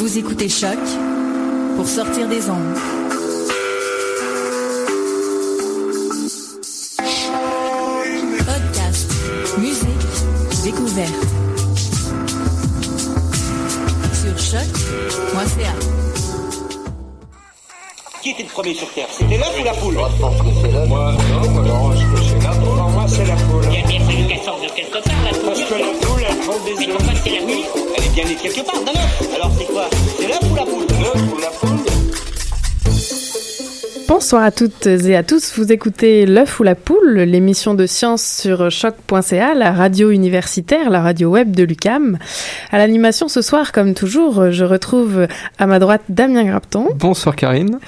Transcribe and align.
Vous 0.00 0.16
écoutez 0.16 0.48
Choc 0.48 0.78
pour 1.76 1.86
sortir 1.86 2.26
des 2.26 2.48
ondes. 2.48 2.74
Podcast, 8.38 9.12
musique, 9.58 10.64
découverte. 10.64 11.12
Sur 14.14 14.38
choc.ca. 14.38 15.74
Qui 18.22 18.30
était 18.30 18.42
le 18.44 18.48
premier 18.48 18.72
sur 18.72 18.90
Terre? 18.94 19.06
C'était 19.10 19.36
l'œuf 19.36 19.54
ou 19.60 19.64
la 19.64 19.74
poule? 19.74 19.94
Moi, 19.96 20.10
je 20.16 20.22
pense 20.22 20.36
que 20.38 20.46
c'est 20.62 20.72
l'œuf. 20.72 20.88
Moi, 20.88 21.12
non, 21.12 21.62
alors, 21.62 21.92
est-ce 21.92 22.04
que 22.04 22.22
c'est 22.26 22.60
moi, 22.60 22.89
c'est 23.20 23.26
la 23.26 23.36
poule. 23.36 23.64
Il 23.70 23.78
y 23.78 23.82
a 23.82 23.86
bien 23.86 24.00
fallu 24.00 24.26
qu'elle 24.26 24.40
sorte 24.42 24.62
de 24.62 24.68
quelque 24.74 24.92
part, 24.92 25.14
la 25.24 25.30
Parce 25.30 25.60
poule. 25.62 25.68
que 25.68 25.82
la 25.82 26.06
poule, 26.06 26.22
elle 26.28 26.36
prend 26.38 26.64
des 26.64 26.74
Mais 26.78 26.88
œufs. 26.88 26.96
pourquoi 26.96 27.14
c'est 27.22 27.30
la 27.30 27.44
nuit 27.44 27.64
Elle 27.96 28.04
est 28.04 28.14
bien 28.14 28.24
née 28.24 28.34
quelque 28.42 28.64
part, 28.66 28.80
d'un 28.84 28.92
œuf. 28.92 29.34
Alors 29.34 29.52
c'est 29.58 29.64
quoi 29.66 29.88
C'est 30.18 30.28
l'œuf 30.28 30.40
ou 30.50 30.54
la 30.54 30.62
poule 30.62 30.86
L'œuf 31.00 31.32
ou 31.34 31.38
la 31.40 31.48
poule 31.48 31.78
Bonsoir 34.08 34.42
à 34.42 34.50
toutes 34.50 34.86
et 34.86 35.16
à 35.16 35.22
tous. 35.22 35.52
Vous 35.56 35.70
écoutez 35.70 36.26
L'œuf 36.26 36.58
ou 36.60 36.62
la 36.64 36.74
poule, 36.74 37.20
l'émission 37.20 37.74
de 37.74 37.86
science 37.86 38.24
sur 38.24 38.68
choc.ca, 38.70 39.54
la 39.54 39.70
radio 39.72 40.10
universitaire, 40.10 40.90
la 40.90 41.00
radio 41.00 41.28
web 41.30 41.54
de 41.54 41.62
l'UCAM. 41.62 42.18
À 42.72 42.78
l'animation 42.78 43.28
ce 43.28 43.40
soir, 43.40 43.70
comme 43.72 43.94
toujours, 43.94 44.50
je 44.50 44.64
retrouve 44.64 45.26
à 45.58 45.66
ma 45.66 45.78
droite 45.78 46.02
Damien 46.08 46.44
Grapton 46.44 46.88
Bonsoir 46.96 47.36
Karine. 47.36 47.78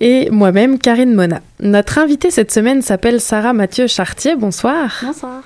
Et 0.00 0.30
moi-même 0.30 0.78
Karine 0.78 1.14
Mona. 1.14 1.40
Notre 1.60 1.98
invitée 1.98 2.30
cette 2.30 2.50
semaine 2.50 2.80
s'appelle 2.80 3.20
Sarah 3.20 3.52
Mathieu 3.52 3.86
Chartier. 3.86 4.34
Bonsoir. 4.34 5.02
Bonsoir. 5.04 5.42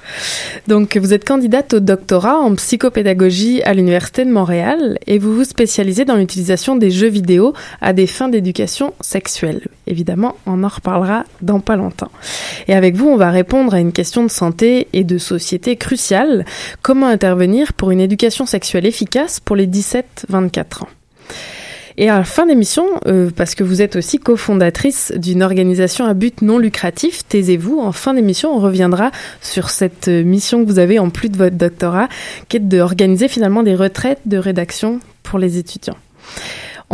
Donc, 0.69 0.97
vous 0.97 1.13
êtes 1.13 1.25
candidate 1.25 1.75
au 1.75 1.81
doctorat 1.81 2.39
en 2.39 2.55
psychopédagogie 2.55 3.63
à 3.65 3.75
l'Université 3.75 4.25
de 4.25 4.31
Montréal 4.31 4.99
et 5.09 5.19
vous 5.19 5.35
vous 5.35 5.45
spécialisez 5.45 6.05
dans 6.05 6.15
l'utilisation 6.15 6.77
des 6.77 6.93
jeux 6.93 7.09
vidéo 7.09 7.53
à 7.81 7.93
des 7.93 8.07
fins 8.07 8.29
d'éducation 8.29 8.95
sexuelle. 9.01 9.67
Évidemment, 9.89 10.37
on 10.47 10.63
en 10.63 10.69
reparlera 10.69 11.25
dans 11.43 11.59
pas 11.61 11.77
longtemps. 11.77 12.13
Et 12.69 12.75
avec 12.75 12.95
vous, 12.95 13.09
on 13.09 13.17
va 13.17 13.31
répondre 13.31 13.75
à 13.75 13.81
une 13.81 13.93
question 13.93 14.23
de 14.23 14.31
santé 14.31 14.87
et 14.93 15.03
de 15.03 15.19
société 15.19 15.77
cruciale. 15.77 16.45
Comment 16.81 17.09
intervenir 17.09 17.73
pour 17.73 17.91
une 17.91 18.01
éducation 18.01 18.47
sexuelle 18.47 18.87
efficace 18.87 19.41
pour 19.41 19.57
les 19.57 19.67
17-24 19.67 20.85
ans? 20.85 20.89
Et 21.97 22.11
à 22.11 22.19
la 22.19 22.25
fin 22.25 22.47
d'émission, 22.47 22.87
euh, 23.07 23.31
parce 23.35 23.55
que 23.55 23.63
vous 23.63 23.83
êtes 23.83 23.97
aussi 23.97 24.19
cofondatrice 24.19 25.13
d'une 25.17 25.43
organisation 25.43 26.05
à 26.05 26.15
but 26.15 26.43
non 26.43 26.59
lucratif, 26.59 27.27
Taisez-vous, 27.29 27.79
en 27.79 27.93
fin 27.93 28.15
d'émission, 28.15 28.55
on 28.55 28.59
reviendra 28.59 29.11
sur 29.41 29.71
cette 29.71 30.09
mission 30.09 30.65
que 30.65 30.69
vous 30.69 30.79
avez 30.79 30.99
en 30.99 31.11
plus 31.11 31.29
de 31.29 31.37
votre 31.37 31.57
doctorat, 31.57 32.09
qui 32.49 32.57
est 32.57 32.61
d'organiser 32.61 33.29
finalement 33.29 33.63
des 33.63 33.75
retraites 33.75 34.21
de 34.27 34.39
rédaction 34.39 35.01
pour 35.23 35.39
les 35.39 35.59
étudiants. 35.59 35.97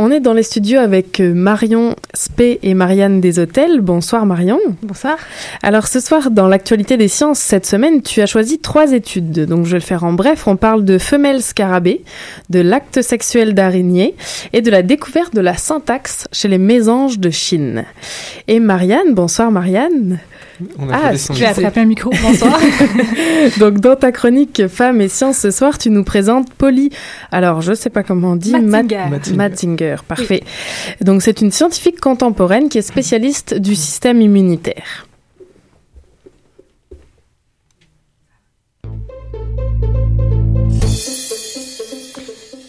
On 0.03 0.11
est 0.11 0.21
dans 0.21 0.33
les 0.33 0.43
studios 0.43 0.78
avec 0.78 1.21
euh, 1.21 1.34
Marion 1.34 1.94
Spé 2.15 2.59
et 2.62 2.72
Marianne 2.72 3.21
des 3.21 3.38
Hôtels. 3.38 3.83
Bonsoir 3.83 4.25
Marion. 4.25 4.59
Bonsoir. 4.83 5.19
Alors 5.62 5.87
ce 5.88 6.00
soir, 6.00 6.31
dans 6.31 6.49
l'actualité 6.49 6.97
des 6.97 7.06
sciences, 7.06 7.38
cette 7.38 7.66
semaine, 7.66 8.00
tu 8.00 8.22
as 8.22 8.27
choisi 8.27 8.59
trois 8.59 8.93
études. 8.93 9.44
Donc 9.44 9.66
je 9.66 9.72
vais 9.72 9.77
le 9.77 9.84
faire 9.84 10.05
en 10.05 10.15
bref. 10.15 10.47
On 10.47 10.56
parle 10.56 10.87
de 10.87 10.97
femelles 10.97 11.43
scarabées, 11.43 12.03
de 12.49 12.60
l'acte 12.60 13.03
sexuel 13.03 13.53
d'araignée 13.53 14.15
et 14.55 14.62
de 14.62 14.71
la 14.71 14.81
découverte 14.81 15.34
de 15.34 15.43
la 15.43 15.59
syntaxe 15.59 16.28
chez 16.33 16.49
les 16.49 16.56
mésanges 16.56 17.19
de 17.19 17.28
Chine. 17.28 17.84
Et 18.49 18.59
Marianne, 18.59 19.12
bonsoir 19.12 19.50
Marianne. 19.50 20.19
On 20.78 20.88
a 20.91 20.94
Ah, 20.94 21.12
tu 21.34 21.44
as 21.44 21.50
attrapé 21.50 21.81
un 21.81 21.84
micro. 21.87 22.10
Bonsoir. 22.22 22.59
Donc 23.59 23.81
dans 23.81 23.97
ta 23.97 24.12
chronique 24.12 24.66
Femmes 24.69 25.00
et 25.00 25.09
sciences 25.09 25.38
ce 25.38 25.50
soir, 25.50 25.78
tu 25.78 25.91
nous 25.91 26.04
présentes 26.04 26.53
Polly. 26.54 26.91
Alors 27.32 27.60
je 27.62 27.72
sais 27.72 27.91
pas 27.91 28.03
comment 28.03 28.32
on 28.32 28.37
dit. 28.37 28.53
Matzinger. 28.53 28.97
Mat- 28.97 29.10
Matzinger. 29.10 29.37
Matzinger, 29.37 29.97
parfait. 30.06 30.43
Donc 31.00 31.22
c'est 31.22 31.41
une 31.41 31.50
scientifique 31.53 32.00
contemporaine 32.00 32.69
qui 32.69 32.78
est 32.78 32.82
spécialiste 32.82 33.54
du 33.54 33.75
système 33.75 34.21
immunitaire. 34.21 35.06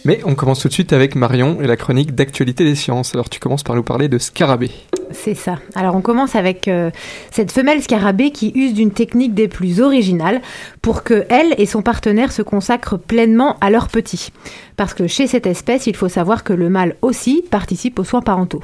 Mais 0.03 0.19
on 0.25 0.33
commence 0.33 0.61
tout 0.61 0.67
de 0.67 0.73
suite 0.73 0.93
avec 0.93 1.15
Marion 1.15 1.61
et 1.61 1.67
la 1.67 1.77
chronique 1.77 2.15
d'actualité 2.15 2.63
des 2.63 2.75
sciences. 2.75 3.13
Alors 3.13 3.29
tu 3.29 3.39
commences 3.39 3.61
par 3.61 3.75
nous 3.75 3.83
parler 3.83 4.09
de 4.09 4.17
scarabée. 4.17 4.71
C'est 5.11 5.35
ça. 5.35 5.59
Alors 5.75 5.95
on 5.95 6.01
commence 6.01 6.35
avec 6.35 6.67
euh, 6.67 6.89
cette 7.29 7.51
femelle 7.51 7.83
scarabée 7.83 8.31
qui 8.31 8.51
use 8.55 8.73
d'une 8.73 8.91
technique 8.91 9.35
des 9.35 9.47
plus 9.47 9.79
originales 9.79 10.41
pour 10.81 11.03
que 11.03 11.25
elle 11.29 11.53
et 11.57 11.67
son 11.67 11.83
partenaire 11.83 12.31
se 12.31 12.41
consacrent 12.41 12.97
pleinement 12.97 13.57
à 13.61 13.69
leurs 13.69 13.89
petits. 13.89 14.31
Parce 14.75 14.93
que 14.95 15.05
chez 15.05 15.27
cette 15.27 15.45
espèce, 15.45 15.85
il 15.85 15.95
faut 15.95 16.09
savoir 16.09 16.43
que 16.43 16.53
le 16.53 16.69
mâle 16.69 16.95
aussi 17.01 17.43
participe 17.51 17.99
aux 17.99 18.03
soins 18.03 18.21
parentaux. 18.21 18.63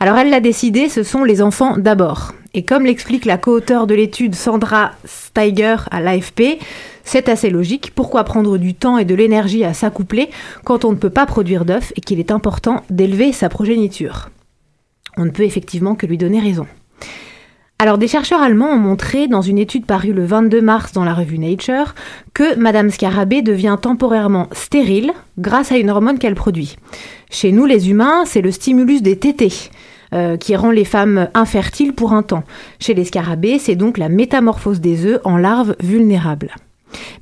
Alors 0.00 0.18
elle 0.18 0.30
l'a 0.30 0.40
décidé, 0.40 0.88
ce 0.88 1.02
sont 1.02 1.24
les 1.24 1.40
enfants 1.40 1.76
d'abord. 1.78 2.32
Et 2.54 2.64
comme 2.64 2.86
l'explique 2.86 3.24
la 3.24 3.38
co-auteure 3.38 3.86
de 3.86 3.94
l'étude 3.94 4.34
Sandra 4.34 4.92
Steiger 5.04 5.76
à 5.90 6.00
l'AFP, 6.00 6.58
c'est 7.04 7.28
assez 7.28 7.50
logique. 7.50 7.92
Pourquoi 7.94 8.24
prendre 8.24 8.58
du 8.58 8.74
temps 8.74 8.98
et 8.98 9.04
de 9.04 9.14
l'énergie 9.14 9.64
à 9.64 9.74
s'accoupler 9.74 10.30
quand 10.64 10.84
on 10.84 10.92
ne 10.92 10.96
peut 10.96 11.10
pas 11.10 11.26
produire 11.26 11.64
d'œufs 11.64 11.92
et 11.96 12.00
qu'il 12.00 12.20
est 12.20 12.30
important 12.30 12.82
d'élever 12.90 13.32
sa 13.32 13.48
progéniture? 13.48 14.30
On 15.16 15.24
ne 15.24 15.30
peut 15.30 15.44
effectivement 15.44 15.94
que 15.94 16.06
lui 16.06 16.18
donner 16.18 16.40
raison. 16.40 16.66
Alors, 17.80 17.96
des 17.96 18.08
chercheurs 18.08 18.42
allemands 18.42 18.72
ont 18.72 18.78
montré, 18.78 19.28
dans 19.28 19.40
une 19.40 19.58
étude 19.58 19.86
parue 19.86 20.12
le 20.12 20.24
22 20.24 20.60
mars 20.60 20.92
dans 20.92 21.04
la 21.04 21.14
revue 21.14 21.38
Nature, 21.38 21.94
que 22.34 22.56
Madame 22.56 22.90
Scarabée 22.90 23.40
devient 23.40 23.76
temporairement 23.80 24.48
stérile 24.50 25.12
grâce 25.38 25.70
à 25.70 25.78
une 25.78 25.88
hormone 25.88 26.18
qu'elle 26.18 26.34
produit. 26.34 26.76
Chez 27.30 27.52
nous, 27.52 27.66
les 27.66 27.88
humains, 27.88 28.24
c'est 28.24 28.40
le 28.40 28.50
stimulus 28.50 29.00
des 29.00 29.16
tétés. 29.16 29.70
Euh, 30.14 30.36
qui 30.36 30.56
rend 30.56 30.70
les 30.70 30.84
femmes 30.84 31.28
infertiles 31.34 31.94
pour 31.94 32.12
un 32.12 32.22
temps. 32.22 32.44
Chez 32.80 32.94
les 32.94 33.04
scarabées, 33.04 33.58
c'est 33.58 33.76
donc 33.76 33.98
la 33.98 34.08
métamorphose 34.08 34.80
des 34.80 35.04
œufs 35.04 35.20
en 35.24 35.36
larves 35.36 35.76
vulnérables. 35.80 36.54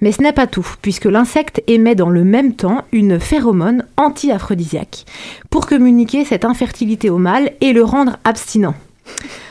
Mais 0.01 0.13
ce 0.13 0.23
n'est 0.23 0.33
pas 0.33 0.47
tout, 0.47 0.67
puisque 0.83 1.07
l'insecte 1.07 1.63
émet 1.67 1.95
dans 1.95 2.11
le 2.11 2.25
même 2.25 2.55
temps 2.55 2.85
une 2.93 3.19
phéromone 3.19 3.85
anti-aphrodisiaque 3.97 5.05
pour 5.51 5.67
communiquer 5.67 6.25
cette 6.25 6.45
infertilité 6.45 7.11
au 7.11 7.19
mâle 7.19 7.51
et 7.61 7.73
le 7.73 7.83
rendre 7.83 8.19
abstinent. 8.25 8.75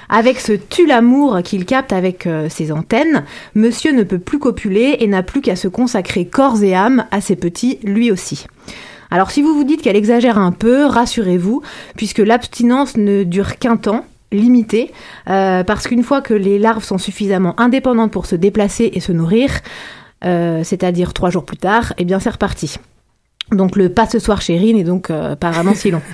Avec 0.07 0.39
ce 0.39 0.53
tue-l'amour 0.53 1.39
qu'il 1.43 1.65
capte 1.65 1.91
avec 1.91 2.27
euh, 2.27 2.47
ses 2.47 2.71
antennes, 2.71 3.23
monsieur 3.55 3.91
ne 3.91 4.03
peut 4.03 4.19
plus 4.19 4.37
copuler 4.37 4.97
et 4.99 5.07
n'a 5.07 5.23
plus 5.23 5.41
qu'à 5.41 5.55
se 5.55 5.67
consacrer 5.67 6.25
corps 6.25 6.61
et 6.61 6.75
âme 6.75 7.05
à 7.11 7.21
ses 7.21 7.35
petits 7.35 7.79
lui 7.83 8.11
aussi. 8.11 8.45
Alors 9.11 9.31
si 9.31 9.41
vous 9.41 9.53
vous 9.53 9.63
dites 9.63 9.81
qu'elle 9.81 9.95
exagère 9.95 10.37
un 10.37 10.51
peu, 10.51 10.85
rassurez-vous, 10.85 11.61
puisque 11.95 12.19
l'abstinence 12.19 12.97
ne 12.97 13.23
dure 13.23 13.57
qu'un 13.57 13.77
temps, 13.77 14.05
limité, 14.31 14.91
euh, 15.29 15.63
parce 15.63 15.87
qu'une 15.87 16.03
fois 16.03 16.21
que 16.21 16.33
les 16.33 16.59
larves 16.59 16.83
sont 16.83 16.97
suffisamment 16.97 17.59
indépendantes 17.59 18.11
pour 18.11 18.25
se 18.25 18.35
déplacer 18.35 18.89
et 18.93 18.99
se 18.99 19.11
nourrir, 19.11 19.51
euh, 20.23 20.63
c'est-à-dire 20.63 21.13
trois 21.13 21.29
jours 21.29 21.45
plus 21.45 21.57
tard, 21.57 21.93
eh 21.97 22.05
bien 22.05 22.19
c'est 22.19 22.31
reparti. 22.31 22.77
Donc 23.51 23.75
le 23.75 23.89
pas 23.89 24.07
ce 24.07 24.19
soir 24.19 24.41
chérie 24.41 24.73
n'est 24.73 24.83
donc 24.83 25.09
euh, 25.09 25.35
pas 25.35 25.51
vraiment 25.51 25.73
si 25.73 25.91
long. 25.91 26.01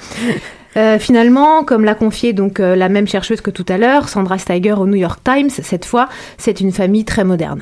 Euh, 0.78 1.00
finalement, 1.00 1.66
comme 1.66 1.84
l'a 1.84 1.96
confié 1.96 2.32
donc 2.32 2.62
euh, 2.62 2.78
la 2.78 2.88
même 2.88 3.06
chercheuse 3.06 3.42
que 3.42 3.52
tout 3.52 3.66
à 3.68 3.78
l'heure, 3.78 4.08
Sandra 4.08 4.38
Steiger 4.38 4.72
au 4.72 4.88
New 4.88 4.96
York 4.96 5.20
Times, 5.22 5.50
cette 5.50 5.84
fois, 5.84 6.08
c'est 6.38 6.62
une 6.62 6.72
famille 6.72 7.04
très 7.04 7.26
moderne. 7.26 7.62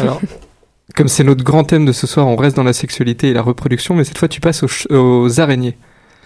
Alors, 0.00 0.18
Comme 0.98 1.06
c'est 1.06 1.22
notre 1.22 1.44
grand 1.44 1.62
thème 1.62 1.84
de 1.84 1.92
ce 1.92 2.08
soir, 2.08 2.26
on 2.26 2.34
reste 2.34 2.56
dans 2.56 2.64
la 2.64 2.72
sexualité 2.72 3.28
et 3.28 3.32
la 3.32 3.40
reproduction, 3.40 3.94
mais 3.94 4.02
cette 4.02 4.18
fois 4.18 4.26
tu 4.26 4.40
passes 4.40 4.64
aux, 4.90 5.40
araignées. 5.40 5.76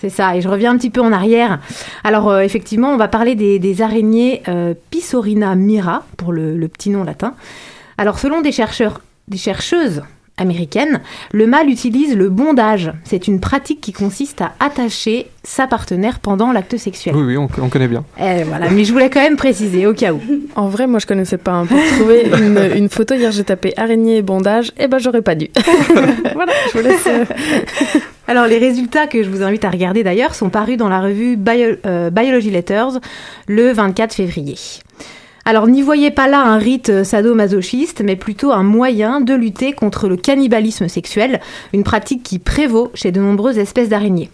C'est 0.01 0.09
ça, 0.09 0.35
et 0.35 0.41
je 0.41 0.49
reviens 0.49 0.73
un 0.73 0.79
petit 0.79 0.89
peu 0.89 1.03
en 1.03 1.13
arrière. 1.13 1.61
Alors 2.05 2.31
euh, 2.31 2.41
effectivement, 2.41 2.89
on 2.89 2.97
va 2.97 3.07
parler 3.07 3.35
des, 3.35 3.83
araignées 3.83 4.43
euh, 4.49 4.73
Pisorina 4.89 5.55
mira, 5.57 6.07
pour 6.17 6.33
le 6.33 6.67
petit 6.69 6.89
nom 6.89 7.05
latin. 7.05 7.35
Alors 7.99 8.19
selon 8.19 8.41
des 8.41 8.51
chercheurs, 8.51 9.03
des 9.29 9.37
chercheuses 9.37 10.05
américaines, 10.43 11.01
le 11.33 11.47
mâle 11.47 11.71
utilise 11.71 12.15
le 12.15 12.29
bondage. 12.29 12.93
C'est 13.05 13.27
une 13.27 13.41
pratique 13.41 13.81
qui 13.81 13.93
consiste 13.95 14.43
à 14.43 14.53
attacher 14.61 15.29
sa 15.45 15.67
partenaire 15.67 16.19
pendant 16.21 16.53
l'acte 16.53 16.77
sexuel. 16.77 17.17
Oui, 17.17 17.23
oui, 17.23 17.37
on, 17.39 17.49
on 17.61 17.69
connaît 17.71 17.89
bien. 17.89 18.05
Eh, 18.21 18.43
voilà, 18.45 18.69
mais 18.71 18.85
je 18.85 18.93
voulais 18.93 19.09
quand 19.11 19.21
même 19.23 19.37
préciser 19.37 19.87
au 19.87 19.95
cas 19.95 20.13
où. 20.13 20.21
En 20.55 20.69
vrai, 20.69 20.87
moi, 20.87 20.99
je 21.01 21.07
connaissais 21.07 21.39
pas. 21.39 21.53
hein. 21.53 21.67
Pour 21.67 21.79
trouver 21.97 22.27
une, 22.39 22.77
une 22.77 22.89
photo, 22.91 23.15
hier, 23.15 23.33
j'ai 23.33 23.43
tapé 23.45 23.73
araignée 23.77 24.19
et 24.19 24.23
bondage. 24.23 24.73
Eh 24.79 24.87
ben, 24.87 24.99
j'aurais 24.99 25.23
pas 25.23 25.35
dû. 25.35 25.49
voilà, 26.35 26.53
je 26.73 26.79
vous 26.79 26.85
laisse. 26.87 27.07
euh, 27.07 27.25
Alors 28.29 28.47
les 28.47 28.59
résultats 28.59 29.07
que 29.09 29.23
je 29.23 29.29
vous 29.29 29.43
invite 29.43 29.65
à 29.65 29.71
regarder 29.71 30.05
d'ailleurs 30.05 30.35
sont 30.35 30.49
parus 30.49 30.77
dans 30.77 30.89
la 30.89 31.01
revue 31.01 31.37
Bio- 31.37 31.77
euh, 31.87 32.11
Biology 32.11 32.51
Letters 32.51 33.01
le 33.49 33.73
24 33.73 34.15
février. 34.15 34.55
Alors 35.45 35.67
n'y 35.67 35.83
voyez 35.83 36.11
pas 36.11 36.29
là 36.29 36.41
un 36.43 36.57
rite 36.59 36.89
euh, 36.91 37.05
sadomasochiste, 37.05 38.01
mais 38.05 38.15
plutôt 38.17 38.53
un 38.53 38.63
moyen 38.63 39.21
de 39.21 39.35
lutter 39.35 39.73
contre 39.73 40.09
le 40.09 40.17
cannibalisme 40.17 40.89
sexuel, 40.89 41.41
une 41.73 41.83
pratique 41.83 42.23
qui 42.23 42.39
prévaut 42.39 42.91
chez 42.95 43.11
de 43.11 43.21
nombreuses 43.21 43.59
espèces 43.59 43.89
d'araignées. 43.89 44.31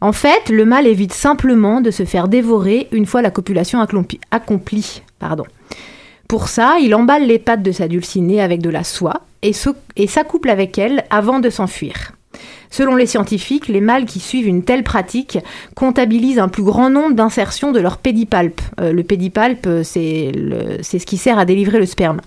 En 0.00 0.12
fait, 0.12 0.50
le 0.50 0.64
mâle 0.64 0.86
évite 0.86 1.14
simplement 1.14 1.80
de 1.80 1.90
se 1.90 2.04
faire 2.04 2.28
dévorer 2.28 2.88
une 2.92 3.06
fois 3.06 3.22
la 3.22 3.30
copulation 3.30 3.80
accompli- 3.82 4.20
accomplie. 4.30 5.02
Pardon. 5.18 5.44
Pour 6.28 6.48
ça, 6.48 6.76
il 6.82 6.94
emballe 6.94 7.26
les 7.26 7.38
pattes 7.38 7.62
de 7.62 7.72
sa 7.72 7.86
dulcinée 7.86 8.42
avec 8.42 8.60
de 8.60 8.68
la 8.70 8.82
soie 8.84 9.22
et 9.42 9.52
s'o- 9.52 9.76
et 9.94 10.08
s'accouple 10.08 10.50
avec 10.50 10.76
elle 10.76 11.04
avant 11.08 11.38
de 11.38 11.50
s'enfuir. 11.50 12.12
Selon 12.70 12.96
les 12.96 13.06
scientifiques, 13.06 13.68
les 13.68 13.80
mâles 13.80 14.04
qui 14.04 14.20
suivent 14.20 14.46
une 14.46 14.64
telle 14.64 14.82
pratique 14.82 15.38
comptabilisent 15.74 16.38
un 16.38 16.48
plus 16.48 16.62
grand 16.62 16.90
nombre 16.90 17.14
d'insertions 17.14 17.72
de 17.72 17.80
leur 17.80 17.98
pédipalpe. 17.98 18.60
Euh, 18.80 18.92
le 18.92 19.02
pédipalpe, 19.02 19.66
euh, 19.66 19.82
c'est 19.82 20.98
ce 20.98 21.06
qui 21.06 21.16
sert 21.16 21.38
à 21.38 21.44
délivrer 21.44 21.78
le 21.78 21.86
sperme. 21.86 22.20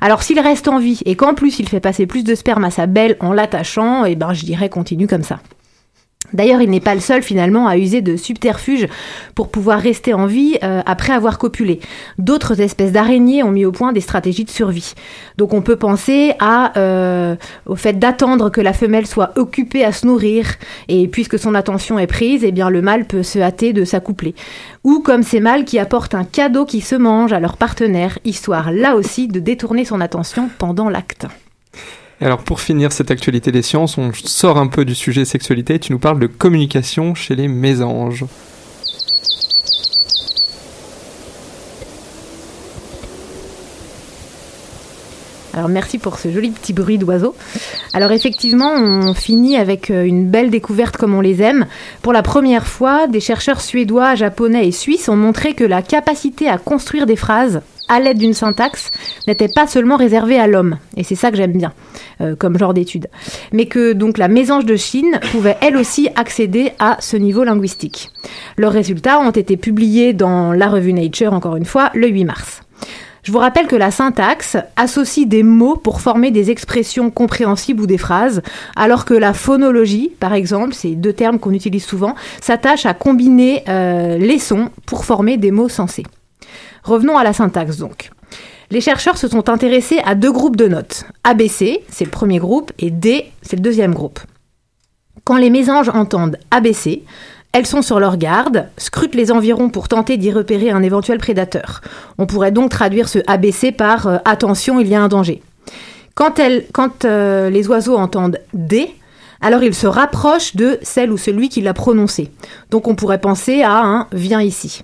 Alors 0.00 0.22
s'il 0.22 0.38
reste 0.38 0.68
en 0.68 0.78
vie 0.78 1.00
et 1.06 1.16
qu'en 1.16 1.34
plus 1.34 1.58
il 1.58 1.68
fait 1.68 1.80
passer 1.80 2.06
plus 2.06 2.22
de 2.22 2.34
sperme 2.34 2.64
à 2.64 2.70
sa 2.70 2.86
belle 2.86 3.16
en 3.20 3.32
l'attachant, 3.32 4.04
eh 4.04 4.14
ben 4.14 4.32
je 4.32 4.44
dirais 4.44 4.68
continue 4.68 5.08
comme 5.08 5.24
ça. 5.24 5.40
D'ailleurs, 6.32 6.60
il 6.60 6.68
n'est 6.70 6.80
pas 6.80 6.94
le 6.94 7.00
seul 7.00 7.22
finalement 7.22 7.68
à 7.68 7.78
user 7.78 8.02
de 8.02 8.16
subterfuges 8.16 8.86
pour 9.34 9.48
pouvoir 9.48 9.80
rester 9.80 10.12
en 10.12 10.26
vie 10.26 10.58
euh, 10.62 10.82
après 10.84 11.12
avoir 11.12 11.38
copulé. 11.38 11.80
D'autres 12.18 12.60
espèces 12.60 12.92
d'araignées 12.92 13.42
ont 13.42 13.50
mis 13.50 13.64
au 13.64 13.72
point 13.72 13.92
des 13.92 14.00
stratégies 14.00 14.44
de 14.44 14.50
survie. 14.50 14.94
Donc 15.38 15.54
on 15.54 15.62
peut 15.62 15.76
penser 15.76 16.34
à, 16.38 16.78
euh, 16.78 17.36
au 17.66 17.76
fait 17.76 17.98
d'attendre 17.98 18.50
que 18.50 18.60
la 18.60 18.74
femelle 18.74 19.06
soit 19.06 19.32
occupée 19.36 19.84
à 19.84 19.92
se 19.92 20.06
nourrir 20.06 20.46
et 20.88 21.08
puisque 21.08 21.38
son 21.38 21.54
attention 21.54 21.98
est 21.98 22.06
prise, 22.06 22.44
eh 22.44 22.52
bien 22.52 22.68
le 22.68 22.82
mâle 22.82 23.06
peut 23.06 23.22
se 23.22 23.38
hâter 23.38 23.72
de 23.72 23.84
s'accoupler. 23.84 24.34
Ou 24.84 25.00
comme 25.00 25.22
ces 25.22 25.40
mâles 25.40 25.64
qui 25.64 25.78
apportent 25.78 26.14
un 26.14 26.24
cadeau 26.24 26.66
qui 26.66 26.82
se 26.82 26.94
mange 26.94 27.32
à 27.32 27.40
leur 27.40 27.56
partenaire, 27.56 28.18
histoire 28.24 28.70
là 28.70 28.96
aussi 28.96 29.28
de 29.28 29.40
détourner 29.40 29.86
son 29.86 30.00
attention 30.00 30.50
pendant 30.58 30.90
l'acte. 30.90 31.26
Alors 32.20 32.42
pour 32.42 32.60
finir 32.60 32.90
cette 32.90 33.12
actualité 33.12 33.52
des 33.52 33.62
sciences, 33.62 33.96
on 33.96 34.10
sort 34.12 34.58
un 34.58 34.66
peu 34.66 34.84
du 34.84 34.96
sujet 34.96 35.24
sexualité 35.24 35.78
tu 35.78 35.92
nous 35.92 36.00
parles 36.00 36.18
de 36.18 36.26
communication 36.26 37.14
chez 37.14 37.36
les 37.36 37.46
mésanges. 37.46 38.24
Alors 45.54 45.68
merci 45.68 45.98
pour 45.98 46.18
ce 46.18 46.30
joli 46.30 46.50
petit 46.50 46.72
bruit 46.72 46.98
d'oiseau. 46.98 47.34
Alors 47.92 48.12
effectivement, 48.12 48.74
on 48.74 49.14
finit 49.14 49.56
avec 49.56 49.90
euh, 49.90 50.04
une 50.04 50.28
belle 50.28 50.50
découverte 50.50 50.96
comme 50.96 51.14
on 51.14 51.20
les 51.20 51.42
aime. 51.42 51.66
Pour 52.00 52.12
la 52.12 52.22
première 52.22 52.68
fois, 52.68 53.08
des 53.08 53.18
chercheurs 53.18 53.60
suédois, 53.60 54.14
japonais 54.14 54.68
et 54.68 54.72
suisses 54.72 55.08
ont 55.08 55.16
montré 55.16 55.54
que 55.54 55.64
la 55.64 55.82
capacité 55.82 56.48
à 56.48 56.58
construire 56.58 57.06
des 57.06 57.16
phrases 57.16 57.60
à 57.88 58.00
l'aide 58.00 58.18
d'une 58.18 58.34
syntaxe 58.34 58.90
n'était 59.26 59.48
pas 59.48 59.66
seulement 59.66 59.96
réservée 59.96 60.38
à 60.38 60.46
l'homme. 60.46 60.78
Et 60.96 61.04
c'est 61.04 61.14
ça 61.14 61.30
que 61.30 61.36
j'aime 61.36 61.52
bien 61.52 61.72
euh, 62.20 62.36
comme 62.36 62.58
genre 62.58 62.74
d'étude. 62.74 63.08
Mais 63.52 63.66
que 63.66 63.92
donc 63.92 64.18
la 64.18 64.28
mésange 64.28 64.64
de 64.64 64.76
Chine 64.76 65.18
pouvait 65.32 65.56
elle 65.60 65.76
aussi 65.76 66.08
accéder 66.16 66.72
à 66.78 66.96
ce 67.00 67.16
niveau 67.16 67.44
linguistique. 67.44 68.10
Leurs 68.56 68.72
résultats 68.72 69.20
ont 69.20 69.30
été 69.30 69.56
publiés 69.56 70.12
dans 70.12 70.52
la 70.52 70.68
revue 70.68 70.92
Nature, 70.92 71.32
encore 71.32 71.56
une 71.56 71.64
fois, 71.64 71.90
le 71.94 72.08
8 72.08 72.24
mars. 72.24 72.62
Je 73.28 73.32
vous 73.32 73.38
rappelle 73.38 73.66
que 73.66 73.76
la 73.76 73.90
syntaxe 73.90 74.56
associe 74.76 75.26
des 75.26 75.42
mots 75.42 75.76
pour 75.76 76.00
former 76.00 76.30
des 76.30 76.50
expressions 76.50 77.10
compréhensibles 77.10 77.82
ou 77.82 77.86
des 77.86 77.98
phrases, 77.98 78.42
alors 78.74 79.04
que 79.04 79.12
la 79.12 79.34
phonologie, 79.34 80.12
par 80.18 80.32
exemple, 80.32 80.72
c'est 80.72 80.92
deux 80.92 81.12
termes 81.12 81.38
qu'on 81.38 81.52
utilise 81.52 81.84
souvent, 81.84 82.14
s'attache 82.40 82.86
à 82.86 82.94
combiner 82.94 83.64
euh, 83.68 84.16
les 84.16 84.38
sons 84.38 84.70
pour 84.86 85.04
former 85.04 85.36
des 85.36 85.50
mots 85.50 85.68
sensés. 85.68 86.04
Revenons 86.88 87.18
à 87.18 87.22
la 87.24 87.34
syntaxe 87.34 87.76
donc. 87.76 88.10
Les 88.70 88.80
chercheurs 88.80 89.18
se 89.18 89.28
sont 89.28 89.50
intéressés 89.50 90.00
à 90.06 90.14
deux 90.14 90.32
groupes 90.32 90.56
de 90.56 90.68
notes. 90.68 91.04
ABC, 91.22 91.84
c'est 91.90 92.06
le 92.06 92.10
premier 92.10 92.38
groupe, 92.38 92.72
et 92.78 92.90
D, 92.90 93.30
c'est 93.42 93.56
le 93.56 93.62
deuxième 93.62 93.92
groupe. 93.92 94.20
Quand 95.24 95.36
les 95.36 95.50
mésanges 95.50 95.90
entendent 95.90 96.38
ABC, 96.50 97.04
elles 97.52 97.66
sont 97.66 97.82
sur 97.82 98.00
leur 98.00 98.16
garde, 98.16 98.68
scrutent 98.78 99.14
les 99.14 99.30
environs 99.30 99.68
pour 99.68 99.88
tenter 99.88 100.16
d'y 100.16 100.32
repérer 100.32 100.70
un 100.70 100.82
éventuel 100.82 101.18
prédateur. 101.18 101.82
On 102.16 102.24
pourrait 102.24 102.52
donc 102.52 102.70
traduire 102.70 103.10
ce 103.10 103.18
ABC 103.26 103.70
par 103.70 104.06
euh, 104.06 104.16
attention, 104.24 104.80
il 104.80 104.88
y 104.88 104.94
a 104.94 105.02
un 105.02 105.08
danger. 105.08 105.42
Quand, 106.14 106.40
euh, 107.04 107.50
les 107.50 107.68
oiseaux 107.68 107.98
entendent 107.98 108.38
D, 108.54 108.90
alors 109.42 109.62
ils 109.62 109.74
se 109.74 109.86
rapprochent 109.86 110.56
de 110.56 110.78
celle 110.80 111.12
ou 111.12 111.18
celui 111.18 111.50
qui 111.50 111.60
l'a 111.60 111.74
prononcé. 111.74 112.30
Donc 112.70 112.88
on 112.88 112.94
pourrait 112.94 113.20
penser 113.20 113.62
à 113.62 113.84
un 113.84 114.06
viens 114.12 114.40
ici. 114.40 114.82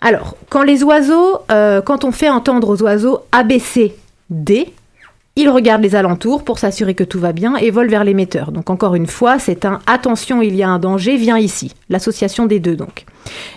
Alors, 0.00 0.36
quand 0.48 0.62
les 0.62 0.84
oiseaux, 0.84 1.38
euh, 1.50 1.82
quand 1.82 2.04
on 2.04 2.12
fait 2.12 2.28
entendre 2.28 2.68
aux 2.68 2.82
oiseaux 2.82 3.20
ABC, 3.32 3.94
D, 4.30 4.72
ils 5.38 5.48
regardent 5.48 5.82
les 5.82 5.94
alentours 5.94 6.42
pour 6.42 6.58
s'assurer 6.58 6.94
que 6.94 7.04
tout 7.04 7.20
va 7.20 7.32
bien 7.32 7.56
et 7.56 7.70
volent 7.70 7.90
vers 7.90 8.04
l'émetteur. 8.04 8.50
Donc 8.50 8.70
encore 8.70 8.96
une 8.96 9.06
fois, 9.06 9.38
c'est 9.38 9.64
un 9.64 9.80
attention, 9.86 10.42
il 10.42 10.56
y 10.56 10.64
a 10.64 10.68
un 10.68 10.80
danger, 10.80 11.16
viens 11.16 11.38
ici. 11.38 11.72
L'association 11.88 12.46
des 12.46 12.58
deux 12.58 12.74
donc. 12.74 13.04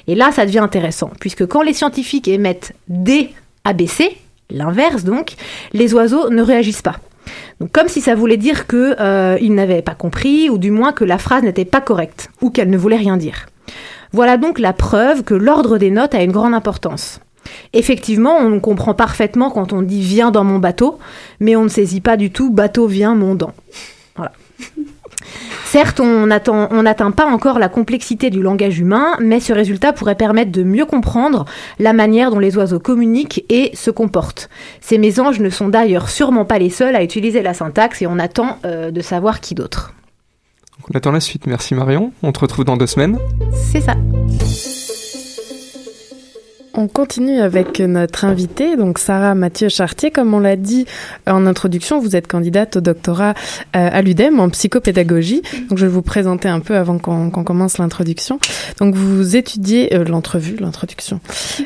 Et 0.08 0.14
là, 0.14 0.32
ça 0.32 0.46
devient 0.46 0.60
intéressant, 0.60 1.10
puisque 1.20 1.48
quand 1.48 1.64
les 1.64 1.74
scientifiques 1.74 2.28
émettent 2.28 2.74
D, 2.88 3.34
ABC, 3.64 4.16
l'inverse 4.52 5.04
donc, 5.04 5.34
les 5.74 5.94
oiseaux 5.94 6.30
ne 6.30 6.44
réagissent 6.44 6.84
pas. 6.84 6.98
Donc 7.60 7.72
comme 7.72 7.88
si 7.88 8.02
ça 8.02 8.16
voulait 8.16 8.38
dire 8.38 8.68
que 8.68 8.96
euh, 9.00 9.38
n'avaient 9.50 9.82
pas 9.82 9.96
compris, 9.96 10.50
ou 10.50 10.58
du 10.60 10.72
moins 10.72 10.94
que 10.94 11.04
la 11.04 11.18
phrase 11.18 11.44
n'était 11.44 11.66
pas 11.66 11.82
correcte, 11.82 12.30
ou 12.42 12.52
qu'elle 12.52 12.70
ne 12.70 12.78
voulait 12.78 12.98
rien 12.98 13.18
dire. 13.18 13.48
Voilà 14.14 14.38
donc 14.38 14.60
la 14.60 14.74
preuve 14.74 15.24
que 15.24 15.34
l'ordre 15.34 15.78
des 15.78 15.92
notes 15.92 16.16
a 16.16 16.22
une 16.22 16.32
grande 16.32 16.54
importance. 16.54 17.20
Effectivement, 17.74 18.38
on 18.38 18.60
comprend 18.60 18.94
parfaitement 18.94 19.50
quand 19.50 19.74
on 19.74 19.82
dit 19.82 20.02
viens 20.02 20.32
dans 20.32 20.44
mon 20.44 20.60
bateau, 20.60 21.00
mais 21.40 21.56
on 21.56 21.64
ne 21.64 21.70
saisit 21.70 22.02
pas 22.02 22.18
du 22.18 22.32
tout 22.32 22.52
bateau 22.52 22.88
vient 22.88 23.16
mon 23.16 23.36
dent. 23.36 23.54
Certes, 25.66 26.02
on 26.02 26.28
n'atteint 26.28 26.68
on 26.72 26.84
n'atteint 26.84 27.12
pas 27.12 27.26
encore 27.26 27.58
la 27.58 27.70
complexité 27.70 28.30
du 28.30 28.42
langage 28.42 28.80
humain, 28.80 29.16
mais 29.22 29.40
ce 29.40 29.54
résultat 29.54 29.94
pourrait 29.94 30.16
permettre 30.16 30.52
de 30.52 30.64
mieux 30.64 30.86
comprendre 30.86 31.46
la 31.80 31.94
manière 31.94 32.30
dont 32.30 32.40
les 32.40 32.58
oiseaux 32.58 32.80
communiquent 32.80 33.46
et 33.48 33.72
se 33.74 33.90
comportent. 33.90 34.50
Ces 34.82 34.98
mésanges 34.98 35.40
ne 35.40 35.50
sont 35.50 35.70
d'ailleurs 35.70 36.10
sûrement 36.10 36.44
pas 36.44 36.60
les 36.60 36.70
seuls 36.70 36.98
à 36.98 37.04
utiliser 37.04 37.42
la 37.42 37.54
syntaxe 37.54 38.02
et 38.02 38.08
on 38.08 38.20
attend 38.20 38.58
euh, 38.66 38.92
de 38.92 39.00
savoir 39.00 39.40
qui 39.40 39.56
d'autre. 39.56 39.94
On 40.94 40.98
attend 40.98 41.12
la 41.12 41.22
suite. 41.22 41.48
Merci 41.48 41.74
Marion. 41.74 42.12
On 42.22 42.34
te 42.34 42.40
retrouve 42.40 42.66
dans 42.66 42.76
deux 42.76 42.88
semaines. 42.88 43.18
C'est 43.54 43.80
ça. 43.80 43.96
On 46.74 46.88
continue 46.88 47.42
avec 47.42 47.82
notre 47.82 48.24
invitée, 48.24 48.78
donc 48.78 48.98
Sarah 48.98 49.36
Mathieu 49.36 49.68
Chartier. 49.68 50.10
Comme 50.10 50.34
on 50.34 50.40
l'a 50.40 50.56
dit 50.56 50.86
en 51.28 51.46
introduction, 51.46 52.00
vous 52.00 52.16
êtes 52.16 52.28
candidate 52.28 52.78
au 52.78 52.82
doctorat 52.82 53.34
euh, 53.76 53.90
à 53.92 54.02
l'UDEM 54.02 54.40
en 54.40 54.50
psychopédagogie. 54.50 55.42
Donc 55.70 55.78
je 55.78 55.86
vais 55.86 55.92
vous 55.92 56.02
présenter 56.02 56.48
un 56.48 56.62
peu 56.62 56.78
avant 56.78 56.98
qu'on 56.98 57.30
commence 57.30 57.78
l'introduction. 57.78 58.40
Donc 58.80 58.96
vous 58.96 59.36
étudiez 59.36 59.94
euh, 59.94 60.06
l'entrevue, 60.06 60.56
l'introduction. 60.60 61.20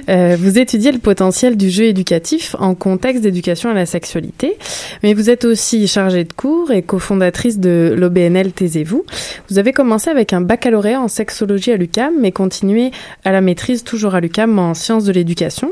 Euh, 0.10 0.38
vous 0.40 0.58
étudiez 0.58 0.92
le 0.92 0.98
potentiel 0.98 1.56
du 1.56 1.70
jeu 1.70 1.84
éducatif 1.84 2.56
en 2.58 2.74
contexte 2.74 3.22
d'éducation 3.22 3.70
à 3.70 3.74
la 3.76 3.86
sexualité, 3.86 4.58
mais 5.04 5.14
vous 5.14 5.30
êtes 5.30 5.46
aussi 5.46 5.88
chargée 5.88 6.24
de 6.24 6.34
cours 6.34 6.72
et 6.72 6.82
cofondatrice 6.82 7.60
de 7.60 7.94
l'OBNL 7.96 8.54
Taisez-vous. 8.54 9.06
Vous 9.50 9.60
avez 9.60 9.72
commencé 9.72 10.10
avec 10.10 10.34
un 10.34 10.42
baccalauréat 10.42 11.00
en 11.00 11.08
sexologie 11.08 11.72
à 11.72 11.78
l'UCAM, 11.78 12.14
mais 12.20 12.32
continué 12.32 12.90
à 13.24 13.32
la 13.32 13.42
maîtrise 13.42 13.84
toujours 13.84 14.16
à 14.16 14.20
l'UCAM 14.20 14.58
en 14.58 14.74
sciences 14.74 14.95
de 15.04 15.12
l'éducation. 15.12 15.72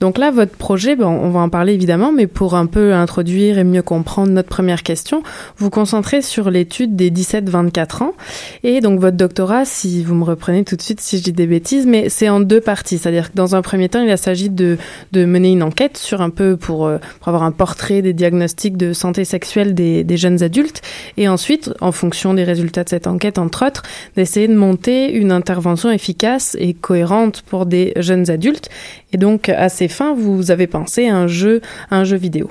Donc 0.00 0.18
là, 0.18 0.30
votre 0.30 0.52
projet, 0.52 0.94
bon, 0.94 1.06
on 1.06 1.30
va 1.30 1.40
en 1.40 1.48
parler 1.48 1.72
évidemment, 1.72 2.12
mais 2.12 2.26
pour 2.26 2.54
un 2.54 2.66
peu 2.66 2.92
introduire 2.92 3.58
et 3.58 3.64
mieux 3.64 3.82
comprendre 3.82 4.30
notre 4.30 4.48
première 4.48 4.82
question, 4.82 5.22
vous 5.56 5.70
concentrez 5.70 6.20
sur 6.20 6.50
l'étude 6.50 6.96
des 6.96 7.10
17-24 7.10 8.02
ans. 8.02 8.12
Et 8.62 8.82
donc 8.82 9.00
votre 9.00 9.16
doctorat, 9.16 9.64
si 9.64 10.04
vous 10.04 10.14
me 10.14 10.24
reprenez 10.24 10.64
tout 10.64 10.76
de 10.76 10.82
suite 10.82 11.00
si 11.00 11.16
je 11.18 11.22
dis 11.22 11.32
des 11.32 11.46
bêtises, 11.46 11.86
mais 11.86 12.10
c'est 12.10 12.28
en 12.28 12.40
deux 12.40 12.60
parties. 12.60 12.98
C'est-à-dire 12.98 13.30
que 13.30 13.36
dans 13.36 13.54
un 13.54 13.62
premier 13.62 13.88
temps, 13.88 14.02
il 14.02 14.18
s'agit 14.18 14.50
de, 14.50 14.76
de 15.12 15.24
mener 15.24 15.50
une 15.50 15.62
enquête 15.62 15.96
sur 15.96 16.20
un 16.20 16.30
peu 16.30 16.56
pour, 16.58 16.86
euh, 16.86 16.98
pour 17.20 17.28
avoir 17.28 17.44
un 17.44 17.52
portrait 17.52 18.02
des 18.02 18.12
diagnostics 18.12 18.76
de 18.76 18.92
santé 18.92 19.24
sexuelle 19.24 19.74
des, 19.74 20.04
des 20.04 20.16
jeunes 20.18 20.42
adultes. 20.42 20.82
Et 21.16 21.26
ensuite, 21.26 21.72
en 21.80 21.92
fonction 21.92 22.34
des 22.34 22.44
résultats 22.44 22.84
de 22.84 22.90
cette 22.90 23.06
enquête, 23.06 23.38
entre 23.38 23.66
autres, 23.66 23.82
d'essayer 24.14 24.48
de 24.48 24.56
monter 24.56 25.10
une 25.12 25.32
intervention 25.32 25.90
efficace 25.90 26.54
et 26.60 26.74
cohérente 26.74 27.42
pour 27.42 27.64
des 27.64 27.94
jeunes 27.96 28.30
adultes. 28.30 28.68
Et 29.12 29.18
donc, 29.18 29.48
à 29.48 29.70
ces 29.86 29.94
fins, 29.94 30.14
vous 30.14 30.50
avez 30.50 30.66
pensé 30.66 31.08
à 31.08 31.16
un 31.16 31.26
jeu, 31.26 31.60
un 31.90 32.04
jeu 32.04 32.16
vidéo. 32.16 32.50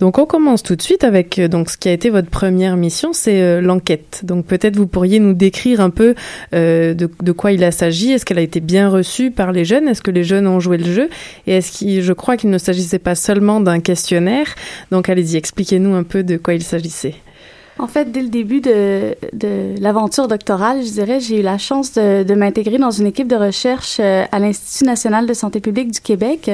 Donc 0.00 0.18
on 0.18 0.26
commence 0.26 0.62
tout 0.62 0.76
de 0.76 0.82
suite 0.82 1.04
avec 1.04 1.38
euh, 1.38 1.46
donc 1.46 1.70
ce 1.70 1.76
qui 1.76 1.88
a 1.88 1.92
été 1.92 2.08
votre 2.08 2.30
première 2.30 2.76
mission, 2.76 3.12
c'est 3.12 3.42
euh, 3.42 3.60
l'enquête. 3.60 4.22
Donc 4.24 4.46
peut-être 4.46 4.76
vous 4.76 4.86
pourriez 4.86 5.20
nous 5.20 5.34
décrire 5.34 5.80
un 5.80 5.90
peu 5.90 6.14
euh, 6.54 6.94
de, 6.94 7.08
de, 7.22 7.32
quoi 7.32 7.52
il 7.52 7.72
s'agit. 7.72 8.12
Est-ce 8.12 8.24
qu'elle 8.24 8.38
a 8.38 8.42
été 8.42 8.60
bien 8.60 8.88
reçue 8.88 9.30
par 9.30 9.52
les 9.52 9.64
jeunes? 9.64 9.88
Est-ce 9.88 10.02
que 10.02 10.10
les 10.10 10.24
jeunes 10.24 10.46
ont 10.46 10.58
joué 10.58 10.78
le 10.78 10.90
jeu? 10.90 11.10
Et 11.46 11.56
est-ce 11.56 11.72
qu'il, 11.72 12.02
je 12.02 12.12
crois 12.12 12.36
qu'il 12.36 12.50
ne 12.50 12.58
s'agissait 12.58 12.98
pas 12.98 13.14
seulement 13.14 13.60
d'un 13.60 13.80
questionnaire. 13.80 14.46
Donc 14.90 15.08
allez-y, 15.08 15.36
expliquez-nous 15.36 15.94
un 15.94 16.04
peu 16.04 16.22
de 16.22 16.36
quoi 16.36 16.54
il 16.54 16.62
s'agissait. 16.62 17.14
En 17.82 17.88
fait, 17.88 18.12
dès 18.12 18.22
le 18.22 18.28
début 18.28 18.60
de, 18.60 19.16
l'aventure 19.80 20.28
doctorale, 20.28 20.84
je 20.84 20.92
dirais, 20.92 21.18
j'ai 21.18 21.40
eu 21.40 21.42
la 21.42 21.58
chance 21.58 21.94
de, 21.94 22.34
m'intégrer 22.34 22.78
dans 22.78 22.92
une 22.92 23.08
équipe 23.08 23.26
de 23.26 23.34
recherche 23.34 23.98
à 23.98 24.38
l'Institut 24.38 24.84
national 24.84 25.26
de 25.26 25.34
santé 25.34 25.58
publique 25.58 25.90
du 25.90 26.00
Québec 26.00 26.48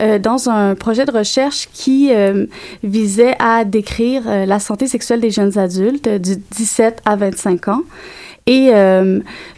euh, 0.00 0.20
dans 0.20 0.48
un 0.48 0.76
projet 0.76 1.06
de 1.06 1.10
recherche 1.10 1.68
qui 1.72 2.14
euh, 2.14 2.46
visait 2.84 3.34
à 3.40 3.64
décrire 3.64 4.22
euh, 4.28 4.46
la 4.46 4.60
santé 4.60 4.86
sexuelle 4.86 5.20
des 5.20 5.32
jeunes 5.32 5.58
adultes 5.58 6.08
du 6.08 6.36
17 6.36 7.02
à 7.04 7.16
25 7.16 7.66
ans. 7.66 7.82
Et 8.46 8.70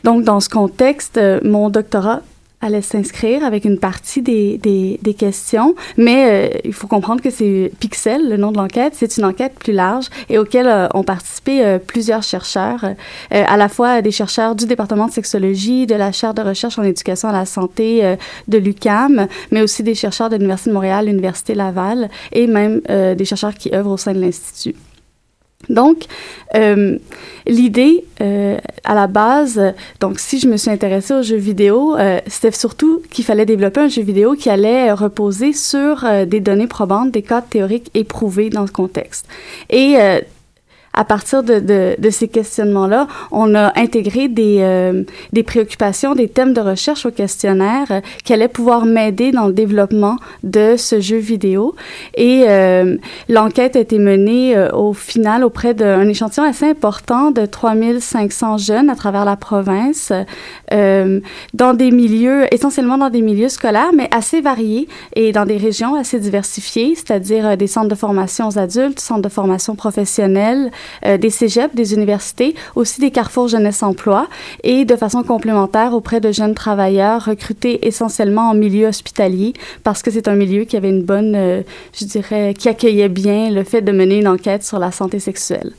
donc, 0.04 0.24
dans 0.24 0.40
ce 0.40 0.50
contexte, 0.50 1.18
mon 1.44 1.70
doctorat 1.70 2.20
allait 2.62 2.80
s'inscrire 2.80 3.44
avec 3.44 3.64
une 3.64 3.78
partie 3.78 4.22
des, 4.22 4.56
des, 4.58 4.98
des 5.02 5.14
questions, 5.14 5.74
mais 5.96 6.48
euh, 6.54 6.58
il 6.64 6.72
faut 6.72 6.86
comprendre 6.86 7.20
que 7.20 7.30
c'est 7.30 7.72
Pixel, 7.80 8.30
le 8.30 8.36
nom 8.36 8.52
de 8.52 8.56
l'enquête, 8.56 8.94
c'est 8.96 9.16
une 9.18 9.24
enquête 9.24 9.54
plus 9.58 9.72
large 9.72 10.06
et 10.30 10.38
auquel 10.38 10.66
euh, 10.68 10.86
ont 10.94 11.02
participé 11.02 11.64
euh, 11.64 11.78
plusieurs 11.78 12.22
chercheurs, 12.22 12.84
à 13.30 13.56
la 13.56 13.68
fois 13.68 14.00
des 14.00 14.12
chercheurs 14.12 14.54
du 14.54 14.66
département 14.66 15.06
de 15.06 15.12
sexologie, 15.12 15.86
de 15.86 15.94
la 15.94 16.12
chaire 16.12 16.34
de 16.34 16.42
recherche 16.42 16.78
en 16.78 16.84
éducation 16.84 17.28
à 17.28 17.32
la 17.32 17.44
santé 17.44 18.16
de 18.46 18.58
l'UCAM, 18.58 19.26
mais 19.50 19.62
aussi 19.62 19.82
des 19.82 19.94
chercheurs 19.94 20.30
de 20.30 20.36
l'Université 20.36 20.70
de 20.70 20.74
Montréal, 20.74 21.06
l'Université 21.06 21.54
Laval 21.54 22.08
et 22.30 22.46
même 22.46 22.80
des 22.88 23.24
chercheurs 23.24 23.54
qui 23.54 23.74
œuvrent 23.74 23.92
au 23.92 23.96
sein 23.96 24.12
de 24.12 24.20
l'Institut. 24.20 24.76
Donc, 25.68 26.04
euh, 26.54 26.98
l'idée 27.46 28.04
euh, 28.20 28.58
à 28.84 28.94
la 28.94 29.06
base, 29.06 29.60
donc 30.00 30.18
si 30.18 30.38
je 30.38 30.48
me 30.48 30.56
suis 30.56 30.70
intéressée 30.70 31.14
aux 31.14 31.22
jeux 31.22 31.36
vidéo, 31.36 31.96
euh, 31.96 32.20
c'était 32.26 32.50
surtout 32.50 33.02
qu'il 33.10 33.24
fallait 33.24 33.46
développer 33.46 33.80
un 33.80 33.88
jeu 33.88 34.02
vidéo 34.02 34.34
qui 34.34 34.50
allait 34.50 34.92
reposer 34.92 35.52
sur 35.52 36.04
des 36.26 36.40
données 36.40 36.66
probantes, 36.66 37.10
des 37.10 37.22
cas 37.22 37.42
théoriques 37.42 37.90
éprouvés 37.94 38.50
dans 38.50 38.66
ce 38.66 38.72
contexte. 38.72 39.26
Et 39.70 39.96
à 40.94 41.04
partir 41.04 41.42
de, 41.42 41.58
de, 41.58 41.96
de 41.98 42.10
ces 42.10 42.28
questionnements-là, 42.28 43.06
on 43.30 43.54
a 43.54 43.72
intégré 43.78 44.28
des, 44.28 44.58
euh, 44.60 45.04
des 45.32 45.42
préoccupations, 45.42 46.14
des 46.14 46.28
thèmes 46.28 46.52
de 46.52 46.60
recherche 46.60 47.06
au 47.06 47.10
questionnaire 47.10 47.86
euh, 47.90 48.00
qui 48.24 48.32
allaient 48.32 48.48
pouvoir 48.48 48.84
m'aider 48.84 49.32
dans 49.32 49.46
le 49.46 49.52
développement 49.52 50.16
de 50.42 50.74
ce 50.76 51.00
jeu 51.00 51.16
vidéo. 51.16 51.74
Et 52.14 52.44
euh, 52.48 52.96
l'enquête 53.28 53.76
a 53.76 53.80
été 53.80 53.98
menée 53.98 54.56
euh, 54.56 54.70
au 54.72 54.92
final 54.92 55.44
auprès 55.44 55.74
d'un 55.74 56.08
échantillon 56.08 56.44
assez 56.44 56.66
important 56.66 57.30
de 57.30 57.46
3500 57.46 58.58
jeunes 58.58 58.90
à 58.90 58.96
travers 58.96 59.24
la 59.24 59.36
province, 59.36 60.12
euh, 60.72 61.20
dans 61.54 61.74
des 61.74 61.90
milieux, 61.90 62.52
essentiellement 62.52 62.98
dans 62.98 63.10
des 63.10 63.22
milieux 63.22 63.48
scolaires, 63.48 63.92
mais 63.96 64.08
assez 64.14 64.40
variés 64.40 64.88
et 65.16 65.32
dans 65.32 65.46
des 65.46 65.56
régions 65.56 65.94
assez 65.94 66.18
diversifiées, 66.18 66.94
c'est-à-dire 66.94 67.56
des 67.56 67.66
centres 67.66 67.88
de 67.88 67.94
formation 67.94 68.48
aux 68.48 68.58
adultes, 68.58 69.00
centres 69.00 69.22
de 69.22 69.28
formation 69.28 69.74
professionnelle, 69.74 70.70
euh, 71.04 71.16
des 71.16 71.30
cégeps, 71.30 71.74
des 71.74 71.94
universités, 71.94 72.54
aussi 72.74 73.00
des 73.00 73.10
carrefours 73.10 73.48
jeunesse-emploi 73.48 74.28
et 74.62 74.84
de 74.84 74.96
façon 74.96 75.22
complémentaire 75.22 75.94
auprès 75.94 76.20
de 76.20 76.32
jeunes 76.32 76.54
travailleurs 76.54 77.24
recrutés 77.24 77.86
essentiellement 77.86 78.50
en 78.50 78.54
milieu 78.54 78.86
hospitalier 78.86 79.52
parce 79.84 80.02
que 80.02 80.10
c'est 80.10 80.28
un 80.28 80.34
milieu 80.34 80.64
qui 80.64 80.76
avait 80.76 80.90
une 80.90 81.02
bonne, 81.02 81.34
euh, 81.34 81.62
je 81.98 82.04
dirais, 82.04 82.54
qui 82.58 82.68
accueillait 82.68 83.08
bien 83.08 83.50
le 83.50 83.64
fait 83.64 83.82
de 83.82 83.92
mener 83.92 84.18
une 84.18 84.28
enquête 84.28 84.64
sur 84.64 84.78
la 84.78 84.90
santé 84.90 85.18
sexuelle. 85.18 85.72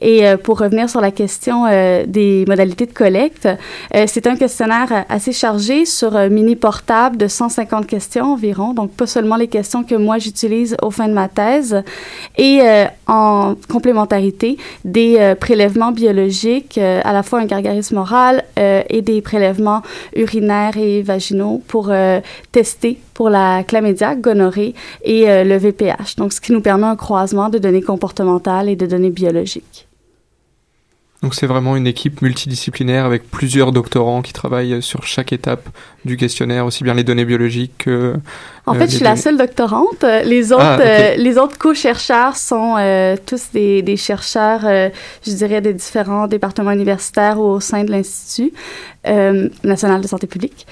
Et 0.00 0.26
euh, 0.26 0.36
pour 0.36 0.58
revenir 0.58 0.90
sur 0.90 1.00
la 1.00 1.10
question 1.10 1.66
euh, 1.66 2.04
des 2.06 2.44
modalités 2.46 2.86
de 2.86 2.92
collecte, 2.92 3.48
euh, 3.94 4.04
c'est 4.06 4.26
un 4.26 4.36
questionnaire 4.36 5.04
assez 5.08 5.32
chargé 5.32 5.84
sur 5.84 6.18
mini 6.30 6.56
portable 6.56 7.16
de 7.16 7.28
150 7.28 7.86
questions 7.86 8.32
environ, 8.32 8.74
donc 8.74 8.92
pas 8.92 9.06
seulement 9.06 9.36
les 9.36 9.48
questions 9.48 9.84
que 9.84 9.94
moi 9.94 10.18
j'utilise 10.18 10.76
au 10.82 10.90
fin 10.90 11.08
de 11.08 11.12
ma 11.12 11.28
thèse, 11.28 11.82
et 12.36 12.60
en 13.06 13.54
complémentarité 13.70 14.58
des 14.84 15.34
prélèvements 15.38 15.92
biologiques, 15.92 16.78
à 16.78 17.12
la 17.12 17.22
fois 17.22 17.40
un 17.40 17.46
gargarisme 17.46 17.98
oral 17.98 18.44
et 18.56 19.02
des 19.02 19.20
prélèvements 19.20 19.82
urinaires 20.14 20.76
et 20.76 21.02
vaginaux 21.02 21.62
pour 21.66 21.92
tester 22.52 22.98
pour 23.16 23.30
la 23.30 23.64
chlamydia, 23.64 24.14
gonorrhée 24.14 24.74
et 25.02 25.24
le 25.24 25.56
VPH. 25.56 26.16
Donc, 26.18 26.34
ce 26.34 26.40
qui 26.40 26.52
nous 26.52 26.60
permet 26.60 26.86
un 26.86 26.96
croisement 26.96 27.48
de 27.48 27.56
données 27.56 27.80
comportementales 27.80 28.68
et 28.68 28.76
de 28.76 28.84
données 28.84 29.10
biologiques. 29.10 29.86
Donc 31.22 31.34
c'est 31.34 31.46
vraiment 31.46 31.76
une 31.76 31.86
équipe 31.86 32.20
multidisciplinaire 32.20 33.04
avec 33.04 33.28
plusieurs 33.28 33.72
doctorants 33.72 34.20
qui 34.20 34.32
travaillent 34.32 34.82
sur 34.82 35.04
chaque 35.04 35.32
étape 35.32 35.68
du 36.04 36.16
questionnaire, 36.16 36.66
aussi 36.66 36.84
bien 36.84 36.94
les 36.94 37.04
données 37.04 37.24
biologiques 37.24 37.72
que... 37.78 38.14
En 38.66 38.74
fait, 38.74 38.86
je 38.86 38.96
suis 38.96 39.04
la 39.04 39.16
seule 39.16 39.36
doctorante. 39.36 40.04
Les 40.24 40.52
autres, 40.52 40.62
ah, 40.62 40.76
okay. 40.76 40.86
euh, 40.86 41.16
les 41.16 41.38
autres 41.38 41.56
co-chercheurs 41.56 42.36
sont 42.36 42.76
euh, 42.78 43.16
tous 43.24 43.50
des, 43.52 43.82
des 43.82 43.96
chercheurs, 43.96 44.60
euh, 44.64 44.90
je 45.26 45.32
dirais, 45.32 45.60
des 45.60 45.72
différents 45.72 46.26
départements 46.26 46.72
universitaires 46.72 47.40
au 47.40 47.60
sein 47.60 47.84
de 47.84 47.90
l'Institut 47.90 48.52
national 49.62 50.00
de 50.00 50.08
santé 50.08 50.26
publique. 50.26 50.66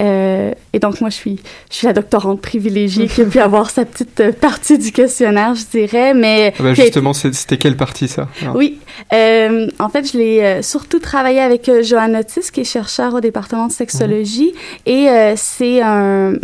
Euh, 0.00 0.52
et 0.72 0.78
donc, 0.78 1.00
moi, 1.00 1.10
je 1.10 1.16
suis, 1.16 1.40
je 1.70 1.76
suis 1.76 1.86
la 1.86 1.92
doctorante 1.92 2.40
privilégiée 2.40 3.08
qui 3.08 3.22
a 3.22 3.24
pu 3.24 3.40
avoir 3.40 3.70
sa 3.70 3.84
petite 3.84 4.30
partie 4.40 4.78
du 4.78 4.92
questionnaire, 4.92 5.54
je 5.54 5.64
dirais. 5.66 6.14
Mais 6.14 6.54
ah 6.58 6.62
ben 6.62 6.74
justement, 6.74 7.12
c'était 7.12 7.56
quelle 7.56 7.76
partie, 7.76 8.06
ça? 8.06 8.28
Oui. 8.54 8.78
Euh, 9.12 9.68
en 9.78 9.88
fait, 9.88 10.10
je 10.12 10.18
l'ai 10.18 10.40
euh, 10.40 10.62
surtout 10.62 11.00
travaillé 11.00 11.40
avec 11.40 11.68
euh, 11.68 11.82
Johan 11.82 12.14
Otis, 12.14 12.50
qui 12.52 12.60
est 12.60 12.64
chercheur 12.64 13.14
au 13.14 13.20
département 13.20 13.66
de 13.66 13.72
sexologie. 13.72 14.52
Mmh. 14.52 14.90
Et 14.90 15.08
euh, 15.08 15.32
c'est 15.36 15.82
un... 15.82 16.34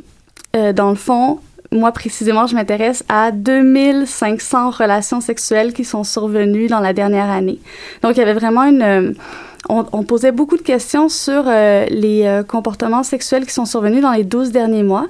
dans 0.75 0.90
le 0.90 0.96
fond, 0.96 1.38
moi 1.70 1.92
précisément, 1.92 2.46
je 2.46 2.54
m'intéresse 2.54 3.04
à 3.08 3.30
2500 3.30 4.70
relations 4.70 5.20
sexuelles 5.20 5.73
qui 5.73 5.84
sont 5.84 6.02
survenues 6.02 6.66
dans 6.66 6.80
la 6.80 6.92
dernière 6.92 7.30
année. 7.30 7.61
Donc, 8.02 8.16
il 8.16 8.18
y 8.18 8.23
avait 8.23 8.34
vraiment 8.34 8.64
une 8.64 9.14
on, 9.68 9.87
on, 9.92 10.02
posait 10.02 10.33
beaucoup 10.33 10.56
de 10.56 10.62
questions 10.62 11.09
sur 11.09 11.44
euh, 11.47 11.87
les 11.90 12.25
euh, 12.25 12.42
comportements 12.42 13.02
sexuels 13.02 13.47
qui 13.47 13.52
sont 13.52 13.64
survenus 13.64 14.02
dans 14.02 14.12
les 14.12 14.25
12 14.25 14.50
derniers 14.50 14.83
mois, 14.83 15.06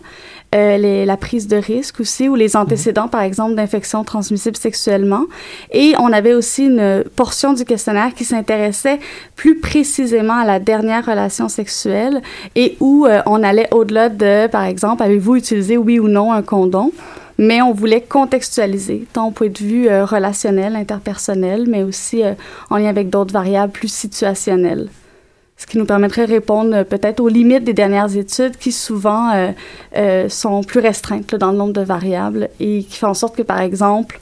euh, 0.54 0.76
les, 0.76 1.04
la 1.04 1.16
prise 1.16 1.48
de 1.48 1.56
risque 1.56 2.00
aussi, 2.00 2.28
ou 2.28 2.34
les 2.34 2.56
antécédents, 2.56 3.08
par 3.08 3.22
exemple, 3.22 3.54
d'infections 3.54 4.04
transmissibles 4.04 4.56
sexuellement. 4.56 5.24
Et 5.72 5.94
on 5.98 6.12
avait 6.12 6.34
aussi 6.34 6.66
une 6.66 7.04
portion 7.16 7.52
du 7.52 7.64
questionnaire 7.64 8.14
qui 8.14 8.24
s'intéressait 8.24 9.00
plus 9.34 9.58
précisément 9.58 10.34
à 10.34 10.44
la 10.44 10.60
dernière 10.60 11.06
relation 11.06 11.48
sexuelle 11.48 12.22
et 12.54 12.76
où 12.80 13.06
on 13.26 13.42
allait 13.42 13.68
au-delà 13.72 14.08
de, 14.08 14.46
par 14.46 14.64
exemple, 14.64 15.02
avez-vous 15.02 15.36
utilisé 15.36 15.76
oui 15.76 15.98
ou 15.98 16.08
non 16.08 16.32
un 16.32 16.42
condom? 16.42 16.92
Mais 17.38 17.62
on 17.62 17.72
voulait 17.72 18.00
contextualiser, 18.00 19.06
tant 19.12 19.28
au 19.28 19.30
point 19.30 19.48
de 19.48 19.58
vue 19.58 19.88
euh, 19.88 20.04
relationnel, 20.04 20.76
interpersonnel, 20.76 21.66
mais 21.68 21.82
aussi 21.82 22.22
euh, 22.22 22.34
en 22.70 22.76
lien 22.76 22.88
avec 22.88 23.10
d'autres 23.10 23.32
variables 23.32 23.72
plus 23.72 23.92
situationnelles. 23.92 24.88
Ce 25.56 25.66
qui 25.66 25.78
nous 25.78 25.86
permettrait 25.86 26.26
de 26.26 26.32
répondre 26.32 26.74
euh, 26.74 26.84
peut-être 26.84 27.20
aux 27.20 27.28
limites 27.28 27.64
des 27.64 27.72
dernières 27.72 28.16
études 28.16 28.56
qui 28.56 28.72
souvent 28.72 29.52
sont 30.28 30.62
plus 30.62 30.80
restreintes 30.80 31.32
là, 31.32 31.38
dans 31.38 31.50
le 31.52 31.56
nombre 31.56 31.72
de 31.72 31.80
variables 31.80 32.48
et 32.60 32.84
qui 32.84 32.96
fait 32.96 33.06
en 33.06 33.14
sorte 33.14 33.36
que, 33.36 33.42
par 33.42 33.60
exemple, 33.60 34.20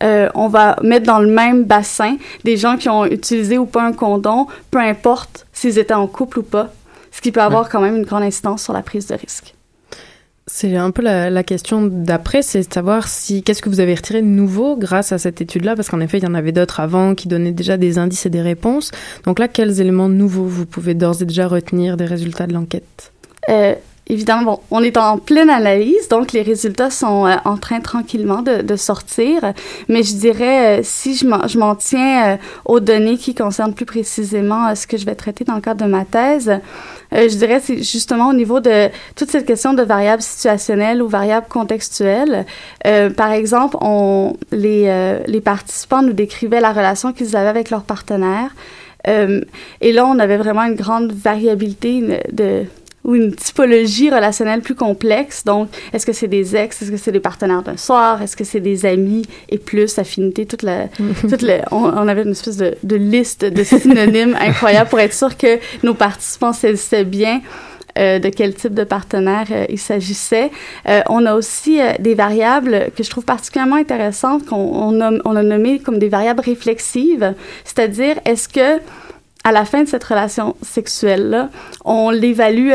on 0.00 0.48
va 0.48 0.76
mettre 0.82 1.06
dans 1.06 1.20
le 1.20 1.28
même 1.28 1.62
bassin 1.62 2.16
des 2.42 2.56
gens 2.56 2.76
qui 2.76 2.88
ont 2.88 3.04
utilisé 3.04 3.56
ou 3.56 3.66
pas 3.66 3.84
un 3.84 3.92
condom, 3.92 4.48
peu 4.70 4.80
importe 4.80 5.46
s'ils 5.52 5.78
étaient 5.78 5.94
en 5.94 6.08
couple 6.08 6.40
ou 6.40 6.42
pas, 6.42 6.72
ce 7.12 7.20
qui 7.20 7.30
peut 7.30 7.40
avoir 7.40 7.68
quand 7.68 7.80
même 7.80 7.96
une 7.96 8.04
grande 8.04 8.24
incidence 8.24 8.64
sur 8.64 8.72
la 8.72 8.82
prise 8.82 9.06
de 9.06 9.14
risque. 9.14 9.54
C'est 10.54 10.76
un 10.76 10.90
peu 10.90 11.00
la, 11.00 11.42
question 11.42 11.86
d'après, 11.90 12.42
c'est 12.42 12.68
de 12.68 12.72
savoir 12.72 13.08
si 13.08 13.42
qu'est-ce 13.42 13.62
que 13.62 13.70
vous 13.70 13.80
avez 13.80 13.94
retiré 13.94 14.20
de 14.20 14.26
nouveau 14.26 14.76
grâce 14.76 15.10
à 15.10 15.16
cette 15.16 15.40
étude-là, 15.40 15.74
parce 15.76 15.88
qu'en 15.88 16.00
effet, 16.00 16.18
il 16.18 16.24
y 16.24 16.26
en 16.26 16.34
avait 16.34 16.52
d'autres 16.52 16.80
avant 16.80 17.14
qui 17.14 17.26
donnaient 17.26 17.52
déjà 17.52 17.78
des 17.78 17.98
indices 17.98 18.26
et 18.26 18.30
des 18.30 18.42
réponses. 18.42 18.90
Donc 19.24 19.38
là, 19.38 19.48
quels 19.48 19.80
éléments 19.80 20.10
nouveaux 20.10 20.44
vous 20.44 20.66
pouvez 20.66 20.92
d'ores 20.92 21.22
et 21.22 21.24
déjà 21.24 21.48
retenir 21.48 21.96
des 21.96 22.04
résultats 22.04 22.46
de 22.46 22.52
l'enquête? 22.52 23.12
Euh, 23.48 23.74
évidemment, 24.06 24.42
bon, 24.42 24.60
on 24.70 24.82
est 24.82 24.98
en 24.98 25.16
pleine 25.16 25.48
analyse, 25.48 26.08
donc 26.10 26.32
les 26.32 26.42
résultats 26.42 26.90
sont 26.90 27.26
euh, 27.26 27.36
en 27.46 27.56
train 27.56 27.80
tranquillement 27.80 28.42
de, 28.42 28.76
sortir. 28.76 29.54
Mais 29.88 30.02
je 30.02 30.16
dirais, 30.16 30.80
euh, 30.80 30.82
si 30.84 31.16
je 31.16 31.58
m'en 31.58 31.74
tiens 31.76 32.38
aux 32.66 32.78
données 32.78 33.16
qui 33.16 33.34
concernent 33.34 33.72
plus 33.72 33.86
précisément 33.86 34.74
ce 34.74 34.86
que 34.86 34.98
je 34.98 35.06
vais 35.06 35.14
traiter 35.14 35.44
dans 35.44 35.54
le 35.54 35.62
cadre 35.62 35.82
de 35.82 35.90
ma 35.90 36.04
thèse, 36.04 36.60
je 37.12 37.36
dirais 37.36 37.60
c'est 37.60 37.82
justement 37.82 38.28
au 38.28 38.32
niveau 38.32 38.60
de 38.60 38.88
toute 39.14 39.30
cette 39.30 39.46
question 39.46 39.74
de 39.74 39.82
variables 39.82 40.22
situationnelles 40.22 41.02
ou 41.02 41.08
variables 41.08 41.46
contextuelles. 41.48 42.46
par 43.16 43.32
exemple, 43.32 43.76
on, 43.80 44.34
les, 44.50 45.18
les 45.26 45.40
participants 45.40 46.02
nous 46.02 46.12
décrivaient 46.12 46.60
la 46.60 46.72
relation 46.72 47.12
qu'ils 47.12 47.36
avaient 47.36 47.48
avec 47.48 47.70
leurs 47.70 47.82
partenaires. 47.82 48.54
et 49.06 49.92
là, 49.92 50.06
on 50.06 50.18
avait 50.18 50.36
vraiment 50.36 50.64
une 50.64 50.76
grande 50.76 51.12
variabilité 51.12 52.20
de 52.32 52.64
ou 53.04 53.14
une 53.14 53.34
typologie 53.34 54.10
relationnelle 54.10 54.60
plus 54.60 54.74
complexe. 54.74 55.44
Donc, 55.44 55.68
est-ce 55.92 56.06
que 56.06 56.12
c'est 56.12 56.28
des 56.28 56.54
ex, 56.56 56.82
est-ce 56.82 56.90
que 56.90 56.96
c'est 56.96 57.12
des 57.12 57.20
partenaires 57.20 57.62
d'un 57.62 57.76
soir, 57.76 58.22
est-ce 58.22 58.36
que 58.36 58.44
c'est 58.44 58.60
des 58.60 58.86
amis? 58.86 59.26
Et 59.48 59.58
plus 59.58 59.98
affinité, 59.98 60.46
toute 60.46 60.62
la, 60.62 60.88
toute 61.28 61.42
la, 61.42 61.64
on, 61.72 62.08
avait 62.08 62.22
une 62.22 62.30
espèce 62.30 62.56
de, 62.56 62.74
de 62.82 62.96
liste 62.96 63.44
de 63.44 63.64
synonymes 63.64 64.36
incroyables 64.40 64.90
pour 64.90 65.00
être 65.00 65.14
sûr 65.14 65.36
que 65.36 65.58
nos 65.82 65.94
participants 65.94 66.52
saisissaient 66.52 67.04
bien 67.04 67.40
euh, 67.98 68.18
de 68.18 68.30
quel 68.30 68.54
type 68.54 68.72
de 68.72 68.84
partenaire 68.84 69.46
euh, 69.50 69.66
il 69.68 69.78
s'agissait. 69.78 70.50
Euh, 70.88 71.02
on 71.10 71.26
a 71.26 71.34
aussi 71.34 71.78
euh, 71.78 71.92
des 71.98 72.14
variables 72.14 72.86
que 72.96 73.02
je 73.02 73.10
trouve 73.10 73.24
particulièrement 73.24 73.76
intéressantes 73.76 74.46
qu'on 74.46 74.56
on, 74.56 75.20
on 75.24 75.36
a 75.36 75.42
nommées 75.42 75.78
comme 75.78 75.98
des 75.98 76.08
variables 76.08 76.40
réflexives, 76.40 77.34
c'est-à-dire 77.64 78.16
est-ce 78.24 78.48
que 78.48 78.80
à 79.44 79.52
la 79.52 79.64
fin 79.64 79.82
de 79.82 79.88
cette 79.88 80.04
relation 80.04 80.56
sexuelle-là, 80.62 81.50
on 81.84 82.10
l'évalue, 82.10 82.72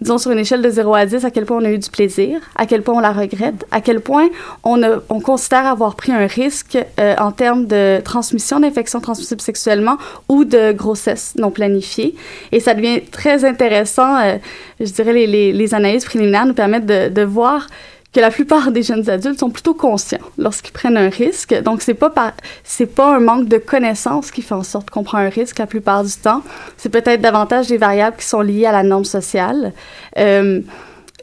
disons, 0.00 0.18
sur 0.18 0.30
une 0.30 0.38
échelle 0.38 0.62
de 0.62 0.70
0 0.70 0.94
à 0.94 1.06
10, 1.06 1.24
à 1.24 1.30
quel 1.30 1.44
point 1.44 1.58
on 1.58 1.64
a 1.64 1.70
eu 1.70 1.78
du 1.78 1.90
plaisir, 1.90 2.40
à 2.56 2.66
quel 2.66 2.82
point 2.82 2.94
on 2.94 3.00
la 3.00 3.12
regrette, 3.12 3.66
à 3.72 3.80
quel 3.80 4.00
point 4.00 4.28
on, 4.62 4.82
a, 4.82 5.00
on 5.08 5.20
considère 5.20 5.66
avoir 5.66 5.96
pris 5.96 6.12
un 6.12 6.26
risque 6.26 6.78
euh, 7.00 7.16
en 7.18 7.32
termes 7.32 7.66
de 7.66 8.00
transmission 8.04 8.60
d'infections 8.60 9.00
transmissibles 9.00 9.40
sexuellement 9.40 9.98
ou 10.28 10.44
de 10.44 10.72
grossesse 10.72 11.34
non 11.36 11.50
planifiée. 11.50 12.14
Et 12.52 12.60
ça 12.60 12.74
devient 12.74 13.00
très 13.10 13.44
intéressant. 13.44 14.20
Euh, 14.20 14.36
je 14.78 14.92
dirais, 14.92 15.12
les, 15.12 15.26
les, 15.26 15.52
les, 15.52 15.74
analyses 15.74 16.04
préliminaires 16.04 16.46
nous 16.46 16.54
permettent 16.54 16.86
de, 16.86 17.08
de 17.08 17.22
voir 17.22 17.66
que 18.12 18.20
la 18.20 18.30
plupart 18.30 18.72
des 18.72 18.82
jeunes 18.82 19.08
adultes 19.10 19.38
sont 19.38 19.50
plutôt 19.50 19.74
conscients 19.74 20.18
lorsqu'ils 20.38 20.72
prennent 20.72 20.96
un 20.96 21.10
risque. 21.10 21.54
Donc, 21.62 21.82
c'est 21.82 21.94
pas 21.94 22.10
par, 22.10 22.32
c'est 22.64 22.86
pas 22.86 23.14
un 23.14 23.20
manque 23.20 23.48
de 23.48 23.58
connaissances 23.58 24.30
qui 24.30 24.40
fait 24.40 24.54
en 24.54 24.62
sorte 24.62 24.88
qu'on 24.90 25.02
prend 25.02 25.18
un 25.18 25.28
risque 25.28 25.58
la 25.58 25.66
plupart 25.66 26.04
du 26.04 26.14
temps. 26.14 26.42
C'est 26.78 26.88
peut-être 26.88 27.20
davantage 27.20 27.66
des 27.66 27.76
variables 27.76 28.16
qui 28.16 28.24
sont 28.24 28.40
liées 28.40 28.66
à 28.66 28.72
la 28.72 28.82
norme 28.82 29.04
sociale. 29.04 29.72
Euh, 30.16 30.60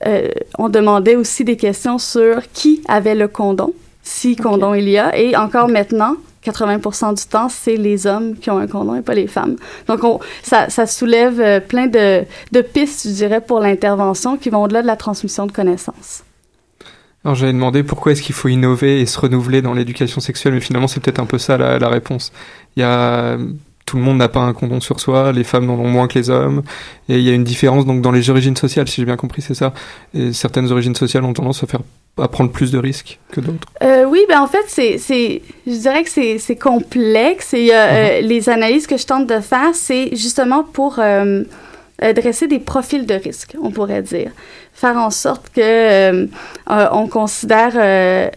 euh, 0.05 0.29
on 0.59 0.69
demandait 0.69 1.15
aussi 1.15 1.43
des 1.43 1.57
questions 1.57 1.97
sur 1.97 2.41
qui 2.53 2.81
avait 2.87 3.15
le 3.15 3.27
condom, 3.27 3.73
si 4.03 4.35
condom 4.35 4.73
il 4.75 4.89
y 4.89 4.97
a, 4.97 5.17
et 5.17 5.35
encore 5.35 5.69
maintenant, 5.69 6.17
80% 6.45 7.15
du 7.15 7.25
temps, 7.25 7.49
c'est 7.49 7.77
les 7.77 8.05
hommes 8.05 8.35
qui 8.35 8.51
ont 8.51 8.59
un 8.59 8.67
condom 8.67 8.95
et 8.95 9.01
pas 9.01 9.15
les 9.15 9.25
femmes. 9.25 9.55
Donc, 9.87 10.03
on, 10.03 10.19
ça, 10.43 10.69
ça, 10.69 10.85
soulève 10.85 11.41
euh, 11.41 11.59
plein 11.59 11.87
de, 11.87 12.23
de 12.51 12.61
pistes, 12.61 13.07
je 13.07 13.13
dirais, 13.13 13.41
pour 13.41 13.59
l'intervention 13.59 14.37
qui 14.37 14.51
vont 14.51 14.63
au-delà 14.63 14.83
de 14.83 14.87
la 14.87 14.97
transmission 14.97 15.47
de 15.47 15.51
connaissances. 15.51 16.23
Alors 17.25 17.33
j'avais 17.33 17.53
demandé 17.53 17.81
pourquoi 17.81 18.11
est-ce 18.11 18.21
qu'il 18.21 18.35
faut 18.35 18.49
innover 18.49 19.01
et 19.01 19.07
se 19.07 19.19
renouveler 19.19 19.63
dans 19.63 19.73
l'éducation 19.73 20.21
sexuelle, 20.21 20.53
mais 20.53 20.61
finalement 20.61 20.87
c'est 20.87 20.99
peut-être 20.99 21.19
un 21.19 21.25
peu 21.25 21.39
ça 21.39 21.57
la, 21.57 21.79
la, 21.79 21.89
réponse. 21.89 22.31
Il 22.77 22.81
y 22.81 22.83
a 22.83 23.37
tout 23.85 23.97
le 23.97 24.03
monde 24.03 24.17
n'a 24.17 24.27
pas 24.27 24.41
un 24.41 24.53
condom 24.53 24.79
sur 24.79 24.99
soi, 24.99 25.31
les 25.31 25.43
femmes 25.43 25.69
en 25.69 25.75
ont 25.75 25.87
moins 25.87 26.07
que 26.07 26.17
les 26.17 26.29
hommes, 26.29 26.61
et 27.09 27.17
il 27.17 27.23
y 27.23 27.29
a 27.29 27.33
une 27.33 27.43
différence 27.43 27.85
donc 27.85 28.01
dans 28.01 28.11
les 28.11 28.29
origines 28.29 28.55
sociales, 28.55 28.87
si 28.87 29.01
j'ai 29.01 29.05
bien 29.05 29.15
compris, 29.15 29.41
c'est 29.41 29.53
ça. 29.55 29.73
Et 30.13 30.33
certaines 30.33 30.71
origines 30.71 30.95
sociales 30.95 31.23
ont 31.23 31.33
tendance 31.33 31.63
à 31.63 31.67
faire 31.67 31.81
à 32.17 32.27
prendre 32.27 32.51
plus 32.51 32.71
de 32.71 32.77
risques 32.77 33.19
que 33.31 33.41
d'autres. 33.41 33.67
Euh, 33.83 34.05
oui, 34.05 34.21
ben 34.29 34.39
en 34.39 34.47
fait 34.47 34.63
c'est 34.67 34.99
c'est 34.99 35.41
je 35.65 35.73
dirais 35.73 36.03
que 36.03 36.09
c'est 36.11 36.37
c'est 36.37 36.55
complexe 36.55 37.53
et 37.55 37.69
euh, 37.73 38.21
uh 38.21 38.25
les 38.25 38.49
analyses 38.49 38.87
que 38.87 38.97
je 38.97 39.05
tente 39.05 39.27
de 39.27 39.39
faire 39.39 39.73
c'est 39.73 40.15
justement 40.15 40.63
pour 40.63 40.99
euh, 42.03 42.11
dresser 42.11 42.47
des 42.47 42.59
profils 42.59 43.05
de 43.05 43.13
risque, 43.13 43.55
on 43.61 43.71
pourrait 43.71 44.01
dire 44.01 44.31
faire 44.73 44.97
en 44.97 45.09
sorte 45.09 45.49
que 45.49 45.61
euh, 45.61 46.27
euh, 46.69 46.87
on 46.91 47.07
considère 47.07 48.31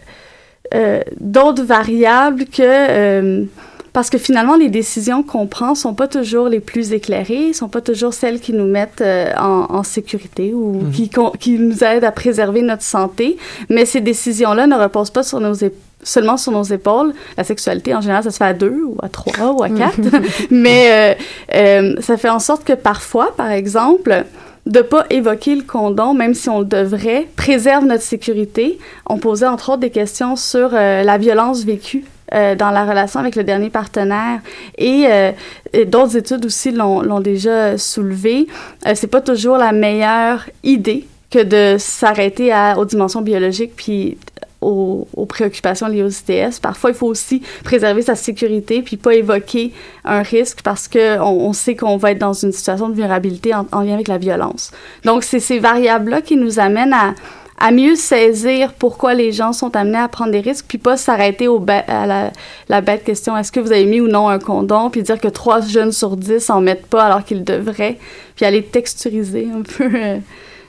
d'autres 1.19 1.63
variables 1.63 2.45
que 2.45 3.45
parce 3.91 4.09
que 4.09 4.19
finalement, 4.19 4.55
les 4.55 4.69
décisions 4.69 5.23
qu'on 5.23 5.47
prend 5.47 5.75
sont 5.75 5.95
pas 5.95 6.07
toujours 6.07 6.47
les 6.47 6.59
plus 6.59 6.93
éclairées, 6.93 7.51
sont 7.53 7.67
pas 7.67 7.81
toujours 7.81 8.13
celles 8.13 8.39
qui 8.39 8.53
nous 8.53 8.67
mettent 8.67 9.03
en, 9.37 9.65
en, 9.69 9.83
sécurité 9.83 10.53
ou 10.53 10.83
mmh. 10.83 10.91
qui, 10.91 11.09
qui 11.39 11.57
nous 11.57 11.83
aident 11.83 12.03
à 12.03 12.11
préserver 12.11 12.61
notre 12.61 12.83
santé. 12.83 13.35
Mais 13.67 13.85
ces 13.85 13.99
décisions-là 13.99 14.67
ne 14.67 14.75
reposent 14.75 15.09
pas 15.09 15.23
sur 15.23 15.39
nos 15.39 15.55
seulement 16.03 16.37
sur 16.37 16.51
nos 16.51 16.63
épaules. 16.63 17.13
La 17.37 17.43
sexualité, 17.43 17.93
en 17.93 18.01
général, 18.01 18.23
ça 18.23 18.31
se 18.31 18.37
fait 18.37 18.45
à 18.45 18.53
deux 18.53 18.83
ou 18.85 18.97
à 19.01 19.09
trois 19.09 19.51
ou 19.51 19.63
à 19.63 19.69
quatre. 19.69 19.99
Mais 20.51 20.89
euh, 20.91 21.23
euh, 21.55 21.95
ça 22.01 22.17
fait 22.17 22.29
en 22.29 22.39
sorte 22.39 22.63
que 22.63 22.73
parfois, 22.73 23.35
par 23.35 23.51
exemple, 23.51 24.25
de 24.65 24.81
pas 24.81 25.05
évoquer 25.09 25.55
le 25.55 25.63
condom, 25.63 26.13
même 26.13 26.33
si 26.33 26.49
on 26.49 26.59
le 26.59 26.65
devrait, 26.65 27.27
préserve 27.35 27.85
notre 27.85 28.03
sécurité. 28.03 28.77
On 29.05 29.17
posait 29.17 29.47
entre 29.47 29.69
autres 29.69 29.79
des 29.79 29.89
questions 29.89 30.35
sur 30.35 30.71
euh, 30.73 31.03
la 31.03 31.17
violence 31.17 31.63
vécue 31.63 32.05
euh, 32.31 32.53
dans 32.53 32.69
la 32.69 32.85
relation 32.85 33.19
avec 33.19 33.35
le 33.35 33.43
dernier 33.43 33.71
partenaire 33.71 34.41
et, 34.77 35.05
euh, 35.07 35.31
et 35.73 35.85
d'autres 35.85 36.15
études 36.15 36.45
aussi 36.45 36.71
l'ont 36.71 37.19
déjà 37.21 37.75
soulevé. 37.79 38.45
Euh, 38.85 38.91
c'est 38.93 39.07
pas 39.07 39.21
toujours 39.21 39.57
la 39.57 39.71
meilleure 39.71 40.47
idée 40.63 41.07
que 41.31 41.41
de 41.41 41.77
s'arrêter 41.79 42.53
aux 42.77 42.85
dimensions 42.85 43.21
biologiques 43.21 43.71
puis 43.75 44.17
aux, 44.61 45.07
aux, 45.15 45.25
préoccupations 45.25 45.87
liées 45.87 46.03
aux 46.03 46.09
ITS. 46.09 46.59
Parfois, 46.61 46.89
il 46.91 46.95
faut 46.95 47.07
aussi 47.07 47.41
préserver 47.63 48.01
sa 48.01 48.15
sécurité 48.15 48.81
puis 48.81 48.97
pas 48.97 49.15
évoquer 49.15 49.73
un 50.05 50.21
risque 50.21 50.61
parce 50.63 50.87
que 50.87 51.19
on, 51.19 51.53
sait 51.53 51.75
qu'on 51.75 51.97
va 51.97 52.11
être 52.11 52.19
dans 52.19 52.33
une 52.33 52.51
situation 52.51 52.89
de 52.89 52.93
vulnérabilité 52.93 53.53
en, 53.53 53.65
en 53.71 53.81
lien 53.81 53.93
avec 53.93 54.07
la 54.07 54.17
violence. 54.17 54.71
Donc, 55.05 55.23
c'est 55.23 55.39
ces 55.39 55.59
variables-là 55.59 56.21
qui 56.21 56.35
nous 56.35 56.59
amènent 56.59 56.93
à, 56.93 57.13
à 57.59 57.71
mieux 57.71 57.95
saisir 57.95 58.73
pourquoi 58.73 59.13
les 59.13 59.31
gens 59.31 59.53
sont 59.53 59.75
amenés 59.75 59.97
à 59.97 60.07
prendre 60.07 60.31
des 60.31 60.39
risques, 60.39 60.65
puis 60.67 60.77
pas 60.77 60.97
s'arrêter 60.97 61.47
à 61.87 62.07
la, 62.07 62.31
la, 62.69 62.81
bête 62.81 63.03
question 63.03 63.35
est-ce 63.37 63.51
que 63.51 63.59
vous 63.59 63.71
avez 63.71 63.85
mis 63.85 63.99
ou 63.99 64.07
non 64.07 64.29
un 64.29 64.39
condom, 64.39 64.89
puis 64.89 65.03
dire 65.03 65.19
que 65.19 65.27
trois 65.27 65.61
jeunes 65.61 65.91
sur 65.91 66.15
dix 66.15 66.49
en 66.49 66.61
mettent 66.61 66.87
pas 66.87 67.03
alors 67.03 67.25
qu'ils 67.25 67.43
devraient, 67.43 67.97
puis 68.35 68.45
aller 68.45 68.63
texturiser 68.63 69.49
un 69.53 69.61
peu 69.77 69.89
euh, 69.93 70.17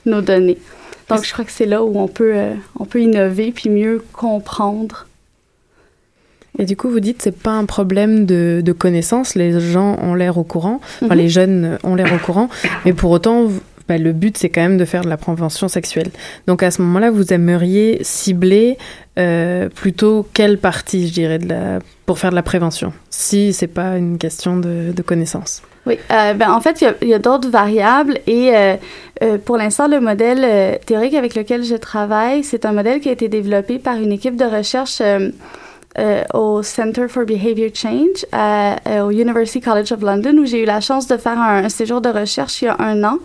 nos 0.05 0.21
données. 0.21 0.59
Donc, 1.17 1.25
je 1.27 1.33
crois 1.33 1.45
que 1.45 1.53
c'est 1.53 1.67
là 1.67 1.83
où 1.85 1.99
on 1.99 2.09
peut, 2.09 2.33
euh, 2.35 2.55
on 2.79 2.85
peut 2.85 3.01
innover 3.01 3.53
puis 3.53 3.69
mieux 3.71 4.03
comprendre. 4.13 5.07
Et 6.59 6.65
du 6.65 6.77
coup, 6.77 6.91
vous 6.91 7.01
dites 7.01 7.23
c'est 7.23 7.37
pas 7.37 7.53
un 7.53 7.65
problème 7.65 8.27
de, 8.27 8.61
de 8.65 8.73
connaissance, 8.73 9.35
les 9.35 9.59
gens 9.61 9.97
ont 10.03 10.15
l'air 10.15 10.37
au 10.37 10.45
courant, 10.45 10.81
enfin 11.03 11.15
Mhm. 11.15 11.21
les 11.21 11.29
jeunes 11.29 11.79
ont 11.85 11.95
l'air 11.95 12.13
au 12.13 12.19
courant, 12.19 12.49
mais 12.85 12.93
pour 12.93 13.11
autant, 13.13 13.49
bah, 13.89 13.99
le 13.99 14.13
but 14.13 14.37
c'est 14.37 14.49
quand 14.51 14.61
même 14.61 14.77
de 14.77 14.85
faire 14.85 15.03
de 15.03 15.09
la 15.09 15.17
prévention 15.17 15.69
sexuelle. 15.69 16.11
Donc 16.49 16.63
à 16.63 16.71
ce 16.71 16.83
moment-là, 16.83 17.11
vous 17.13 17.33
aimeriez 17.33 17.99
cibler 18.03 18.79
euh, 19.19 19.69
plutôt 19.69 20.27
quelle 20.35 20.59
partie, 20.59 21.07
je 21.09 21.13
dirais, 21.13 21.39
de 21.39 21.49
la, 21.49 21.79
pour 22.05 22.19
faire 22.19 22.31
de 22.31 22.37
la 22.37 22.43
prévention, 22.43 22.93
si 23.11 23.53
c'est 23.53 23.69
pas 23.69 23.97
une 23.97 24.19
question 24.19 24.57
de, 24.57 24.93
de 24.95 25.03
connaissance. 25.03 25.63
Oui, 25.87 25.99
euh, 26.11 26.35
ben, 26.35 26.53
en 26.53 26.61
fait, 26.61 26.83
il 26.83 27.09
y 27.09 27.13
a, 27.15 27.17
a 27.17 27.19
d'autres 27.19 27.49
variables 27.49 28.19
et 28.27 28.55
euh, 28.55 28.77
euh, 29.23 29.39
pour 29.39 29.57
l'instant, 29.57 29.89
le 29.89 29.99
modèle 30.01 30.45
euh, 30.45 30.75
théorique 30.85 31.15
avec 31.15 31.35
lequel 31.35 31.65
je 31.65 31.75
travaille, 31.75 32.45
c'est 32.45 32.67
un 32.67 32.73
modèle 32.73 33.01
qui 33.01 33.09
a 33.09 33.13
été 33.13 33.29
développé 33.29 33.79
par 33.79 33.97
une 33.97 34.13
équipe 34.13 34.37
de 34.37 34.45
recherche 34.45 35.01
euh, 35.01 35.31
euh, 35.99 36.23
au 36.35 36.63
Center 36.63 37.09
for 37.09 37.25
Behavior 37.25 37.71
Change 37.75 38.25
au 39.03 39.11
University 39.11 39.61
College 39.61 39.91
of 39.93 40.03
London 40.03 40.37
où 40.39 40.45
j'ai 40.47 40.63
eu 40.63 40.65
la 40.65 40.81
chance 40.81 41.09
de 41.09 41.17
faire 41.17 41.39
un, 41.39 41.65
un 41.65 41.69
séjour 41.69 42.01
de 42.01 42.11
recherche 42.11 42.63
il 42.63 42.67
y 42.67 42.69
a 42.69 42.77
un 42.79 43.03
an. 43.03 43.19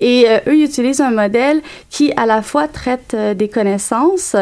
Et 0.00 0.26
eux, 0.46 0.54
utilisent 0.54 1.00
un 1.00 1.10
modèle 1.10 1.62
qui 1.88 2.12
à 2.16 2.26
la 2.26 2.42
fois 2.42 2.68
traite 2.68 3.16
des 3.16 3.48
connaissances 3.48 4.36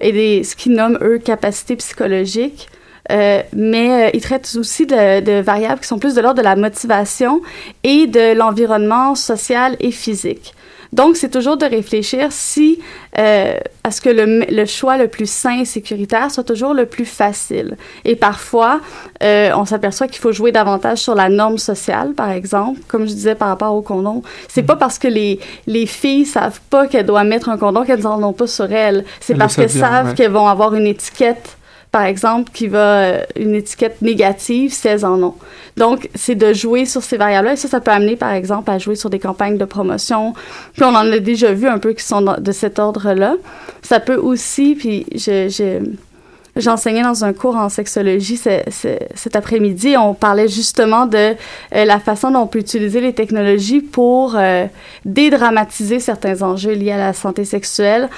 et 0.00 0.12
des, 0.12 0.44
ce 0.44 0.54
qu'ils 0.54 0.72
nomment, 0.72 0.98
eux, 1.02 1.18
capacités 1.18 1.76
psychologiques, 1.76 2.68
euh, 3.10 3.42
mais 3.52 4.06
euh, 4.06 4.10
ils 4.14 4.20
traitent 4.20 4.56
aussi 4.58 4.86
de, 4.86 5.20
de 5.20 5.40
variables 5.40 5.80
qui 5.80 5.88
sont 5.88 5.98
plus 5.98 6.14
de 6.14 6.20
l'ordre 6.20 6.38
de 6.38 6.44
la 6.44 6.56
motivation 6.56 7.40
et 7.84 8.06
de 8.06 8.34
l'environnement 8.34 9.14
social 9.14 9.76
et 9.80 9.90
physique. 9.90 10.54
Donc, 10.92 11.16
c'est 11.16 11.30
toujours 11.30 11.56
de 11.56 11.66
réfléchir 11.66 12.28
si 12.30 12.78
euh, 13.18 13.58
à 13.82 13.90
ce 13.90 14.00
que 14.00 14.08
le, 14.08 14.44
le 14.48 14.66
choix 14.66 14.96
le 14.96 15.08
plus 15.08 15.28
sain 15.28 15.60
et 15.60 15.64
sécuritaire 15.64 16.30
soit 16.30 16.44
toujours 16.44 16.74
le 16.74 16.86
plus 16.86 17.04
facile. 17.04 17.76
Et 18.04 18.16
parfois, 18.16 18.80
euh, 19.22 19.50
on 19.56 19.64
s'aperçoit 19.64 20.06
qu'il 20.06 20.20
faut 20.20 20.32
jouer 20.32 20.52
davantage 20.52 20.98
sur 20.98 21.14
la 21.14 21.28
norme 21.28 21.58
sociale, 21.58 22.12
par 22.14 22.30
exemple, 22.30 22.80
comme 22.88 23.02
je 23.02 23.12
disais 23.12 23.34
par 23.34 23.48
rapport 23.48 23.74
au 23.74 23.82
condom. 23.82 24.22
C'est 24.48 24.62
pas 24.62 24.76
parce 24.76 24.98
que 24.98 25.08
les, 25.08 25.40
les 25.66 25.86
filles 25.86 26.24
savent 26.24 26.60
pas 26.70 26.86
qu'elles 26.86 27.06
doivent 27.06 27.26
mettre 27.26 27.48
un 27.48 27.58
condom 27.58 27.84
qu'elles 27.84 28.02
n'en 28.02 28.22
ont 28.22 28.32
pas 28.32 28.46
sur 28.46 28.72
elles. 28.72 29.04
C'est 29.20 29.34
parce 29.34 29.56
qu'elles 29.56 29.68
savent 29.68 29.80
bien, 29.80 29.90
savent 29.90 30.06
ouais. 30.08 30.14
qu'elles 30.14 30.32
vont 30.32 30.46
avoir 30.46 30.74
une 30.74 30.86
étiquette 30.86 31.55
par 31.96 32.04
exemple, 32.04 32.50
qui 32.52 32.68
va 32.68 32.98
euh, 32.98 33.22
une 33.36 33.54
étiquette 33.54 34.02
négative, 34.02 34.70
16 34.70 35.02
en 35.06 35.16
non. 35.16 35.34
Donc, 35.78 36.10
c'est 36.14 36.34
de 36.34 36.52
jouer 36.52 36.84
sur 36.84 37.02
ces 37.02 37.16
variables-là. 37.16 37.54
Et 37.54 37.56
ça, 37.56 37.68
ça 37.68 37.80
peut 37.80 37.90
amener, 37.90 38.16
par 38.16 38.32
exemple, 38.32 38.70
à 38.70 38.76
jouer 38.76 38.96
sur 38.96 39.08
des 39.08 39.18
campagnes 39.18 39.56
de 39.56 39.64
promotion. 39.64 40.34
Puis 40.74 40.84
on 40.84 40.88
en 40.94 41.10
a 41.10 41.18
déjà 41.20 41.54
vu 41.54 41.66
un 41.66 41.78
peu 41.78 41.94
qui 41.94 42.04
sont 42.04 42.20
de 42.20 42.52
cet 42.52 42.78
ordre-là. 42.78 43.36
Ça 43.80 43.98
peut 43.98 44.16
aussi, 44.16 44.74
puis 44.74 45.06
je, 45.14 45.48
je 45.48 45.78
J'enseignais 46.56 47.02
dans 47.02 47.22
un 47.22 47.34
cours 47.34 47.56
en 47.56 47.68
sexologie 47.68 48.38
cet 48.38 49.36
après-midi. 49.36 49.94
On 49.98 50.14
parlait 50.14 50.48
justement 50.48 51.04
de 51.04 51.18
euh, 51.18 51.84
la 51.84 52.00
façon 52.00 52.30
dont 52.30 52.40
on 52.40 52.46
peut 52.46 52.60
utiliser 52.60 53.02
les 53.02 53.12
technologies 53.12 53.82
pour 53.82 54.36
euh, 54.36 54.64
dédramatiser 55.04 56.00
certains 56.00 56.40
enjeux 56.40 56.72
liés 56.72 56.92
à 56.92 56.96
la 56.96 57.12
santé 57.12 57.44
sexuelle 57.44 58.08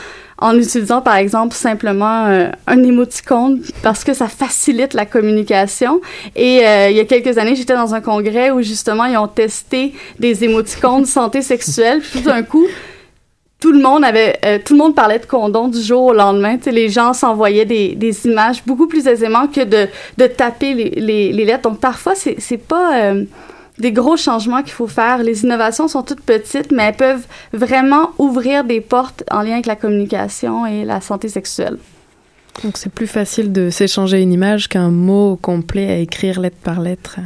en 0.41 0.57
utilisant 0.57 1.03
par 1.03 1.17
exemple 1.17 1.53
simplement 1.53 2.27
euh, 2.27 2.49
un 2.69 2.85
émoticône 2.85 3.61
parce 3.83 4.05
que 4.05 4.15
ça 4.15 4.29
facilite 4.29 4.95
la 4.95 5.05
communication. 5.05 6.01
Et 6.37 6.59
il 6.59 6.97
y 6.97 7.01
a 7.01 7.05
quelques 7.07 7.39
années, 7.39 7.57
j'étais 7.57 7.75
dans 7.75 7.97
un 7.97 8.01
congrès 8.01 8.53
où 8.53 8.63
justement 8.63 9.07
ils 9.07 9.17
ont 9.17 9.27
testé 9.27 9.95
des 10.21 10.45
émoticônes 10.45 11.07
santé 11.07 11.43
sexuelle. 11.43 12.01
Puis 12.01 12.21
tout 12.21 12.29
d'un 12.29 12.45
coup, 12.45 12.69
tout 13.61 13.73
le 13.73 13.81
monde 13.81 14.05
avait, 14.05 14.39
euh, 14.45 14.59
tout 14.65 14.75
le 14.75 14.79
monde 14.79 14.95
parlait 14.95 15.19
de 15.19 15.27
condom 15.27 15.69
du 15.69 15.81
jour 15.81 16.07
au 16.07 16.13
lendemain. 16.13 16.59
sais, 16.61 16.71
les 16.71 16.89
gens 16.89 17.13
s'envoyaient 17.13 17.65
des, 17.65 17.95
des, 17.95 18.27
images 18.27 18.63
beaucoup 18.65 18.87
plus 18.87 19.07
aisément 19.07 19.49
que 19.49 19.65
de, 19.65 19.89
de 20.17 20.27
taper 20.27 20.75
les, 20.75 20.91
les, 20.91 21.33
les 21.33 21.45
lettres. 21.45 21.69
Donc 21.69 21.81
parfois, 21.81 22.15
c'est, 22.15 22.37
c'est 22.39 22.57
pas 22.59 23.01
euh, 23.01 23.25
des 23.79 23.91
gros 23.91 24.17
changements 24.17 24.63
qu'il 24.63 24.73
faut 24.73 24.87
faire. 24.87 25.23
Les 25.25 25.43
innovations 25.43 25.89
sont 25.89 26.03
toutes 26.03 26.21
petites, 26.21 26.71
mais 26.71 26.85
elles 26.85 26.97
peuvent 26.97 27.27
vraiment 27.53 28.11
ouvrir 28.19 28.63
des 28.63 28.81
portes 28.81 29.25
en 29.31 29.43
lien 29.43 29.55
avec 29.55 29.67
la 29.67 29.77
communication 29.77 30.65
et 30.65 30.85
la 30.85 31.01
santé 31.01 31.29
sexuelle. 31.29 31.79
Donc 32.63 32.77
c'est 32.77 32.93
plus 32.93 33.07
facile 33.07 33.53
de 33.53 33.71
s'échanger 33.71 34.21
une 34.21 34.33
image 34.33 34.69
qu'un 34.69 34.91
mot 34.91 35.37
complet 35.41 35.91
à 35.91 35.97
écrire 35.97 36.41
lettre 36.41 36.57
par 36.63 36.81
lettre. 36.81 37.19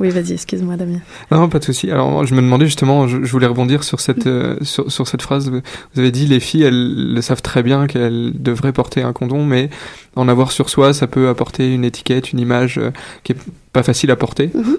Oui, 0.00 0.10
vas-y, 0.10 0.32
excuse-moi, 0.32 0.76
Damien. 0.76 1.00
Non, 1.32 1.48
pas 1.48 1.58
de 1.58 1.64
souci. 1.64 1.90
Alors, 1.90 2.24
je 2.24 2.32
me 2.32 2.40
demandais 2.40 2.66
justement, 2.66 3.08
je, 3.08 3.16
voulais 3.16 3.48
rebondir 3.48 3.82
sur 3.82 3.98
cette, 3.98 4.26
mm. 4.26 4.28
euh, 4.28 4.56
sur, 4.62 4.90
sur, 4.92 5.08
cette 5.08 5.22
phrase. 5.22 5.50
Vous 5.50 6.00
avez 6.00 6.12
dit, 6.12 6.26
les 6.26 6.38
filles, 6.38 6.62
elles 6.62 7.14
le 7.14 7.20
savent 7.20 7.42
très 7.42 7.64
bien 7.64 7.88
qu'elles 7.88 8.32
devraient 8.34 8.72
porter 8.72 9.02
un 9.02 9.12
condom, 9.12 9.44
mais 9.44 9.70
en 10.14 10.28
avoir 10.28 10.52
sur 10.52 10.70
soi, 10.70 10.94
ça 10.94 11.08
peut 11.08 11.28
apporter 11.28 11.74
une 11.74 11.84
étiquette, 11.84 12.32
une 12.32 12.38
image 12.38 12.78
euh, 12.78 12.92
qui 13.24 13.32
est 13.32 13.38
pas 13.72 13.82
facile 13.82 14.12
à 14.12 14.16
porter. 14.16 14.48
Mm-hmm. 14.48 14.76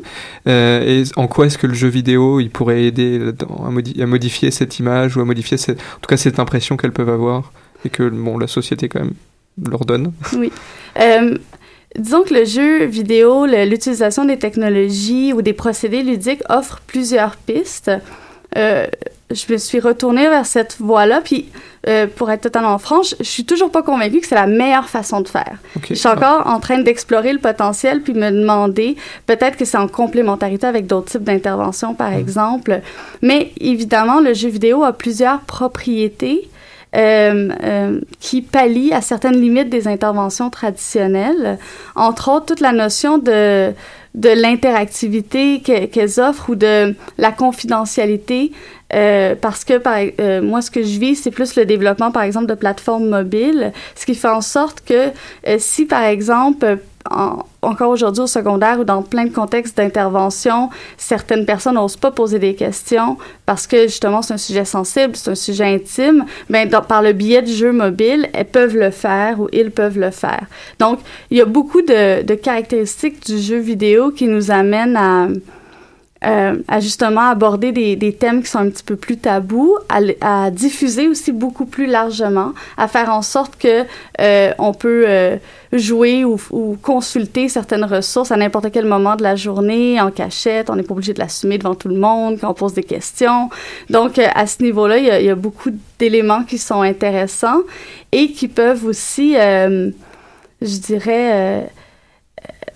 Euh, 0.48 1.02
et 1.02 1.04
en 1.18 1.28
quoi 1.28 1.48
est-ce 1.48 1.58
que 1.58 1.68
le 1.68 1.74
jeu 1.74 1.90
vidéo, 1.90 2.40
il 2.40 2.50
pourrait 2.50 2.84
aider 2.84 3.20
à, 3.66 4.06
modifier 4.06 4.52
cette 4.52 4.80
image 4.80 5.18
ou 5.18 5.22
à 5.22 5.26
modifier 5.26 5.58
cette, 5.58 5.80
en 5.80 6.00
tout 6.02 6.08
cas 6.08 6.18
cette 6.18 6.40
impression 6.40 6.78
qu'elles 6.78 6.94
peuvent 6.94 7.10
avoir 7.10 7.52
et 7.84 7.90
que 7.90 8.08
bon, 8.08 8.38
la 8.38 8.48
société 8.48 8.88
quand 8.88 9.02
même 9.02 9.14
leur 9.70 9.84
donne? 9.84 10.14
Oui. 10.34 10.52
Disons 11.98 12.24
que 12.24 12.34
le 12.34 12.46
jeu 12.46 12.86
vidéo, 12.86 13.46
l'utilisation 13.46 14.26
des 14.26 14.38
technologies 14.38 15.34
ou 15.34 15.42
des 15.42 15.54
procédés 15.54 16.04
ludiques 16.04 16.44
offre 16.48 16.82
plusieurs 16.86 17.36
pistes. 17.36 17.92
Euh, 18.58 18.88
je 19.32 19.52
me 19.52 19.58
suis 19.58 19.80
retournée 19.80 20.28
vers 20.28 20.46
cette 20.46 20.78
voie-là, 20.80 21.22
puis 21.24 21.50
euh, 21.88 22.08
pour 22.08 22.32
être 22.32 22.42
totalement 22.42 22.78
franche, 22.80 23.14
je 23.20 23.26
suis 23.26 23.46
toujours 23.46 23.72
pas 23.72 23.84
convaincue 23.84 24.22
que 24.22 24.28
c'est 24.28 24.36
la 24.36 24.48
meilleure 24.48 24.90
façon 24.90 25.22
de 25.22 25.28
faire. 25.28 25.58
Je 25.88 25.94
suis 25.94 26.08
encore 26.08 26.48
en 26.48 26.60
train 26.60 26.80
d'explorer 26.80 27.32
le 27.32 27.40
potentiel, 27.40 28.02
puis 28.02 28.14
me 28.14 28.32
demander 28.32 28.96
peut-être 29.28 29.56
que 29.56 29.66
c'est 29.66 29.78
en 29.78 29.88
complémentarité 29.88 30.66
avec 30.66 30.88
d'autres 30.88 31.12
types 31.12 31.24
d'interventions, 31.24 31.94
par 31.94 32.12
mhm. 32.12 32.20
exemple. 32.20 32.82
Mais 33.22 33.52
évidemment, 33.60 34.20
le 34.20 34.34
jeu 34.34 34.50
vidéo 34.50 34.84
a 34.84 34.94
plusieurs 34.94 35.42
propriétés 35.42 36.50
euh, 36.96 37.50
euh, 37.64 38.02
qui 38.20 38.42
pallie 38.42 38.94
à 38.94 39.02
certaines 39.02 39.40
limites 39.40 39.70
des 39.70 39.88
interventions 39.88 40.50
traditionnelles. 40.50 41.60
Entre 41.96 42.30
autres, 42.30 42.48
toute 42.48 42.62
la 42.62 42.72
notion 42.72 43.20
de, 43.20 43.72
de 44.16 44.30
l'interactivité 44.30 45.62
qu'elles 45.62 46.20
offrent 46.20 46.50
ou 46.50 46.56
de 46.56 46.96
la 47.18 47.32
confidentialité. 47.32 48.52
Euh, 48.92 49.36
parce 49.40 49.66
que 49.66 49.78
par, 49.78 50.00
euh, 50.20 50.42
moi, 50.42 50.64
ce 50.64 50.72
que 50.72 50.82
je 50.82 51.00
vis, 51.00 51.16
c'est 51.16 51.30
plus 51.30 51.56
le 51.56 51.66
développement, 51.66 52.10
par 52.10 52.24
exemple, 52.24 52.48
de 52.48 52.56
plateformes 52.56 53.08
mobiles, 53.08 53.72
ce 53.96 54.08
qui 54.08 54.16
fait 54.16 54.28
en 54.28 54.42
sorte 54.42 54.82
que 54.84 55.12
si, 55.60 55.86
par 55.86 56.04
exemple, 56.04 56.80
encore 57.62 57.90
aujourd'hui 57.90 58.24
au 58.24 58.28
secondaire 58.28 58.80
ou 58.80 58.84
dans 58.84 59.02
plein 59.02 59.26
de 59.26 59.34
contextes 59.34 59.78
d'intervention, 59.78 60.70
certaines 60.98 61.46
personnes 61.46 61.76
n'osent 61.76 61.98
pas 61.98 62.12
poser 62.12 62.40
des 62.40 62.56
questions 62.56 63.18
parce 63.46 63.68
que 63.68 63.84
justement 63.84 64.22
c'est 64.22 64.34
un 64.34 64.38
sujet 64.38 64.66
sensible, 64.66 65.16
c'est 65.16 65.32
un 65.32 65.36
sujet 65.36 65.66
intime. 65.66 66.26
Mais 66.50 66.66
ben, 66.66 66.82
par 66.82 67.02
le 67.02 67.14
biais 67.14 67.42
du 67.42 67.54
jeu 67.54 67.72
mobile, 67.72 68.30
elles 68.34 68.46
peuvent 68.46 68.76
le 68.76 68.92
faire 68.92 69.40
ou 69.40 69.48
ils 69.54 69.72
peuvent 69.72 69.98
le 69.98 70.12
faire. 70.12 70.46
Donc, 70.80 71.00
il 71.32 71.38
y 71.38 71.42
a 71.42 71.46
beaucoup 71.46 71.82
de, 71.82 72.24
de 72.24 72.36
caractéristiques 72.36 73.26
du 73.26 73.40
jeu 73.40 73.60
vidéo 73.60 74.12
qui 74.12 74.28
nous 74.28 74.52
amènent 74.52 74.98
à 74.98 75.28
euh, 76.26 76.58
à 76.68 76.82
justement 76.82 77.30
aborder 77.30 77.72
des, 77.72 78.14
thèmes 78.14 78.44
qui 78.44 78.50
sont 78.50 78.60
un 78.60 78.70
petit 78.70 78.84
peu 78.84 78.98
plus 78.98 79.16
tabous, 79.16 79.78
à, 79.88 80.52
diffuser 80.52 81.08
aussi 81.08 81.32
beaucoup 81.32 81.66
plus 81.66 81.86
largement, 81.86 82.52
à 82.76 82.90
faire 82.90 83.10
en 83.10 83.22
sorte 83.22 83.58
que 83.58 83.86
euh, 84.20 84.52
on 84.60 84.74
peut 84.74 85.06
euh, 85.08 85.38
jouer 85.72 86.26
ou, 86.26 86.38
consulter 86.82 87.48
certaines 87.48 87.86
ressources 87.86 88.34
à 88.34 88.36
n'importe 88.36 88.70
quel 88.72 88.84
moment 88.84 89.16
de 89.16 89.24
la 89.24 89.38
journée 89.38 90.02
en 90.02 90.12
cachette. 90.12 90.70
On 90.70 90.76
n'est 90.76 90.84
pas 90.84 90.94
obligé 90.94 91.14
de 91.14 91.20
l'assumer 91.20 91.58
devant 91.58 91.76
tout 91.76 91.88
le 91.88 91.96
monde 91.96 92.38
quand 92.42 92.50
on 92.50 92.54
pose 92.54 92.74
des 92.74 92.84
questions. 92.84 93.50
Donc 93.90 94.20
à 94.20 94.46
ce 94.46 94.62
niveau-là, 94.62 94.98
il 94.98 95.26
y, 95.26 95.30
a, 95.30 95.36
beaucoup 95.36 95.72
d'éléments 96.00 96.44
qui 96.44 96.58
sont 96.58 96.82
intéressants 96.82 97.62
et 98.12 98.34
qui 98.34 98.50
peuvent 98.50 98.84
aussi, 98.84 99.36
je 99.36 99.92
dirais 100.62 101.70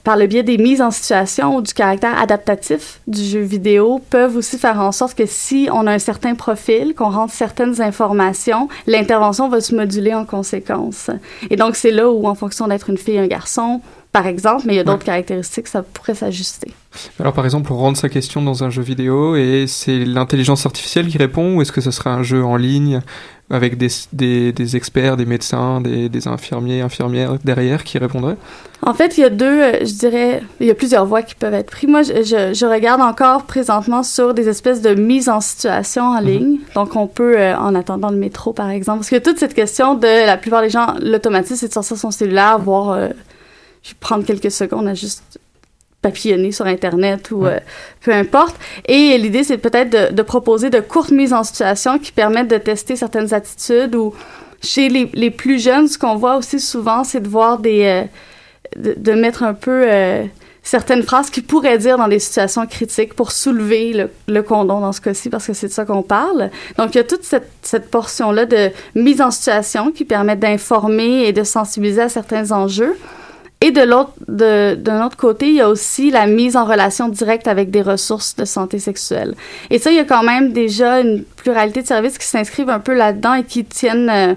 par 0.04 0.18
le 0.18 0.28
biais 0.28 0.44
des 0.44 0.58
mises 0.58 0.82
en 0.82 0.92
situation 0.92 1.56
ou 1.56 1.62
du 1.62 1.74
caractère 1.74 2.20
adaptatif 2.20 3.00
du 3.08 3.24
jeu 3.24 3.39
vidéo, 3.39 4.02
peuvent 4.10 4.36
aussi 4.36 4.58
faire 4.58 4.80
en 4.80 4.92
sorte 4.92 5.16
que 5.16 5.26
si 5.26 5.70
on 5.72 5.88
a 5.88 5.94
un 5.94 6.00
certain 6.00 6.36
profil, 6.36 6.94
qu'on 6.96 7.10
rentre 7.10 7.34
certaines 7.34 7.82
informations, 7.82 8.68
l'intervention 8.86 9.50
va 9.50 9.62
se 9.62 9.74
moduler 9.74 10.13
en 10.13 10.26
conséquence. 10.26 11.10
Et 11.50 11.56
donc, 11.56 11.76
c'est 11.76 11.92
là 11.92 12.10
où, 12.12 12.28
en 12.28 12.36
fonction 12.36 12.68
d'être 12.68 12.89
une 12.89 12.98
fille, 12.98 13.18
un 13.18 13.28
garçon, 13.28 13.82
par 14.13 14.28
exemple, 14.28 14.63
mais 14.68 14.74
il 14.74 14.78
y 14.78 14.80
a 14.80 14.84
d'autres 14.84 15.04
caractéristiques, 15.04 15.68
ça 15.68 15.82
pourrait 15.82 16.13
s'ajuster. 16.13 16.72
Alors 17.20 17.34
par 17.34 17.46
exemple, 17.46 17.74
on 17.74 17.78
rentre 17.78 18.00
sa 18.00 18.10
question 18.10 18.44
dans 18.44 18.63
un 18.63 18.70
jeu 18.70 18.84
vidéo 18.84 19.36
et 19.36 19.66
c'est 19.68 20.06
l'intelligence 20.06 20.68
artificielle 20.68 21.08
qui 21.08 21.18
répond 21.18 21.56
ou 21.56 21.63
est-ce 21.63 21.72
que 21.72 21.82
ce 21.82 21.89
serait 21.89 22.12
un 22.12 22.22
jeu 22.22 22.44
en 22.44 22.56
ligne 22.56 23.02
avec 23.54 23.78
des, 23.78 23.88
des, 24.12 24.52
des 24.52 24.76
experts, 24.76 25.16
des 25.16 25.28
médecins, 25.28 25.80
des, 25.80 26.10
des, 26.10 26.28
infirmiers, 26.28 26.82
infirmières 26.82 27.38
derrière 27.44 27.84
qui 27.84 28.00
répondraient 28.00 28.36
En 28.82 28.96
fait, 28.96 29.16
il 29.16 29.22
y 29.22 29.24
a 29.26 29.30
deux, 29.30 29.46
euh, 29.46 29.86
je 29.86 29.94
dirais, 29.94 30.42
il 30.60 30.66
y 30.66 30.72
a 30.72 30.74
plusieurs 30.74 31.06
voies 31.06 31.22
qui 31.22 31.36
peuvent 31.36 31.54
être 31.54 31.70
prises. 31.70 31.88
Moi, 31.88 32.02
je, 32.02 32.52
je, 32.52 32.66
regarde 32.66 33.00
encore 33.00 33.44
présentement 33.44 34.02
sur 34.02 34.34
des 34.34 34.50
espèces 34.50 34.82
de 34.82 34.96
mise 34.96 35.30
en 35.30 35.39
situation 35.39 36.04
en 36.04 36.22
mhm. 36.22 36.28
ligne. 36.28 36.60
Donc, 36.74 36.96
on 36.96 37.06
peut, 37.06 37.38
euh, 37.38 37.56
en 37.56 37.76
attendant 37.76 38.10
le 38.10 38.18
métro, 38.18 38.54
par 38.54 38.72
exemple, 38.72 39.00
parce 39.00 39.12
que 39.12 39.20
toute 39.20 39.38
cette 39.38 39.54
question 39.54 39.94
de 39.94 40.26
la 40.26 40.38
plupart 40.38 40.63
des 40.63 40.72
gens, 40.72 40.96
l'automatisme, 41.00 41.58
c'est 41.58 41.68
de 41.68 41.74
sortir 41.74 41.96
son 41.96 42.10
cellulaire, 42.10 42.58
voir, 42.58 42.89
euh, 42.89 43.10
je 43.84 43.92
vais 43.92 43.98
prendre 44.00 44.26
quelques 44.26 44.52
secondes 44.52 44.88
à 44.88 44.96
juste 44.96 45.39
papillonner 46.04 46.52
sur 46.52 46.68
Internet 46.68 47.32
ou 47.32 47.48
euh, 47.48 47.60
peu 48.02 48.12
importe. 48.12 48.56
Et 48.86 49.18
l'idée, 49.18 49.44
c'est 49.44 49.58
peut-être 49.58 49.89
de, 49.89 50.13
de, 50.13 50.22
proposer 50.22 50.70
de 50.70 50.80
courtes 50.80 51.12
mises 51.12 51.34
en 51.34 51.44
situation 51.44 51.98
qui 51.98 52.12
permettent 52.12 52.50
de 52.50 52.58
tester 52.58 52.96
certaines 52.96 53.34
attitudes 53.34 53.96
ou 53.96 54.13
chez 54.62 54.89
les, 54.89 55.10
les 55.13 55.32
plus 55.32 55.62
jeunes, 55.62 55.88
ce 55.88 55.98
qu'on 55.98 56.16
voit 56.16 56.38
aussi 56.38 56.60
souvent, 56.60 57.04
c'est 57.04 57.22
de 57.22 57.28
voir 57.28 57.58
des... 57.58 57.84
Euh, 57.86 58.04
de, 58.78 58.96
de, 58.98 59.12
mettre 59.12 59.44
un 59.44 59.54
peu 59.54 59.84
euh, 59.88 60.24
certaines 60.63 61.04
phrases 61.04 61.30
qu'ils 61.30 61.44
pourraient 61.44 61.78
dire 61.78 61.98
dans 62.00 62.08
des 62.08 62.18
situations 62.18 62.66
critiques 62.66 63.13
pour 63.13 63.32
soulever 63.32 63.94
le, 63.94 64.10
le 64.28 64.42
condom 64.42 64.80
dans 64.80 64.94
ce 64.94 65.00
cas-ci, 65.02 65.30
parce 65.30 65.46
que 65.46 65.54
c'est 65.54 65.68
de 65.68 65.72
ça 65.72 65.86
qu'on 65.86 66.02
parle. 66.02 66.50
Donc, 66.80 66.96
il 66.96 66.98
y 66.98 67.02
a 67.02 67.04
toute 67.04 67.24
cette, 67.24 67.52
cette 67.62 67.92
portion-là 67.92 68.48
de 68.48 68.72
mise 68.96 69.22
en 69.22 69.30
situation 69.30 69.92
qui 69.92 70.06
permet 70.06 70.36
d'informer 70.36 71.28
et 71.28 71.34
de 71.34 71.44
sensibiliser 71.44 72.02
à 72.02 72.10
certains 72.10 72.52
enjeux. 72.52 72.96
Et 73.63 73.71
de 73.71 73.80
l'autre, 73.80 74.12
d'un 74.28 75.06
autre 75.06 75.15
côté, 75.15 75.47
il 75.47 75.56
y 75.56 75.62
a 75.62 75.69
aussi 75.69 76.12
la 76.12 76.28
mise 76.28 76.58
en 76.58 76.65
relation 76.65 77.08
directe 77.08 77.47
avec 77.47 77.71
des 77.71 77.82
ressources 77.82 78.36
de 78.36 78.43
santé 78.43 78.78
sexuelle. 78.78 79.36
Et 79.69 79.80
ça, 79.80 79.89
il 79.89 79.95
y 79.95 79.99
a 79.99 80.04
quand 80.04 80.21
même 80.21 80.52
déjà 80.52 80.99
une 80.99 81.23
pluralité 81.23 81.82
de 81.82 81.88
services 81.88 82.17
qui 82.17 82.26
s'inscrivent 82.26 82.69
un 82.69 82.82
peu 82.82 82.93
là-dedans 82.93 83.36
et 83.36 83.45
qui 83.45 83.63
tiennent, 83.63 84.10
euh, 84.10 84.36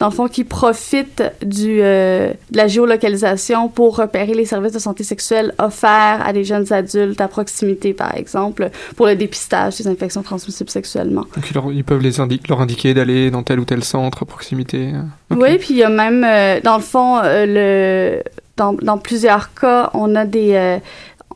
dans 0.00 0.06
le 0.06 0.12
fond, 0.12 0.26
qui 0.26 0.42
profitent 0.42 1.22
du, 1.40 1.78
euh, 1.82 2.32
de 2.50 2.56
la 2.56 2.66
géolocalisation 2.66 3.68
pour 3.68 3.96
repérer 3.96 4.34
les 4.34 4.44
services 4.44 4.72
de 4.72 4.80
santé 4.80 5.04
sexuelle 5.04 5.54
offerts 5.58 6.20
à 6.26 6.32
des 6.32 6.42
jeunes 6.42 6.72
adultes 6.72 7.20
à 7.20 7.28
proximité, 7.28 7.92
par 7.92 8.16
exemple, 8.16 8.70
pour 8.96 9.06
le 9.06 9.14
dépistage 9.14 9.76
des 9.76 9.86
infections 9.86 10.24
transmissibles 10.24 10.70
sexuellement. 10.70 11.26
Donc, 11.36 11.48
ils, 11.48 11.54
leur, 11.54 11.72
ils 11.72 11.84
peuvent 11.84 12.02
les 12.02 12.18
indi 12.18 12.40
leur 12.48 12.60
indiquer 12.60 12.92
d'aller 12.92 13.30
dans 13.30 13.44
tel 13.44 13.60
ou 13.60 13.64
tel 13.64 13.84
centre 13.84 14.24
à 14.24 14.26
proximité. 14.26 14.88
Okay. 15.30 15.40
Oui, 15.40 15.58
puis 15.58 15.68
il 15.70 15.76
y 15.76 15.84
a 15.84 15.88
même, 15.88 16.24
euh, 16.24 16.58
dans 16.60 16.74
le 16.76 16.82
fond, 16.82 17.20
le 17.22 18.20
dans, 18.56 18.72
dans, 18.72 18.98
plusieurs 18.98 19.52
cas, 19.54 19.90
on 19.94 20.14
a 20.14 20.24
des, 20.24 20.54
euh, 20.54 20.78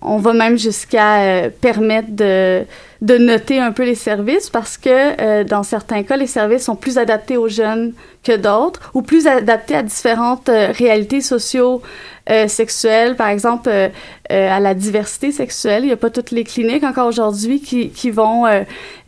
on 0.01 0.19
va 0.19 0.33
même 0.33 0.59
jusqu'à 0.59 1.21
euh, 1.21 1.51
permettre 1.51 2.11
de, 2.11 2.65
de 3.03 3.19
noter 3.19 3.59
un 3.59 3.73
peu 3.73 3.85
les 3.85 3.95
services 3.95 4.51
parce 4.51 4.77
que 4.79 4.91
euh, 5.21 5.45
dans 5.45 5.63
certains 5.63 6.03
cas, 6.03 6.17
les 6.17 6.27
services 6.27 6.65
sont 6.65 6.77
plus 6.77 6.99
adaptés 6.99 7.37
aux 7.37 7.49
jeunes 7.49 7.93
que 8.23 8.37
d'autres 8.37 8.91
ou 8.95 9.03
plus 9.03 9.27
adaptés 9.27 9.75
à 9.75 9.83
différentes 9.83 10.49
euh, 10.49 10.73
réalités 10.73 11.21
socio 11.21 11.83
sexuelles, 12.47 13.17
par 13.17 13.29
exemple 13.29 13.71
à 14.29 14.61
la 14.61 14.75
diversité 14.75 15.33
sexuelle. 15.33 15.85
Il 15.85 15.87
n'y 15.87 15.93
a 15.93 15.97
pas 15.97 16.11
toutes 16.11 16.31
les 16.31 16.45
cliniques 16.45 16.85
encore 16.85 17.07
aujourd'hui 17.07 17.63
qui, 17.63 17.89
qui 17.89 18.11
vont 18.11 18.45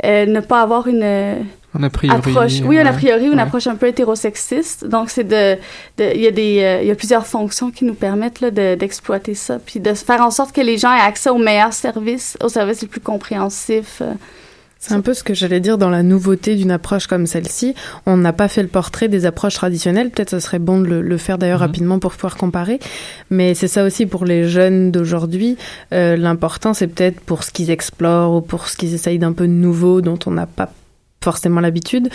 ne 0.03 0.41
pas 0.41 0.63
avoir 0.63 0.87
une 0.87 1.45
un 1.79 1.83
a 1.85 1.91
priori. 1.91 2.19
Approche, 2.19 2.61
oui, 2.65 2.79
un 2.79 2.87
a 2.87 2.93
priori, 2.93 3.27
une 3.27 3.39
approche 3.39 3.67
un 3.67 3.77
peu 3.77 3.87
hétérosexiste. 3.87 4.87
Donc, 4.87 5.11
c'est 5.11 5.25
de, 5.25 5.57
il 5.99 6.21
y 6.21 6.27
a 6.27 6.31
des, 6.33 6.63
euh, 6.63 6.83
il 6.83 6.89
y 6.89 6.91
a 6.91 6.95
plusieurs 6.97 7.27
fonctions 7.27 7.71
qui 7.71 7.85
nous 7.85 7.95
permettent 7.95 8.41
là, 8.41 8.51
d'exploiter 8.51 9.35
ça, 9.35 9.59
puis 9.65 9.79
de 9.79 9.95
faire 9.95 10.21
en 10.21 10.31
sorte 10.31 10.53
que 10.53 10.61
les 10.61 10.79
gens 10.79 10.93
aient 10.93 11.01
accès 11.01 11.31
aux 11.31 11.39
meilleurs 11.39 11.73
services, 11.73 12.37
aux 12.43 12.49
services 12.49 12.83
les 12.83 12.89
plus 12.89 13.01
compréhensifs. 13.01 14.03
Euh. 14.03 14.15
C'est 14.83 14.95
un 14.95 15.03
peu 15.03 15.13
ce 15.13 15.23
que 15.23 15.35
j'allais 15.35 15.61
dire 15.61 15.77
dans 15.77 15.91
la 15.91 16.03
nouveauté 16.03 16.57
d'une 16.57 16.71
approche 16.71 17.07
comme 17.07 17.27
celle-ci. 17.27 17.75
On 18.07 18.17
n'a 18.17 18.33
pas 18.33 18.49
fait 18.49 18.63
le 18.63 18.69
portrait 18.69 19.09
des 19.09 19.27
approches 19.27 19.55
traditionnelles. 19.55 20.09
Peut-être 20.09 20.31
ce 20.31 20.41
serait 20.41 20.59
bon 20.59 20.81
de 20.81 20.87
le, 20.87 21.17
faire 21.19 21.37
d'ailleurs 21.37 21.59
mhm. 21.59 21.67
rapidement 21.67 21.99
pour 21.99 22.13
pouvoir 22.13 22.39
comparer. 22.39 22.81
Mais 23.29 23.53
c'est 23.53 23.69
ça 23.69 23.85
aussi 23.85 24.07
pour 24.07 24.25
les 24.25 24.49
jeunes 24.49 24.91
d'aujourd'hui. 24.91 25.59
Euh, 25.93 26.17
L'important, 26.17 26.73
c'est 26.73 26.87
peut-être 26.87 27.21
pour 27.21 27.45
ce 27.45 27.51
qu'ils 27.51 27.71
explorent 27.71 28.37
ou 28.37 28.41
pour 28.41 28.69
ce 28.69 28.77
qu'ils 28.79 28.95
essayent 28.95 29.19
d'un 29.19 29.35
peu 29.35 29.45
nouveau 29.45 30.01
dont 30.01 30.19
on 30.25 30.31
n'a 30.31 30.47
pas 30.47 30.73
forcément 31.23 31.61
l'habitude, 31.61 32.09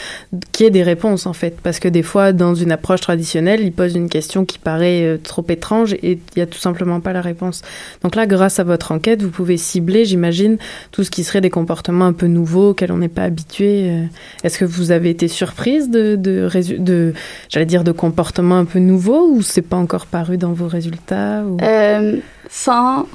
qu'il 0.52 0.64
y 0.64 0.68
ait 0.68 0.72
des 0.72 0.82
réponses 0.82 1.28
en 1.28 1.34
fait. 1.34 1.60
Parce 1.62 1.80
que 1.80 1.88
des 1.88 2.02
fois, 2.02 2.34
dans 2.34 2.56
une 2.56 2.72
approche 2.72 3.02
traditionnelle, 3.02 3.62
ils 3.62 3.72
posent 3.72 3.96
une 3.96 4.10
question 4.10 4.46
qui 4.46 4.58
paraît 4.58 5.04
euh, 5.04 5.18
trop 5.22 5.46
étrange 5.48 5.94
et 5.94 6.14
il 6.14 6.20
n'y 6.38 6.42
a 6.42 6.48
tout 6.48 6.58
simplement 6.58 7.00
pas 7.02 7.14
la 7.14 7.22
réponse. 7.22 7.62
Donc 8.02 8.16
là, 8.16 8.26
grâce 8.26 8.58
à 8.58 8.64
votre 8.64 8.92
enquête, 8.92 9.22
vous 9.22 9.30
pouvez 9.30 9.58
cibler, 9.58 10.06
j'imagine, 10.06 10.58
tout 10.92 11.04
ce 11.04 11.12
qui 11.12 11.24
serait 11.24 11.42
des 11.42 11.52
comportements 11.52 12.06
un 12.06 12.14
peu 12.14 12.26
nouveaux 12.26 12.72
auxquels 12.72 12.92
on 12.92 12.98
n'est 12.98 13.08
pas 13.08 13.24
habitué. 13.24 13.92
Euh. 13.92 14.06
Est-ce 14.44 14.58
que 14.58 14.66
vous 14.66 14.90
avez 14.90 15.12
été 15.12 15.28
surprise 15.28 15.92
de, 15.92 16.16
de, 16.16 16.50
de, 16.80 17.14
j'allais 17.50 17.68
dire, 17.68 17.84
de 17.84 17.92
comportements 17.92 18.58
un 18.58 18.66
peu 18.66 18.80
nouveaux 18.80 19.30
ou 19.30 19.44
c'est 19.44 19.62
pas 19.62 19.78
encore 19.78 20.08
paru 20.08 20.38
dans 20.38 20.54
vos 20.54 20.68
résultats 20.68 21.44
ou... 21.44 21.58
Euh, 21.62 22.18
sans 22.50 23.06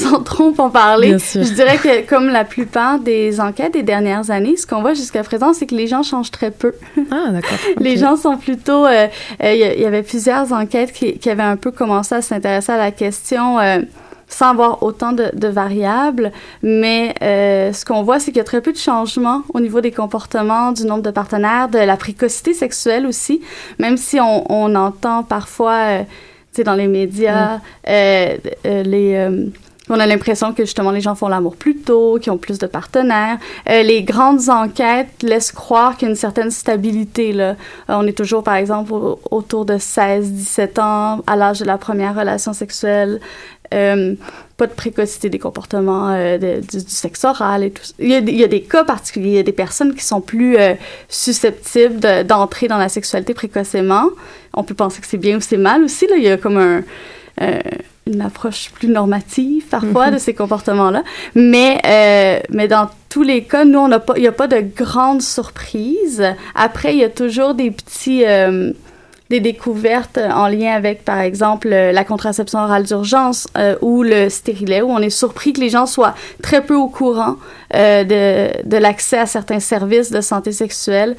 sans 0.10 0.22
trop 0.22 0.52
en 0.58 0.70
parler. 0.70 1.16
Je 1.18 1.54
dirais 1.54 1.78
que 1.78 2.06
comme 2.08 2.28
la 2.28 2.44
plupart 2.44 2.98
des 2.98 3.40
enquêtes 3.40 3.74
des 3.74 3.82
dernières 3.82 4.30
années, 4.30 4.56
ce 4.56 4.66
qu'on 4.66 4.80
voit 4.80 4.94
jusqu'à 4.94 5.22
présent, 5.22 5.52
c'est 5.52 5.66
que 5.66 5.74
les 5.74 5.86
gens 5.86 6.02
changent 6.02 6.30
très 6.30 6.50
peu. 6.50 6.72
Ah, 7.10 7.30
d'accord. 7.30 7.58
les 7.78 7.96
gens 7.96 8.16
sont 8.16 8.36
plutôt... 8.36 8.86
Euh, 8.86 9.06
euh, 9.42 9.54
il 9.54 9.62
euh, 9.62 9.74
y, 9.74 9.84
avait 9.84 10.02
plusieurs 10.02 10.52
enquêtes 10.52 10.92
qui, 10.92 11.18
qui, 11.18 11.30
avaient 11.30 11.42
un 11.42 11.56
peu 11.56 11.70
commencé 11.70 12.14
à 12.14 12.22
s'intéresser 12.22 12.72
à 12.72 12.78
la 12.78 12.90
question... 12.90 13.58
Euh, 13.58 13.80
sans 14.30 14.50
avoir 14.50 14.82
autant 14.82 15.12
de, 15.12 15.30
de 15.34 15.48
variables, 15.48 16.32
mais 16.62 17.14
euh, 17.22 17.72
ce 17.72 17.84
qu'on 17.84 18.02
voit, 18.02 18.18
c'est 18.18 18.30
qu'il 18.30 18.38
y 18.38 18.40
a 18.40 18.44
très 18.44 18.60
peu 18.62 18.72
de 18.72 18.78
changements 18.78 19.42
au 19.52 19.60
niveau 19.60 19.80
des 19.80 19.90
comportements, 19.90 20.72
du 20.72 20.84
nombre 20.84 21.02
de 21.02 21.10
partenaires, 21.10 21.68
de 21.68 21.78
la 21.78 21.96
précocité 21.96 22.54
sexuelle 22.54 23.06
aussi, 23.06 23.42
même 23.78 23.96
si 23.96 24.18
on, 24.20 24.50
on 24.50 24.74
entend 24.76 25.24
parfois, 25.24 25.74
euh, 25.74 26.02
tu 26.02 26.06
sais, 26.52 26.64
dans 26.64 26.74
les 26.74 26.86
médias, 26.86 27.56
mm. 27.56 27.60
euh, 27.88 28.36
les 28.64 29.50
on 29.90 30.00
a 30.00 30.06
l'impression 30.06 30.54
que 30.54 30.64
justement 30.64 30.90
les 30.92 31.00
gens 31.00 31.14
font 31.14 31.28
l'amour 31.28 31.56
plus 31.56 31.76
tôt, 31.76 32.18
qu'ils 32.20 32.32
ont 32.32 32.38
plus 32.38 32.58
de 32.58 32.66
partenaires. 32.66 33.38
Euh, 33.68 33.82
les 33.82 34.02
grandes 34.02 34.48
enquêtes 34.48 35.22
laissent 35.22 35.52
croire 35.52 35.96
qu'il 35.96 36.06
y 36.06 36.08
a 36.08 36.10
une 36.10 36.16
certaine 36.16 36.50
stabilité. 36.50 37.32
Là. 37.32 37.50
Euh, 37.50 37.54
on 37.88 38.06
est 38.06 38.16
toujours, 38.16 38.42
par 38.42 38.54
exemple, 38.54 38.92
autour 39.30 39.64
de 39.64 39.74
16-17 39.74 40.80
ans, 40.80 41.22
à 41.26 41.36
l'âge 41.36 41.60
de 41.60 41.64
la 41.64 41.78
première 41.78 42.14
relation 42.14 42.52
sexuelle. 42.52 43.20
Euh, 43.72 44.14
pas 44.56 44.66
de 44.66 44.72
précocité 44.72 45.30
des 45.30 45.38
comportements 45.38 46.12
du, 46.38 46.80
sexe 46.88 47.24
oral 47.24 47.62
et 47.62 47.70
tout 47.70 47.84
il 48.00 48.10
y, 48.10 48.44
a, 48.44 48.48
des 48.48 48.62
cas 48.62 48.82
particuliers, 48.82 49.28
il 49.28 49.34
y 49.36 49.38
a 49.38 49.44
des 49.44 49.52
personnes 49.52 49.94
qui 49.94 50.04
sont 50.04 50.20
plus 50.20 50.56
susceptibles 51.08 52.26
d'entrer 52.26 52.66
dans 52.66 52.76
la 52.76 52.88
sexualité 52.88 53.32
précocement. 53.32 54.06
On 54.52 54.64
peut 54.64 54.74
penser 54.74 55.00
que 55.00 55.06
c'est 55.06 55.18
bien 55.18 55.36
ou 55.36 55.40
c'est 55.40 55.56
mal 55.56 55.84
aussi. 55.84 56.08
Là. 56.08 56.16
Il 56.16 56.24
y 56.24 56.28
a 56.28 56.36
comme 56.36 56.58
un 56.58 56.82
une 58.10 58.20
approche 58.20 58.70
plus 58.70 58.88
normative 58.88 59.64
parfois 59.70 60.08
mhm. 60.08 60.14
de 60.14 60.18
ces 60.18 60.34
comportements-là. 60.34 61.02
Mais, 61.34 61.80
euh, 61.86 62.40
mais 62.50 62.68
dans 62.68 62.88
tous 63.08 63.22
les 63.22 63.44
cas, 63.44 63.64
nous, 63.64 63.78
on 63.78 63.88
n'a 63.88 64.00
pas, 64.00 64.14
il 64.16 64.22
n'y 64.22 64.28
a 64.28 64.32
pas 64.32 64.48
de 64.48 64.60
grandes 64.60 65.22
surprises. 65.22 66.24
Après, 66.54 66.94
il 66.94 66.98
y 66.98 67.04
a 67.04 67.08
toujours 67.08 67.54
des 67.54 67.70
petits, 67.70 68.24
euh, 68.24 68.72
des 69.30 69.40
découvertes 69.40 70.18
en 70.18 70.48
lien 70.48 70.72
avec, 70.72 71.04
par 71.04 71.20
exemple, 71.20 71.68
la 71.68 72.04
contraception 72.04 72.58
orale 72.60 72.84
d'urgence 72.84 73.46
euh, 73.56 73.76
ou 73.80 74.02
le 74.02 74.28
stérilet, 74.28 74.82
où 74.82 74.90
on 74.90 74.98
est 74.98 75.10
surpris 75.10 75.52
que 75.52 75.60
les 75.60 75.70
gens 75.70 75.86
soient 75.86 76.14
très 76.42 76.62
peu 76.62 76.74
au 76.74 76.88
courant 76.88 77.36
de, 77.72 78.66
de 78.66 78.76
l'accès 78.76 79.18
à 79.18 79.26
certains 79.26 79.60
services 79.60 80.10
de 80.10 80.20
santé 80.20 80.52
sexuelle. 80.52 81.16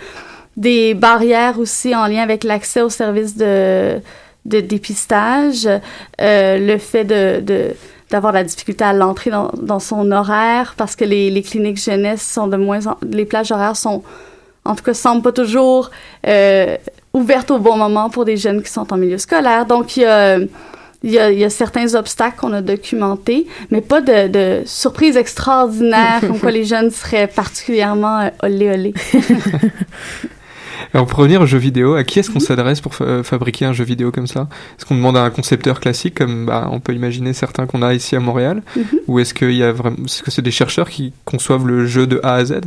Des 0.57 0.93
barrières 0.93 1.59
aussi 1.59 1.95
en 1.95 2.07
lien 2.07 2.21
avec 2.21 2.43
l'accès 2.43 2.81
aux 2.81 2.89
services 2.89 3.37
de 3.37 4.01
de 4.45 4.59
dépistage, 4.59 5.67
euh, 5.67 6.57
le 6.57 6.77
fait 6.77 7.03
de, 7.03 7.39
de 7.41 7.75
d'avoir 8.09 8.33
la 8.33 8.43
difficulté 8.43 8.83
à 8.83 8.91
l'entrer 8.91 9.31
dans, 9.31 9.51
dans, 9.61 9.79
son 9.79 10.11
horaire 10.11 10.73
parce 10.75 10.97
que 10.97 11.05
les, 11.05 11.29
les 11.29 11.41
cliniques 11.41 11.81
jeunesse 11.81 12.21
sont 12.21 12.47
de 12.47 12.57
moins 12.57 12.85
en, 12.85 12.97
les 13.09 13.23
plages 13.23 13.53
horaires 13.53 13.77
sont 13.77 14.03
en 14.65 14.75
tout 14.75 14.83
cas 14.83 14.93
semblent 14.93 15.21
pas 15.21 15.31
toujours 15.31 15.91
euh, 16.27 16.75
ouvertes 17.13 17.51
au 17.51 17.57
bon 17.57 17.77
moment 17.77 18.09
pour 18.09 18.25
des 18.25 18.35
jeunes 18.35 18.61
qui 18.63 18.69
sont 18.69 18.91
en 18.91 18.97
milieu 18.97 19.17
scolaire 19.17 19.65
donc 19.65 19.95
il 19.95 20.01
y 20.01 20.05
a 20.05 20.39
il 21.03 21.09
y, 21.09 21.17
a, 21.17 21.31
il 21.31 21.39
y 21.39 21.43
a 21.43 21.49
certains 21.49 21.95
obstacles 21.95 22.37
qu'on 22.37 22.53
a 22.53 22.61
documentés, 22.61 23.47
mais 23.71 23.81
pas 23.81 24.01
de, 24.01 24.27
de 24.27 24.61
surprises 24.65 25.17
extraordinaires 25.17 26.19
comme 26.21 26.39
quoi 26.39 26.51
les 26.59 26.63
jeunes 26.63 26.91
seraient 26.91 27.25
particulièrement 27.25 28.19
euh, 28.19 28.29
olé 28.43 28.69
olé. 28.69 28.93
Alors 30.93 31.07
pour 31.07 31.19
revenir 31.19 31.41
aux 31.41 31.45
jeux 31.45 31.57
vidéo, 31.57 31.95
à 31.95 32.03
qui 32.03 32.19
est-ce 32.19 32.29
qu'on 32.29 32.39
mhm. 32.39 32.45
s'adresse 32.45 32.81
pour 32.81 32.93
fabriquer 32.93 33.65
un 33.65 33.73
jeu 33.73 33.83
vidéo 33.83 34.11
comme 34.11 34.27
ça? 34.27 34.47
Est-ce 34.77 34.85
qu'on 34.85 34.95
demande 34.95 35.17
à 35.17 35.23
un 35.23 35.29
concepteur 35.29 35.79
classique, 35.79 36.15
comme 36.15 36.45
bah, 36.45 36.69
on 36.71 36.79
peut 36.79 36.93
imaginer 36.93 37.33
certains 37.33 37.65
qu'on 37.65 37.81
a 37.81 37.93
ici 37.93 38.15
à 38.15 38.19
Montréal, 38.19 38.61
mhm. 38.75 38.85
ou 39.07 39.19
est-ce 39.19 39.33
qu'il 39.33 39.53
y 39.53 39.63
a 39.63 39.71
vraiment, 39.71 39.97
est-ce 40.05 40.23
que 40.23 40.31
c'est 40.31 40.41
des 40.41 40.51
chercheurs 40.51 40.89
qui 40.89 41.13
conçoivent 41.25 41.67
le 41.67 41.85
jeu 41.85 42.07
de 42.07 42.19
A 42.23 42.35
à 42.35 42.45
Z? 42.45 42.61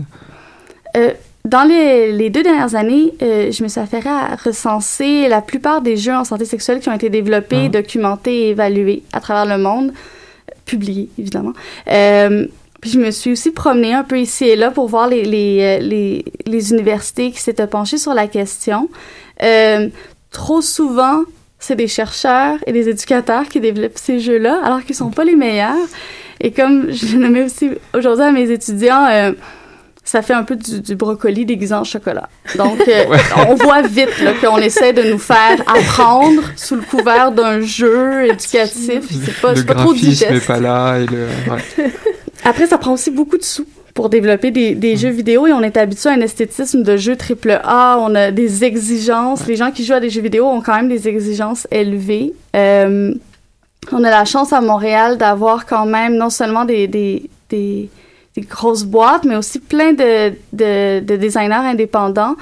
Euh, 0.97 1.11
dans 1.45 1.65
les, 1.65 2.13
les, 2.13 2.31
deux 2.31 2.43
dernières 2.43 2.75
années, 2.75 3.13
euh, 3.23 3.53
je 3.53 3.63
me 3.63 3.69
suis 3.69 3.81
affairée 3.81 4.09
à 4.09 4.37
recenser 4.37 5.29
la 5.29 5.43
plupart 5.43 5.83
des 5.83 5.97
jeux 5.97 6.15
en 6.15 6.25
santé 6.25 6.47
sexuelle 6.47 6.81
qui 6.81 6.89
ont 6.89 6.95
été 6.95 7.11
développés, 7.11 7.65
ah. 7.67 7.69
documentés 7.69 8.47
et 8.47 8.51
évalués 8.51 9.03
à 9.13 9.21
travers 9.21 9.45
le 9.45 9.63
monde, 9.63 9.93
publiés 10.65 11.11
évidemment. 11.19 11.53
Euh, 11.91 12.47
puis 12.85 12.93
je 12.93 13.01
me 13.01 13.11
suis 13.11 13.33
aussi 13.33 13.51
promenée 13.51 13.95
un 13.95 14.05
peu 14.05 14.21
ici 14.21 14.45
et 14.45 14.57
là 14.57 14.71
pour 14.71 14.89
voir 14.89 15.09
les, 15.09 15.25
les, 15.25 15.59
euh, 15.63 15.79
les, 15.79 16.23
les 16.45 16.71
universités 16.71 17.31
qui 17.31 17.41
s'étaient 17.41 17.67
penchées 17.67 17.97
sur 17.97 18.13
la 18.13 18.27
question. 18.27 18.91
Euh, 19.43 19.89
trop 20.31 20.61
souvent, 20.61 21.23
c'est 21.59 21.77
des 21.77 21.89
chercheurs 21.89 22.59
et 22.67 22.73
des 22.73 22.91
éducateurs 22.91 23.49
qui 23.49 23.59
développent 23.59 23.97
ces 23.97 24.21
jeux-là, 24.21 24.61
alors 24.63 24.85
qu'ils 24.85 24.95
sont 24.97 25.09
pas 25.09 25.25
les 25.25 25.35
meilleurs. 25.35 25.89
Et 26.43 26.53
comme 26.53 26.93
je 26.93 27.17
le 27.17 27.23
nommais 27.23 27.45
aussi 27.45 27.71
aujourd'hui 27.95 28.27
à 28.27 28.33
mes 28.33 28.51
étudiants, 28.51 29.07
euh, 29.11 29.33
ça 30.05 30.21
fait 30.21 30.35
un 30.35 30.43
peu 30.43 30.55
du, 30.55 30.83
du 30.83 30.95
brocoli 30.95 31.47
déguisé 31.47 31.73
en 31.73 31.85
chocolat. 31.85 32.29
Donc, 32.57 32.87
euh, 32.87 33.17
on 33.49 33.55
voit 33.55 33.81
vite 33.81 34.11
qu'on 34.43 34.59
essaie 34.59 34.93
de 34.93 35.11
nous 35.11 35.19
faire 35.19 35.59
apprendre 35.67 36.43
sous 36.55 36.77
le 36.77 36.83
couvert 36.83 37.33
d'un 37.33 37.63
jeu 37.63 38.27
éducatif. 38.27 39.07
C'est 39.09 39.41
pas, 39.41 39.55
pas 39.55 39.75
trop 39.75 39.95
digeste. 39.95 40.47
pas 40.47 40.61
là. 40.61 40.99
Et 40.99 41.07
le... 41.07 41.29
ouais. 41.51 41.91
Après, 42.45 42.67
ça 42.67 42.79
prend 42.79 42.93
aussi 42.93 43.11
beaucoup 43.11 43.39
de 43.39 43.43
sous 43.43 43.67
pour 43.95 44.09
développer 44.09 44.51
des, 44.51 44.75
des 44.75 44.97
jeux 44.97 45.11
vidéo 45.11 45.47
et 45.47 45.53
on 45.53 45.63
est 45.63 45.77
habitué 45.77 46.11
à 46.11 46.13
un 46.15 46.21
esthétisme 46.21 46.83
de 46.83 46.97
jeu 46.97 47.15
triple 47.17 47.61
A. 47.63 47.97
On 48.01 48.15
a 48.17 48.33
des 48.33 48.65
exigences. 48.65 49.47
Les 49.47 49.55
gens 49.55 49.71
qui 49.71 49.85
jouent 49.85 49.95
à 49.95 50.01
des 50.01 50.11
jeux 50.11 50.21
vidéo 50.21 50.47
ont 50.47 50.61
quand 50.61 50.75
même 50.75 50.89
des 50.89 51.07
exigences 51.09 51.69
élevées. 51.71 52.35
Euh, 52.57 53.15
on 53.93 54.03
a 54.03 54.11
la 54.11 54.25
chance 54.25 54.53
à 54.53 54.61
Montréal 54.61 55.17
d'avoir 55.17 55.65
quand 55.65 55.87
même 55.87 56.17
non 56.17 56.31
seulement 56.31 56.65
des, 56.65 56.89
des, 56.89 57.31
des, 57.51 57.89
des, 58.35 58.43
grosses 58.43 58.85
boîtes, 58.85 59.25
mais 59.25 59.37
aussi 59.37 59.61
plein 59.61 59.93
de, 59.93 60.31
de, 60.53 61.01
de 61.01 61.17
designers 61.17 61.55
indépendants. 61.55 62.35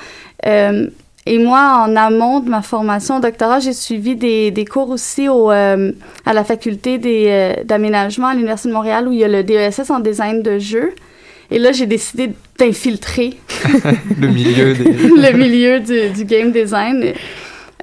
Euh, 0.47 0.89
et 1.25 1.39
moi, 1.39 1.85
en 1.87 1.95
amont 1.95 2.41
de 2.41 2.51
ma 2.51 2.63
formation 2.63 3.19
au 3.19 3.21
doctorat, 3.21 3.61
j'ai 3.61 3.73
suivi 3.73 4.17
des, 4.17 4.51
des 4.51 4.65
cours 4.65 4.91
aussi 4.91 5.29
au, 5.29 5.53
euh, 5.53 5.93
à 6.27 6.33
la 6.33 6.43
faculté 6.43 7.01
euh, 7.05 7.55
d'aménagement 7.65 8.27
à 8.27 8.35
l'Université 8.35 8.71
de 8.71 8.75
Montréal 8.75 9.07
où 9.07 9.13
il 9.13 9.21
y 9.21 9.25
a 9.25 9.29
le 9.29 9.45
DESS 9.45 9.91
en 9.91 10.01
design 10.01 10.43
de 10.43 10.59
jeux. 10.59 10.93
Et 11.53 11.59
là, 11.61 11.71
j'ai 11.71 11.87
décidé 11.87 12.31
d'infiltrer 12.59 13.35
le 14.21 14.27
milieu, 14.27 14.75
des... 14.75 14.85
le 14.85 15.33
milieu 15.37 15.81
du, 15.81 16.11
du 16.11 16.25
game 16.25 16.51
design. 16.51 17.13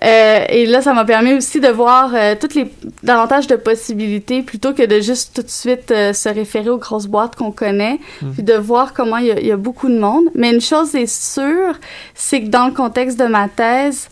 Euh, 0.03 0.45
et 0.49 0.65
là, 0.65 0.81
ça 0.81 0.93
m'a 0.93 1.05
permis 1.05 1.33
aussi 1.33 1.59
de 1.59 1.67
voir 1.67 2.11
euh, 2.13 2.35
toutes 2.39 2.55
les 2.55 2.71
davantage 3.03 3.47
de 3.47 3.55
possibilités 3.55 4.41
plutôt 4.43 4.73
que 4.73 4.85
de 4.85 5.01
juste 5.01 5.35
tout 5.35 5.41
de 5.41 5.49
suite 5.49 5.91
euh, 5.91 6.13
se 6.13 6.29
référer 6.29 6.69
aux 6.69 6.77
grosses 6.77 7.07
boîtes 7.07 7.35
qu'on 7.35 7.51
connaît, 7.51 7.99
mmh. 8.21 8.31
puis 8.31 8.43
de 8.43 8.53
voir 8.53 8.93
comment 8.93 9.17
il 9.17 9.27
y, 9.27 9.31
a, 9.31 9.39
il 9.39 9.47
y, 9.47 9.51
a, 9.51 9.57
beaucoup 9.57 9.89
de 9.89 9.99
monde. 9.99 10.25
Mais 10.35 10.51
une 10.53 10.61
chose 10.61 10.95
est 10.95 11.11
sûre, 11.11 11.75
c'est 12.15 12.41
que 12.41 12.47
dans 12.47 12.67
le 12.67 12.73
contexte 12.73 13.19
de 13.19 13.25
ma 13.25 13.49
thèse, 13.49 14.09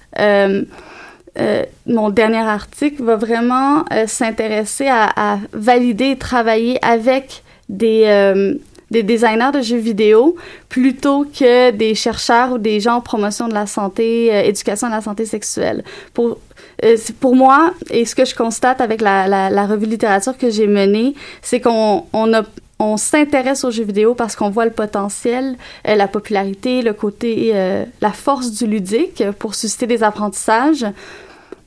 mon 1.85 2.09
dernier 2.09 2.37
article 2.37 3.03
va 3.03 3.15
vraiment 3.15 3.85
s'intéresser 4.07 4.87
à, 4.87 5.11
à, 5.15 5.37
valider 5.53 6.11
et 6.11 6.17
travailler 6.17 6.83
avec 6.83 7.43
des, 7.69 8.57
des 8.91 9.03
designers 9.03 9.51
de 9.53 9.61
jeux 9.61 9.77
vidéo 9.77 10.35
plutôt 10.69 11.25
que 11.25 11.71
des 11.71 11.95
chercheurs 11.95 12.53
ou 12.53 12.57
des 12.57 12.79
gens 12.79 12.95
en 12.95 13.01
promotion 13.01 13.47
de 13.47 13.53
la 13.53 13.67
santé, 13.67 14.33
euh, 14.33 14.41
éducation 14.43 14.87
de 14.87 14.93
la 14.93 15.01
santé 15.01 15.25
sexuelle. 15.25 15.83
Pour, 16.13 16.39
euh, 16.83 16.97
pour 17.19 17.35
moi, 17.35 17.73
et 17.89 18.05
ce 18.05 18.15
que 18.15 18.25
je 18.25 18.35
constate 18.35 18.81
avec 18.81 19.01
la, 19.01 19.27
la, 19.27 19.49
la 19.49 19.67
revue 19.67 19.85
littérature 19.85 20.37
que 20.37 20.49
j'ai 20.49 20.67
menée, 20.67 21.15
c'est 21.41 21.59
qu'on 21.59 22.05
on 22.13 22.33
a 22.33 22.43
on 22.79 22.97
s'intéresse 22.97 23.63
aux 23.63 23.71
jeux 23.71 23.83
vidéo 23.83 24.13
parce 24.13 24.35
qu'on 24.35 24.49
voit 24.49 24.65
le 24.65 24.71
potentiel, 24.71 25.55
euh, 25.87 25.95
la 25.95 26.07
popularité, 26.07 26.81
le 26.81 26.93
côté, 26.93 27.51
euh, 27.53 27.85
la 28.01 28.11
force 28.11 28.51
du 28.51 28.67
ludique 28.67 29.23
pour 29.39 29.55
susciter 29.55 29.87
des 29.87 30.03
apprentissages, 30.03 30.85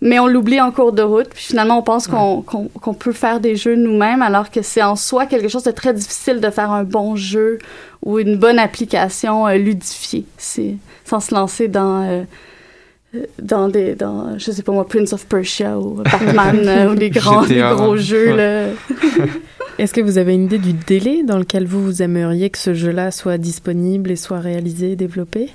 mais 0.00 0.18
on 0.18 0.26
l'oublie 0.26 0.60
en 0.60 0.70
cours 0.70 0.92
de 0.92 1.02
route. 1.02 1.28
Puis 1.28 1.44
finalement, 1.46 1.78
on 1.78 1.82
pense 1.82 2.06
qu'on 2.08 2.94
peut 2.98 3.12
faire 3.12 3.40
des 3.40 3.56
jeux 3.56 3.76
nous-mêmes, 3.76 4.22
alors 4.22 4.50
que 4.50 4.62
c'est 4.62 4.82
en 4.82 4.96
soi 4.96 5.26
quelque 5.26 5.48
chose 5.48 5.64
de 5.64 5.70
très 5.70 5.92
difficile 5.94 6.40
de 6.40 6.50
faire 6.50 6.70
un 6.70 6.84
bon 6.84 7.16
jeu 7.16 7.58
ou 8.04 8.18
une 8.18 8.36
bonne 8.36 8.58
application 8.58 9.46
euh, 9.46 9.54
ludifiée, 9.56 10.24
c'est 10.38 10.76
sans 11.04 11.20
se 11.20 11.34
lancer 11.34 11.68
dans 11.68 12.02
euh, 12.08 12.22
dans 13.42 13.68
des 13.68 13.94
dans 13.96 14.38
je 14.38 14.50
sais 14.52 14.62
pas 14.62 14.72
moi 14.72 14.86
Prince 14.86 15.12
of 15.12 15.26
Persia 15.26 15.78
ou 15.78 15.94
Batman 16.04 16.60
euh, 16.64 16.90
ou 16.92 16.94
les 16.94 17.10
grands 17.10 17.42
les 17.42 17.56
GTA, 17.56 17.74
gros 17.74 17.92
ouais. 17.92 17.98
jeux 17.98 18.36
là. 18.36 18.66
Est-ce 19.78 19.92
que 19.94 20.00
vous 20.00 20.18
avez 20.18 20.34
une 20.34 20.44
idée 20.44 20.58
du 20.58 20.72
délai 20.74 21.22
dans 21.24 21.38
lequel 21.38 21.66
vous, 21.66 21.82
vous 21.82 22.02
aimeriez 22.02 22.50
que 22.50 22.58
ce 22.58 22.74
jeu-là 22.74 23.10
soit 23.10 23.38
disponible 23.38 24.10
et 24.10 24.16
soit 24.16 24.38
réalisé 24.38 24.92
et 24.92 24.96
développé? 24.96 25.48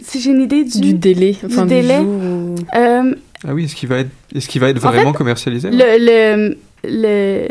Si 0.00 0.20
j'ai 0.20 0.30
une 0.30 0.40
idée 0.42 0.62
du, 0.64 0.80
Du 0.80 0.94
délai, 0.94 1.32
du 1.32 1.46
enfin 1.46 1.62
du 1.62 1.70
délai, 1.70 1.96
jour 1.96 2.06
où- 2.06 2.54
euh, 2.76 3.14
Ah 3.46 3.54
oui, 3.54 3.64
est-ce 3.64 3.76
qu'il 3.76 3.88
va 3.88 3.98
être, 3.98 4.10
est-ce 4.34 4.48
qu'il 4.48 4.60
va 4.60 4.68
être 4.68 4.84
En 4.84 4.90
vraiment 4.90 5.12
fait, 5.12 5.18
commercialisé 5.18 5.70
le, 5.70 5.76
le, 5.98 6.56
le, 6.84 7.48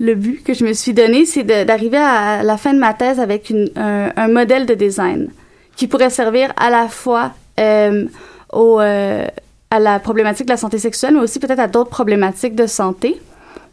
le 0.00 0.14
but 0.14 0.42
que 0.42 0.54
je 0.54 0.64
me 0.64 0.72
suis 0.72 0.94
donné, 0.94 1.26
c'est 1.26 1.44
d'arriver 1.44 1.98
à 1.98 2.42
la 2.42 2.56
fin 2.56 2.72
de 2.72 2.78
ma 2.78 2.94
thèse 2.94 3.20
avec 3.20 3.50
une, 3.50 3.70
un, 3.76 4.10
un 4.16 4.28
modèle 4.28 4.66
de 4.66 4.74
design 4.74 5.30
qui 5.76 5.86
pourrait 5.86 6.10
servir 6.10 6.52
à 6.56 6.70
la 6.70 6.88
fois 6.88 7.32
euh, 7.60 8.06
au, 8.52 8.80
euh, 8.80 9.26
à 9.70 9.78
la 9.80 9.98
problématique 9.98 10.46
de 10.46 10.52
la 10.52 10.56
santé 10.56 10.78
sexuelle, 10.78 11.14
mais 11.14 11.20
aussi 11.20 11.38
peut-être 11.38 11.60
à 11.60 11.68
d'autres 11.68 11.90
problématiques 11.90 12.54
de 12.54 12.66
santé. 12.66 13.16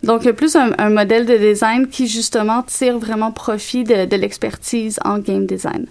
Donc, 0.04 0.30
plus 0.32 0.56
un, 0.56 0.72
un 0.78 0.90
modèle 0.90 1.26
de 1.26 1.36
design 1.36 1.88
qui, 1.88 2.08
justement, 2.08 2.64
tire 2.64 2.98
vraiment 2.98 3.32
profit 3.32 3.84
de, 3.84 4.06
de 4.06 4.16
l'expertise 4.16 4.98
en 5.04 5.20
game 5.20 5.46
design. 5.46 5.88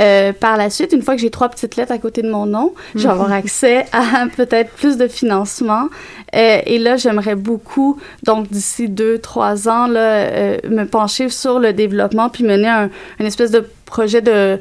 Euh, 0.00 0.32
par 0.32 0.56
la 0.56 0.70
suite, 0.70 0.92
une 0.92 1.02
fois 1.02 1.14
que 1.14 1.20
j'ai 1.20 1.30
trois 1.30 1.48
petites 1.48 1.76
lettres 1.76 1.92
à 1.92 1.98
côté 1.98 2.22
de 2.22 2.30
mon 2.30 2.46
nom, 2.46 2.74
je 2.96 3.04
vais 3.04 3.10
avoir 3.10 3.30
accès 3.32 3.86
à 3.92 4.26
peut-être 4.36 4.70
plus 4.72 4.96
de 4.96 5.06
financement. 5.06 5.88
Euh, 6.34 6.58
et 6.66 6.78
là, 6.78 6.96
j'aimerais 6.96 7.36
beaucoup, 7.36 8.00
donc 8.24 8.48
d'ici 8.50 8.88
deux, 8.88 9.18
trois 9.18 9.68
ans, 9.68 9.86
là, 9.86 10.00
euh, 10.00 10.58
me 10.68 10.84
pencher 10.84 11.28
sur 11.28 11.60
le 11.60 11.72
développement 11.72 12.28
puis 12.28 12.42
mener 12.42 12.68
un, 12.68 12.90
une 13.20 13.26
espèce 13.26 13.52
de 13.52 13.64
projet 13.86 14.20
de 14.20 14.58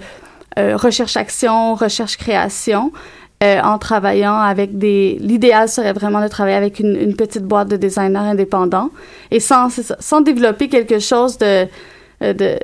euh, 0.59 0.77
recherche-action, 0.77 1.73
recherche-création. 1.73 2.91
euh, 3.43 3.59
en 3.61 3.77
travaillant 3.77 4.37
avec 4.37 4.77
des... 4.77 5.17
L'idéal 5.19 5.67
serait 5.67 5.93
vraiment 5.93 6.21
de 6.21 6.27
travailler 6.27 6.55
avec 6.55 6.79
une, 6.79 6.95
une 6.95 7.15
petite 7.15 7.43
boîte 7.43 7.67
de 7.67 7.75
designers 7.75 8.17
indépendants 8.17 8.89
et 9.31 9.39
sans, 9.39 9.67
sans 9.99 10.21
développer 10.21 10.69
quelque 10.69 10.99
chose 10.99 11.37
de, 11.37 11.67
euh, 12.21 12.33
de... 12.33 12.57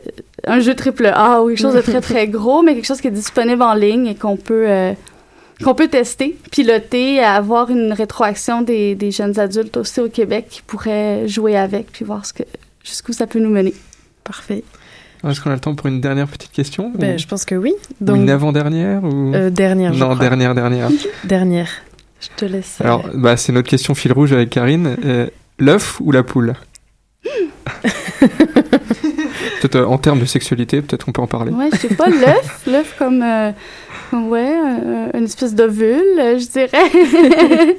un 0.48 0.60
jeu 0.60 0.74
triple 0.76 1.08
A 1.14 1.42
ou 1.42 1.48
quelque 1.50 1.60
chose 1.60 1.76
de 1.76 1.82
très, 1.82 2.02
très 2.02 2.28
gros, 2.38 2.62
mais 2.62 2.76
quelque 2.76 2.86
chose 2.88 3.02
qui 3.02 3.08
est 3.08 3.12
disponible 3.12 3.62
en 3.64 3.74
ligne 3.74 4.08
et 4.08 4.16
qu'on 4.16 4.38
peut... 4.38 4.66
euh, 4.68 4.94
qu'on 5.64 5.76
peut 5.76 5.90
tester, 5.90 6.38
piloter, 6.52 7.20
avoir 7.20 7.70
une 7.70 7.92
rétroaction 7.92 8.62
des, 8.62 8.96
des 8.96 9.12
jeunes 9.12 9.38
adultes 9.42 9.76
aussi 9.76 10.00
au 10.00 10.08
Québec 10.08 10.46
qui 10.50 10.62
pourraient 10.62 11.28
jouer 11.28 11.58
avec 11.58 11.92
puis 11.92 12.06
voir 12.06 12.26
ce 12.26 12.32
que, 12.32 12.44
jusqu'où 12.82 13.12
ça 13.12 13.28
peut 13.28 13.40
nous 13.40 13.50
mener. 13.50 13.74
Parfait. 14.24 14.64
Est-ce 15.28 15.42
qu'on 15.42 15.50
a 15.50 15.56
le 15.56 15.60
temps 15.60 15.76
pour 15.76 15.88
une 15.88 16.00
dernière 16.00 16.30
petite 16.30 16.54
question 16.54 16.94
Ben, 16.96 17.16
ou- 17.16 17.18
je 17.18 17.28
pense 17.28 17.44
que 17.44 17.56
oui. 17.56 17.74
ou 18.00 18.06
Donc, 18.06 18.16
une 18.16 18.30
avant-dernière 18.30 19.04
ou... 19.04 19.34
Euh, 19.36 19.50
dernière, 19.50 19.92
je 19.94 20.00
Non, 20.00 20.12
crois. 20.16 20.20
dernière, 20.30 20.56
dernière. 20.56 20.90
dernière. 21.26 21.68
Je 22.22 22.28
te 22.38 22.46
laisse. 22.46 22.78
euh, 22.80 22.86
Alors, 22.86 23.04
bah, 23.14 23.36
c'est 23.36 23.52
notre 23.52 23.68
question 23.70 23.94
fil 23.96 24.14
rouge 24.14 24.32
avec 24.32 24.50
Karine. 24.52 24.96
Euh, 25.04 25.28
L'œuf 25.58 26.00
ou 26.00 26.14
la 26.14 26.24
poule? 26.24 26.54
Peut-être 29.60 29.76
euh, 29.76 29.86
en 29.86 29.98
termes 29.98 30.20
de 30.20 30.26
sexualité, 30.26 30.82
peut-être 30.82 31.08
on 31.08 31.12
peut 31.12 31.22
en 31.22 31.28
parler. 31.28 31.52
Ouais, 31.52 31.70
je 31.74 31.78
sais 31.78 31.96
pas, 31.96 32.10
l'œuf, 32.10 32.62
l'œuf 32.68 32.96
comme, 32.98 33.22
euh, 33.22 33.52
comme, 33.52 33.89
ouais, 34.30 34.56
euh, 34.58 35.08
une 35.14 35.26
espèce 35.26 35.54
d'ovule, 35.56 36.20
euh, 36.20 36.40
je 36.40 36.48
dirais. 36.48 37.78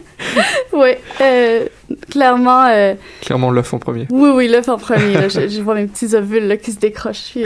ouais, 0.72 1.00
euh, 1.20 1.66
clairement, 2.10 2.66
euh, 2.68 2.94
Clairement 3.22 3.50
l'œuf 3.50 3.72
en 3.74 3.78
premier. 3.78 4.06
oui, 4.10 4.30
oui, 4.34 4.48
l'œuf 4.48 4.68
en 4.68 4.78
premier. 4.78 5.14
là. 5.14 5.28
je, 5.28 5.48
je 5.48 5.60
vois 5.60 5.74
mes 5.74 5.86
petits 5.86 6.14
ovules 6.14 6.46
là, 6.46 6.56
qui 6.56 6.72
se 6.72 6.78
décrochent. 6.78 7.34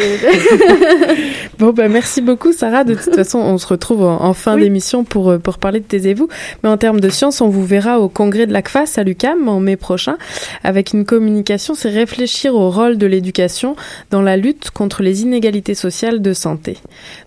Bon, 1.59 1.71
bah, 1.73 1.89
merci 1.89 2.21
beaucoup, 2.21 2.53
Sarah. 2.53 2.83
De 2.83 2.95
toute 2.95 3.15
façon, 3.15 3.39
on 3.39 3.59
se 3.59 3.67
retrouve 3.69 4.03
en, 4.03 4.23
en 4.23 4.35
fin 4.35 4.57
d'émission 4.57 5.05
pour, 5.05 5.39
pour 5.39 5.59
parler 5.59 5.79
de 5.81 5.85
Taisez-vous. 5.85 6.29
Mais 6.63 6.69
en 6.69 6.77
termes 6.77 6.99
de 7.01 7.09
science, 7.09 7.41
on 7.41 7.49
vous 7.49 7.65
verra 7.65 8.01
au 8.01 8.09
congrès 8.09 8.47
de 8.47 8.53
l'ACFAS 8.53 8.95
à 8.97 9.05
l'UCAM 9.05 9.49
en 9.49 9.61
mai 9.61 9.77
prochain 9.77 10.17
avec 10.65 10.93
une 10.93 11.05
communication, 11.05 11.75
c'est 11.75 11.91
réfléchir 11.91 12.55
au 12.55 12.71
rôle 12.71 12.99
de 12.99 13.07
l'éducation 13.07 13.77
dans 14.11 14.21
la 14.23 14.37
lutte 14.37 14.71
contre 14.71 15.03
les 15.03 15.23
inégalités 15.23 15.75
sociales 15.75 16.21
de 16.21 16.33
santé. 16.33 16.77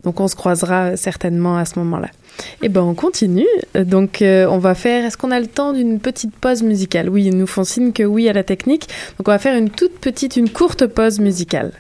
Donc, 0.03 0.19
on 0.19 0.27
se 0.27 0.35
croisera 0.35 0.97
certainement 0.97 1.46
à 1.55 1.65
ce 1.65 1.79
moment-là. 1.79 2.09
Et 2.61 2.69
ben, 2.69 2.81
on 2.81 2.93
continue. 2.93 3.47
Donc, 3.75 4.21
euh, 4.21 4.47
on 4.49 4.57
va 4.57 4.75
faire. 4.75 5.05
Est-ce 5.05 5.17
qu'on 5.17 5.31
a 5.31 5.39
le 5.39 5.47
temps 5.47 5.73
d'une 5.73 5.99
petite 5.99 6.35
pause 6.35 6.63
musicale? 6.63 7.09
Oui, 7.09 7.25
ils 7.25 7.37
nous 7.37 7.47
font 7.47 7.63
signe 7.63 7.91
que 7.91 8.03
oui 8.03 8.27
à 8.27 8.33
la 8.33 8.43
technique. 8.43 8.87
Donc, 9.17 9.27
on 9.27 9.31
va 9.31 9.39
faire 9.39 9.57
une 9.57 9.69
toute 9.69 9.99
petite, 9.99 10.37
une 10.37 10.49
courte 10.49 10.87
pause 10.87 11.19
musicale. 11.19 11.71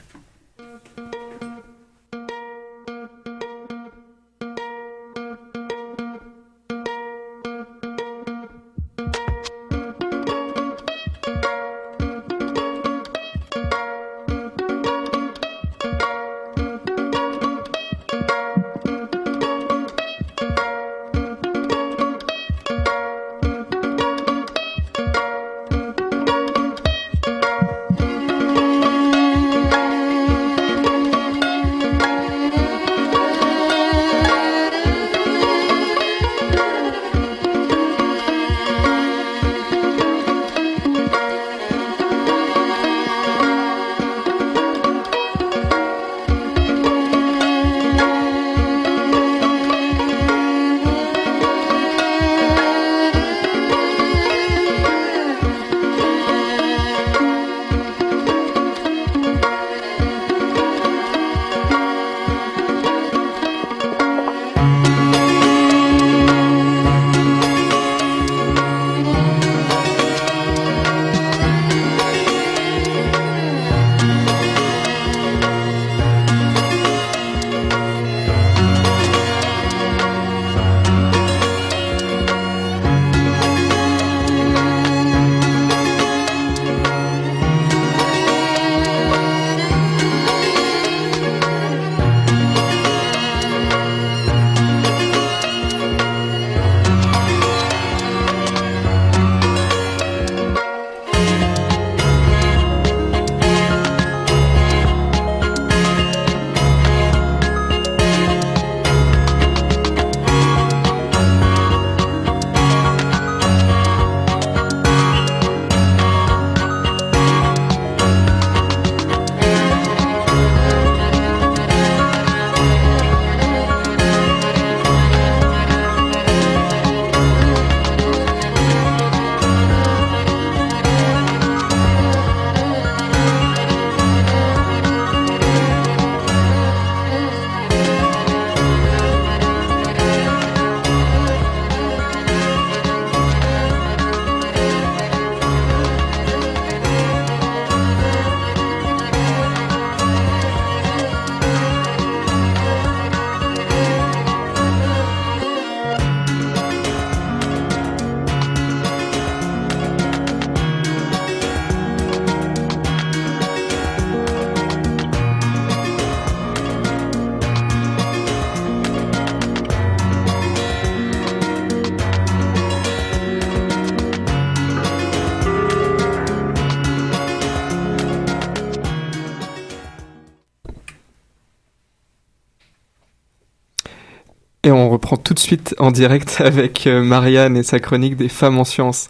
Reprend 184.71 185.17
tout 185.17 185.33
de 185.33 185.39
suite 185.39 185.75
en 185.79 185.91
direct 185.91 186.37
avec 186.43 186.87
euh, 186.87 187.01
Marianne 187.03 187.57
et 187.57 187.63
sa 187.63 187.79
chronique 187.79 188.15
des 188.15 188.29
femmes 188.29 188.57
en 188.57 188.63
sciences. 188.63 189.07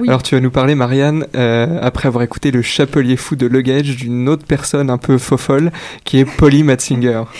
Oui. 0.00 0.08
Alors 0.08 0.22
tu 0.22 0.34
vas 0.34 0.40
nous 0.40 0.50
parler, 0.50 0.74
Marianne, 0.74 1.26
euh, 1.34 1.78
après 1.82 2.06
avoir 2.08 2.22
écouté 2.24 2.50
le 2.50 2.62
chapelier 2.62 3.16
fou 3.16 3.36
de 3.36 3.46
Luggage 3.46 3.96
d'une 3.96 4.28
autre 4.28 4.44
personne 4.46 4.90
un 4.90 4.98
peu 4.98 5.18
fofolle, 5.18 5.70
qui 6.04 6.18
est 6.18 6.24
Polly 6.24 6.62
Matzinger. 6.62 7.22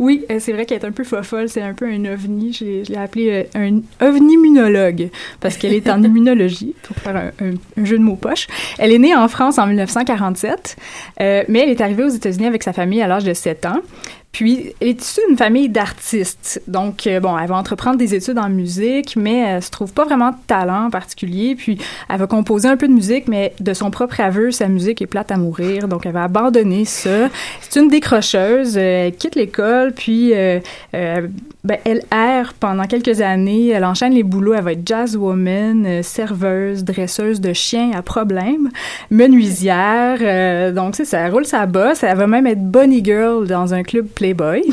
Oui, 0.00 0.24
euh, 0.30 0.36
c'est 0.38 0.52
vrai 0.52 0.64
qu'elle 0.64 0.78
est 0.78 0.84
un 0.86 0.92
peu 0.92 1.02
fofolle, 1.02 1.48
c'est 1.48 1.60
un 1.60 1.74
peu 1.74 1.84
un 1.84 2.04
ovni. 2.04 2.52
Je 2.52 2.64
l'ai 2.64 2.84
je 2.84 2.92
l'ai 2.92 2.98
appelé 2.98 3.48
euh, 3.56 3.58
un 4.00 4.06
ovni-immunologue 4.32 5.10
parce 5.40 5.56
qu'elle 5.56 5.74
est 5.74 5.88
en 5.90 6.00
immunologie, 6.04 6.74
pour 6.84 6.96
faire 6.98 7.16
un, 7.16 7.44
un- 7.44 7.54
un 7.80 7.84
jeu 7.84 7.98
de 7.98 8.02
mots 8.04 8.14
poche. 8.14 8.46
Elle 8.78 8.92
est 8.92 8.98
née 8.98 9.16
en 9.16 9.26
France 9.26 9.58
en 9.58 9.66
1947, 9.66 10.76
euh, 11.20 11.42
mais 11.48 11.60
elle 11.60 11.70
est 11.70 11.80
arrivée 11.80 12.04
aux 12.04 12.08
États-Unis 12.10 12.46
avec 12.46 12.62
sa 12.62 12.72
famille 12.72 13.02
à 13.02 13.08
l'âge 13.08 13.24
de 13.24 13.34
7 13.34 13.66
ans. 13.66 13.80
Puis, 14.32 14.72
elle 14.80 14.88
est 14.88 15.02
issue 15.02 15.20
d'une 15.26 15.36
famille 15.36 15.68
d'artistes? 15.68 16.62
Donc, 16.68 17.06
euh, 17.06 17.18
bon, 17.18 17.36
elle 17.36 17.48
va 17.48 17.56
entreprendre 17.56 17.96
des 17.96 18.14
études 18.14 18.38
en 18.38 18.48
musique, 18.48 19.16
mais 19.16 19.38
elle 19.38 19.62
se 19.62 19.70
trouve 19.70 19.92
pas 19.92 20.04
vraiment 20.04 20.30
de 20.30 20.36
talent 20.46 20.86
en 20.86 20.90
particulier. 20.90 21.56
Puis, 21.56 21.78
elle 22.08 22.18
va 22.18 22.26
composer 22.26 22.68
un 22.68 22.76
peu 22.76 22.86
de 22.86 22.92
musique, 22.92 23.26
mais 23.26 23.54
de 23.58 23.72
son 23.72 23.90
propre 23.90 24.20
aveu, 24.20 24.50
sa 24.50 24.68
musique 24.68 25.02
est 25.02 25.06
plate 25.06 25.32
à 25.32 25.38
mourir. 25.38 25.88
Donc, 25.88 26.06
elle 26.06 26.12
va 26.12 26.24
abandonner 26.24 26.84
ça. 26.84 27.28
C'est 27.60 27.80
une 27.80 27.88
décrocheuse. 27.88 28.76
euh, 28.76 29.06
elle 29.06 29.16
quitte 29.16 29.34
l'école, 29.34 29.92
puis 29.92 30.32
euh, 30.34 30.60
ben, 30.92 31.78
elle 31.84 32.02
erre 32.12 32.54
pendant 32.60 32.84
quelques 32.84 33.20
années. 33.20 33.68
Elle 33.68 33.84
enchaîne 33.84 34.12
les 34.12 34.22
boulots. 34.22 34.54
Elle 34.54 34.64
va 34.64 34.72
être 34.72 34.86
jazzwoman, 34.86 35.84
euh, 35.86 36.02
serveuse, 36.02 36.84
dresseuse 36.84 37.40
de 37.40 37.52
chiens 37.52 37.92
à 37.94 38.02
problème, 38.02 38.70
menuisière. 39.10 40.72
donc, 40.74 40.96
c'est 40.96 41.06
ça. 41.06 41.20
Elle 41.20 41.32
roule 41.32 41.46
sa 41.46 41.66
bosse. 41.66 42.02
Elle 42.02 42.16
va 42.16 42.26
même 42.26 42.46
être 42.46 42.62
bunny 42.62 43.02
girl 43.02 43.46
dans 43.46 43.74
un 43.74 43.82
club 43.82 44.06
Playboy. 44.18 44.64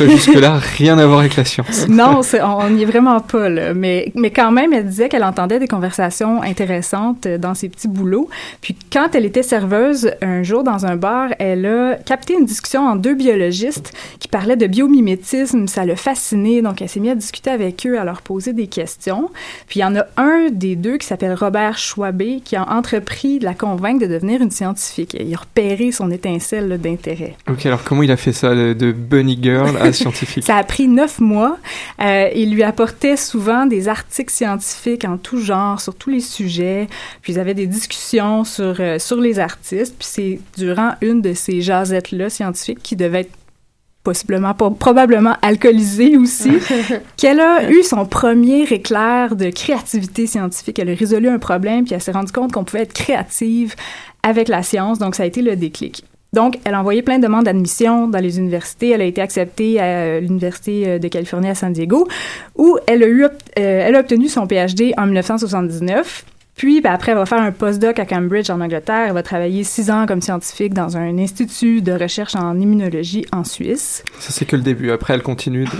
Jusque-là, 0.00 0.58
rien 0.58 0.98
à 0.98 1.06
voir 1.06 1.20
avec 1.20 1.36
la 1.36 1.44
science. 1.44 1.86
non, 1.88 2.22
on 2.42 2.70
n'y 2.70 2.82
est 2.82 2.86
vraiment 2.86 3.20
pas, 3.20 3.48
là. 3.48 3.72
Mais, 3.72 4.10
mais 4.16 4.32
quand 4.32 4.50
même, 4.50 4.72
elle 4.72 4.86
disait 4.86 5.08
qu'elle 5.08 5.22
entendait 5.22 5.60
des 5.60 5.68
conversations 5.68 6.42
intéressantes 6.42 7.28
dans 7.28 7.54
ses 7.54 7.68
petits 7.68 7.86
boulots. 7.86 8.28
Puis 8.60 8.76
quand 8.92 9.14
elle 9.14 9.26
était 9.26 9.44
serveuse, 9.44 10.10
un 10.22 10.42
jour 10.42 10.64
dans 10.64 10.86
un 10.86 10.96
bar, 10.96 11.30
elle 11.38 11.66
a 11.66 11.94
capté 11.94 12.34
une 12.34 12.46
discussion 12.46 12.88
entre 12.88 13.00
deux 13.00 13.14
biologistes 13.14 13.92
qui 14.18 14.26
parlaient 14.26 14.56
de 14.56 14.66
biomimétisme. 14.66 15.68
Ça 15.68 15.84
l'a 15.84 15.94
fascinée, 15.94 16.60
donc 16.60 16.82
elle 16.82 16.88
s'est 16.88 16.98
mise 16.98 17.12
à 17.12 17.14
discuter 17.14 17.50
avec 17.50 17.86
eux, 17.86 17.96
à 17.96 18.02
leur 18.02 18.22
poser 18.22 18.52
des 18.52 18.66
questions. 18.66 19.30
Puis 19.68 19.78
il 19.78 19.82
y 19.82 19.86
en 19.86 19.94
a 19.94 20.04
un 20.16 20.48
des 20.50 20.74
deux 20.74 20.96
qui 20.96 21.06
s'appelle 21.06 21.34
Robert 21.34 21.78
Schwabé 21.78 22.40
qui 22.44 22.56
a 22.56 22.68
entrepris 22.68 23.38
de 23.38 23.44
la 23.44 23.54
convaincre 23.54 24.00
de 24.00 24.12
devenir 24.12 24.42
une 24.42 24.50
scientifique. 24.50 25.16
Il 25.18 25.32
a 25.32 25.38
repéré 25.38 25.92
son 25.92 26.10
étincelle 26.10 26.76
d'intérêt. 26.80 27.36
Ok, 27.48 27.66
alors 27.66 27.84
comment 27.84 28.02
il 28.02 28.10
a 28.10 28.16
fait 28.16 28.32
ça, 28.32 28.52
de, 28.68 28.72
de 28.72 28.92
bunny 28.92 29.38
girl 29.40 29.76
à 29.76 29.92
scientifique 29.92 30.44
Ça 30.46 30.56
a 30.56 30.64
pris 30.64 30.88
neuf 30.88 31.20
mois. 31.20 31.58
Euh, 32.00 32.28
il 32.34 32.54
lui 32.54 32.62
apportait 32.62 33.16
souvent 33.16 33.66
des 33.66 33.88
articles 33.88 34.32
scientifiques 34.32 35.04
en 35.04 35.18
tout 35.18 35.40
genre, 35.40 35.80
sur 35.80 35.94
tous 35.94 36.10
les 36.10 36.20
sujets. 36.20 36.88
Puis 37.22 37.34
ils 37.34 37.38
avaient 37.38 37.54
des 37.54 37.66
discussions 37.66 38.44
sur, 38.44 38.76
euh, 38.80 38.98
sur 38.98 39.20
les 39.20 39.38
artistes. 39.38 39.94
Puis 39.98 40.08
c'est 40.10 40.40
durant 40.56 40.92
une 41.00 41.20
de 41.20 41.34
ces 41.34 41.60
jasettes-là 41.60 42.30
scientifiques 42.30 42.82
qui 42.82 42.96
devait 42.96 43.20
être 43.22 43.32
possiblement, 44.04 44.52
probablement 44.54 45.34
alcoolisée 45.40 46.16
aussi, 46.18 46.52
qu'elle 47.16 47.40
a 47.40 47.70
eu 47.70 47.82
son 47.82 48.04
premier 48.04 48.62
éclair 48.64 49.34
de 49.34 49.48
créativité 49.48 50.26
scientifique. 50.26 50.78
Elle 50.78 50.90
a 50.90 50.94
résolu 50.94 51.28
un 51.28 51.38
problème, 51.38 51.84
puis 51.84 51.94
elle 51.94 52.02
s'est 52.02 52.12
rendue 52.12 52.30
compte 52.30 52.52
qu'on 52.52 52.64
pouvait 52.64 52.82
être 52.82 52.92
créative 52.92 53.74
avec 54.22 54.48
la 54.48 54.62
science. 54.62 54.98
Donc, 54.98 55.14
ça 55.14 55.22
a 55.22 55.26
été 55.26 55.40
le 55.40 55.56
déclic. 55.56 56.04
Donc, 56.34 56.58
elle 56.64 56.74
a 56.74 56.80
envoyé 56.80 57.00
plein 57.00 57.18
de 57.18 57.22
demandes 57.22 57.44
d'admission 57.44 58.08
dans 58.08 58.18
les 58.18 58.38
universités. 58.38 58.90
Elle 58.90 59.02
a 59.02 59.04
été 59.04 59.22
acceptée 59.22 59.78
à 59.78 60.18
l'Université 60.18 60.82
euh, 60.86 60.98
de 60.98 61.06
Californie 61.06 61.48
à 61.48 61.54
San 61.54 61.72
Diego, 61.72 62.08
où 62.56 62.76
elle 62.88 63.04
a, 63.04 63.06
eu, 63.06 63.24
euh, 63.24 63.28
elle 63.56 63.94
a 63.94 64.00
obtenu 64.00 64.28
son 64.28 64.46
PhD 64.48 64.92
en 64.96 65.06
1979. 65.06 66.24
Puis, 66.56 66.80
ben, 66.80 66.92
après, 66.92 67.12
elle 67.12 67.18
va 67.18 67.26
faire 67.26 67.40
un 67.40 67.50
postdoc 67.50 67.98
à 67.98 68.06
Cambridge, 68.06 68.48
en 68.48 68.60
Angleterre. 68.60 69.06
Elle 69.08 69.12
va 69.14 69.22
travailler 69.24 69.64
six 69.64 69.90
ans 69.90 70.06
comme 70.06 70.22
scientifique 70.22 70.72
dans 70.72 70.96
un 70.96 71.18
institut 71.18 71.82
de 71.82 71.90
recherche 71.92 72.36
en 72.36 72.58
immunologie 72.60 73.26
en 73.32 73.42
Suisse. 73.42 74.04
Ça, 74.20 74.30
c'est 74.30 74.44
que 74.44 74.54
le 74.54 74.62
début. 74.62 74.92
Après, 74.92 75.14
elle 75.14 75.22
continue 75.22 75.64
de... 75.64 75.70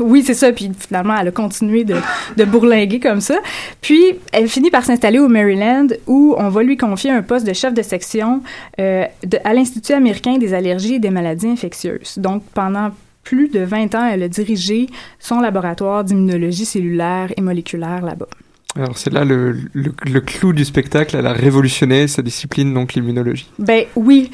Oui, 0.00 0.22
c'est 0.24 0.32
ça. 0.34 0.50
Puis 0.52 0.70
finalement, 0.78 1.14
elle 1.20 1.28
a 1.28 1.30
continué 1.30 1.84
de, 1.84 1.96
de 2.38 2.44
bourlinguer 2.44 3.00
comme 3.00 3.20
ça. 3.20 3.36
Puis, 3.82 4.02
elle 4.32 4.48
finit 4.48 4.70
par 4.70 4.84
s'installer 4.84 5.18
au 5.18 5.28
Maryland 5.28 5.88
où 6.06 6.34
on 6.38 6.48
va 6.48 6.62
lui 6.62 6.76
confier 6.78 7.10
un 7.10 7.22
poste 7.22 7.46
de 7.46 7.52
chef 7.52 7.74
de 7.74 7.82
section 7.82 8.42
euh, 8.80 9.04
de- 9.26 9.38
à 9.44 9.52
l'Institut 9.52 9.92
américain 9.92 10.38
des 10.38 10.54
allergies 10.54 10.94
et 10.94 10.98
des 11.00 11.10
maladies 11.10 11.48
infectieuses. 11.48 12.14
Donc, 12.18 12.42
pendant 12.54 12.90
plus 13.24 13.48
de 13.48 13.60
20 13.60 13.94
ans, 13.94 14.06
elle 14.10 14.22
a 14.22 14.28
dirigé 14.28 14.86
son 15.18 15.40
laboratoire 15.40 16.02
d'immunologie 16.04 16.64
cellulaire 16.64 17.30
et 17.36 17.40
moléculaire 17.40 18.02
là-bas. 18.02 18.28
Alors 18.76 18.98
c'est 18.98 19.12
là 19.12 19.24
le, 19.24 19.56
le, 19.72 20.20
clou 20.20 20.52
du 20.52 20.64
spectacle, 20.64 21.16
elle 21.16 21.28
a 21.28 21.32
révolutionné 21.32 22.08
sa 22.08 22.22
discipline, 22.22 22.74
donc 22.74 22.94
l'immunologie. 22.94 23.48
Ben 23.60 23.84
oui, 23.94 24.32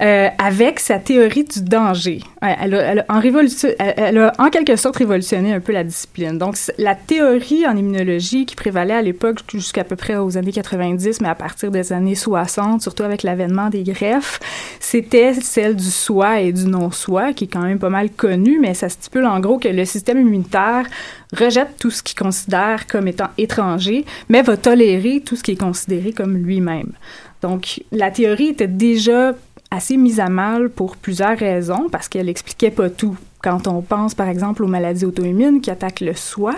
euh, 0.00 0.28
avec 0.38 0.80
sa 0.80 0.98
théorie 0.98 1.44
du 1.44 1.62
danger. 1.62 2.20
Elle 2.40 2.74
a, 2.74 3.04
elle, 3.06 4.18
a 4.18 4.32
en 4.38 4.50
quelque 4.50 4.76
sorte 4.76 4.96
révolutionné 4.96 5.52
un 5.52 5.60
peu 5.60 5.72
la 5.72 5.84
discipline. 5.84 6.38
Donc 6.38 6.56
la 6.78 6.94
théorie 6.94 7.66
en 7.66 7.76
immunologie 7.76 8.46
qui 8.46 8.56
prévalait 8.56 8.94
à 8.94 9.02
l'époque 9.02 9.40
jusqu'à 9.52 9.84
peu 9.84 9.96
près 9.96 10.16
aux 10.16 10.38
années 10.38 10.52
90, 10.52 11.20
mais 11.20 11.28
à 11.28 11.34
partir 11.34 11.70
des 11.70 11.92
années 11.92 12.14
60, 12.14 12.80
surtout 12.80 13.02
avec 13.02 13.22
l'avènement 13.22 13.68
des 13.68 13.82
greffes, 13.82 14.40
c'était 14.80 15.34
celle 15.34 15.76
du 15.76 15.90
soi 15.90 16.40
et 16.40 16.52
du 16.52 16.64
non-soi, 16.64 17.34
qui 17.34 17.44
est 17.44 17.48
quand 17.48 17.62
même 17.62 17.78
pas 17.78 17.90
mal 17.90 18.10
connue, 18.10 18.58
mais 18.60 18.72
ça 18.72 18.88
stipule 18.88 19.26
en 19.26 19.40
gros 19.40 19.58
que 19.58 19.68
le 19.68 19.84
système 19.84 20.18
immunitaire 20.20 20.86
rejette 21.34 21.76
tout 21.78 21.90
ce 21.90 22.02
qu'il 22.02 22.18
considère 22.18 22.86
comme 22.86 23.08
étant 23.08 23.28
étranger, 23.38 24.04
mais 24.28 24.42
va 24.42 24.56
tolérer 24.56 25.22
tout 25.24 25.36
ce 25.36 25.42
qui 25.42 25.52
est 25.52 25.60
considéré 25.60 26.12
comme 26.12 26.36
lui-même. 26.36 26.92
Donc, 27.42 27.82
la 27.92 28.10
théorie 28.10 28.48
était 28.48 28.68
déjà 28.68 29.34
assez 29.70 29.96
mise 29.96 30.20
à 30.20 30.28
mal 30.28 30.70
pour 30.70 30.96
plusieurs 30.96 31.36
raisons, 31.36 31.88
parce 31.90 32.08
qu'elle 32.08 32.28
expliquait 32.28 32.70
pas 32.70 32.90
tout. 32.90 33.16
Quand 33.44 33.68
on 33.68 33.82
pense, 33.82 34.14
par 34.14 34.30
exemple, 34.30 34.64
aux 34.64 34.66
maladies 34.66 35.04
auto-immunes 35.04 35.60
qui 35.60 35.70
attaquent 35.70 36.00
le 36.00 36.14
soi, 36.14 36.54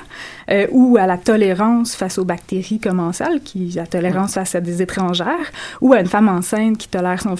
euh, 0.52 0.68
ou 0.70 0.96
à 0.96 1.06
la 1.08 1.18
tolérance 1.18 1.96
face 1.96 2.16
aux 2.16 2.24
bactéries 2.24 2.78
commensales, 2.78 3.40
qui 3.40 3.72
la 3.74 3.88
tolérance 3.88 4.34
face 4.34 4.54
à 4.54 4.60
des 4.60 4.82
étrangères, 4.82 5.50
ou 5.80 5.94
à 5.94 5.98
une 5.98 6.06
femme 6.06 6.28
enceinte 6.28 6.78
qui 6.78 6.86
tolère 6.86 7.20
son, 7.20 7.34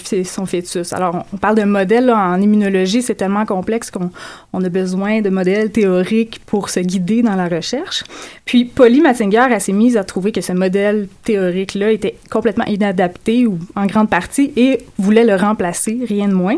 fœtus. 0.45 0.91
Alors, 0.91 1.15
on, 1.15 1.35
on 1.35 1.37
parle 1.37 1.55
de 1.55 1.63
modèles 1.63 2.07
là, 2.07 2.17
en 2.17 2.41
immunologie, 2.41 3.01
c'est 3.01 3.15
tellement 3.15 3.45
complexe 3.45 3.89
qu'on 3.89 4.11
on 4.51 4.61
a 4.65 4.67
besoin 4.67 5.21
de 5.21 5.29
modèles 5.29 5.71
théoriques 5.71 6.41
pour 6.45 6.69
se 6.69 6.81
guider 6.81 7.21
dans 7.21 7.35
la 7.35 7.47
recherche. 7.47 8.03
Puis, 8.43 8.65
Polly 8.65 8.99
Matzinger, 8.99 9.47
elle 9.49 9.61
s'est 9.61 9.71
mise 9.71 9.95
à 9.95 10.03
trouver 10.03 10.33
que 10.33 10.41
ce 10.41 10.51
modèle 10.51 11.07
théorique-là 11.23 11.93
était 11.93 12.17
complètement 12.29 12.65
inadapté, 12.65 13.47
ou 13.47 13.59
en 13.77 13.85
grande 13.85 14.09
partie, 14.09 14.51
et 14.57 14.79
voulait 14.97 15.23
le 15.23 15.37
remplacer, 15.37 16.01
rien 16.05 16.27
de 16.27 16.33
moins. 16.33 16.57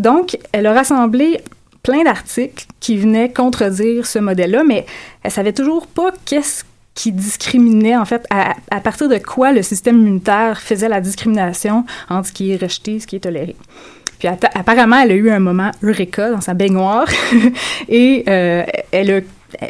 Donc, 0.00 0.36
elle 0.52 0.66
a 0.66 0.74
rassemblé 0.74 1.38
plein 1.86 2.02
d'articles 2.02 2.66
qui 2.80 2.96
venaient 2.98 3.32
contredire 3.32 4.06
ce 4.06 4.18
modèle-là, 4.18 4.64
mais 4.64 4.84
elle 5.22 5.30
savait 5.30 5.52
toujours 5.52 5.86
pas 5.86 6.10
qu'est-ce 6.24 6.64
qui 6.94 7.12
discriminait, 7.12 7.96
en 7.96 8.04
fait, 8.04 8.26
à, 8.30 8.80
partir 8.80 9.08
de 9.08 9.18
quoi 9.18 9.52
le 9.52 9.62
système 9.62 10.00
immunitaire 10.00 10.60
faisait 10.60 10.88
la 10.88 11.00
discrimination 11.00 11.84
entre 12.10 12.28
ce 12.28 12.32
qui 12.32 12.52
est 12.52 12.60
rejeté 12.60 12.94
et 12.94 13.00
ce 13.00 13.06
qui 13.06 13.16
est 13.16 13.20
toléré. 13.20 13.54
Puis 14.18 14.28
apparemment, 14.28 14.98
elle 15.00 15.12
a 15.12 15.14
eu 15.14 15.30
un 15.30 15.38
moment 15.38 15.70
eureka 15.82 16.30
dans 16.30 16.40
sa 16.40 16.54
baignoire 16.54 17.06
et 17.88 18.24
euh, 18.28 18.64
elle 18.90 19.12
a 19.12 19.20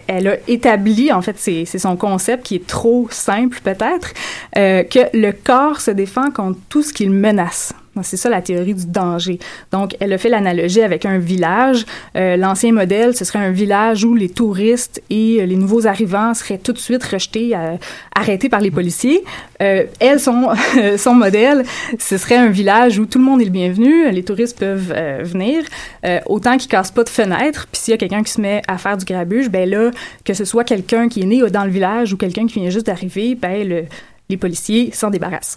elle 0.06 0.26
a 0.26 0.36
établi, 0.48 1.12
en 1.12 1.20
fait, 1.20 1.36
c'est 1.38 1.64
c'est 1.66 1.78
son 1.78 1.96
concept 1.96 2.46
qui 2.46 2.56
est 2.56 2.66
trop 2.66 3.08
simple 3.10 3.60
peut-être, 3.62 4.14
euh, 4.56 4.82
que 4.84 5.00
le 5.12 5.32
corps 5.32 5.80
se 5.80 5.90
défend 5.90 6.30
contre 6.30 6.58
tout 6.70 6.82
ce 6.82 6.94
qu'il 6.94 7.10
menace. 7.10 7.74
C'est 8.02 8.16
ça 8.16 8.28
la 8.28 8.42
théorie 8.42 8.74
du 8.74 8.86
danger. 8.86 9.38
Donc, 9.72 9.96
elle 10.00 10.12
a 10.12 10.18
fait 10.18 10.28
l'analogie 10.28 10.82
avec 10.82 11.06
un 11.06 11.18
village. 11.18 11.84
Euh, 12.16 12.36
L'ancien 12.36 12.72
modèle, 12.72 13.16
ce 13.16 13.24
serait 13.24 13.38
un 13.38 13.50
village 13.50 14.04
où 14.04 14.14
les 14.14 14.28
touristes 14.28 15.02
et 15.10 15.38
euh, 15.40 15.46
les 15.46 15.56
nouveaux 15.56 15.86
arrivants 15.86 16.34
seraient 16.34 16.58
tout 16.58 16.72
de 16.72 16.78
suite 16.78 17.02
rejetés, 17.04 17.56
euh, 17.56 17.76
arrêtés 18.14 18.48
par 18.48 18.60
les 18.60 18.70
policiers. 18.70 19.24
Elle, 19.58 20.20
son, 20.20 20.50
son 20.98 21.14
modèle, 21.14 21.64
ce 21.98 22.18
serait 22.18 22.36
un 22.36 22.50
village 22.50 22.98
où 22.98 23.06
tout 23.06 23.18
le 23.18 23.24
monde 23.24 23.40
est 23.40 23.46
le 23.46 23.50
bienvenu, 23.50 24.10
les 24.10 24.22
touristes 24.22 24.58
peuvent 24.58 24.92
venir, 25.22 25.62
autant 26.26 26.58
qu'ils 26.58 26.68
cassent 26.68 26.90
pas 26.90 27.04
de 27.04 27.08
fenêtres. 27.08 27.66
Puis 27.72 27.80
s'il 27.80 27.92
y 27.92 27.94
a 27.94 27.96
quelqu'un 27.96 28.22
qui 28.22 28.32
se 28.32 28.40
met 28.40 28.60
à 28.68 28.76
faire 28.76 28.98
du 28.98 29.06
grabuge, 29.06 29.48
ben 29.48 29.68
là, 29.68 29.90
que 30.26 30.34
ce 30.34 30.44
soit 30.44 30.64
quelqu'un 30.64 31.08
qui 31.08 31.22
est 31.22 31.26
né 31.26 31.40
dans 31.50 31.64
le 31.64 31.70
village 31.70 32.12
ou 32.12 32.18
quelqu'un 32.18 32.46
qui 32.46 32.60
vient 32.60 32.68
juste 32.68 32.86
d'arriver, 32.86 33.34
ben 33.34 33.66
le, 33.66 33.84
les 34.28 34.36
policiers 34.36 34.90
s'en 34.92 35.10
débarrassent. 35.10 35.56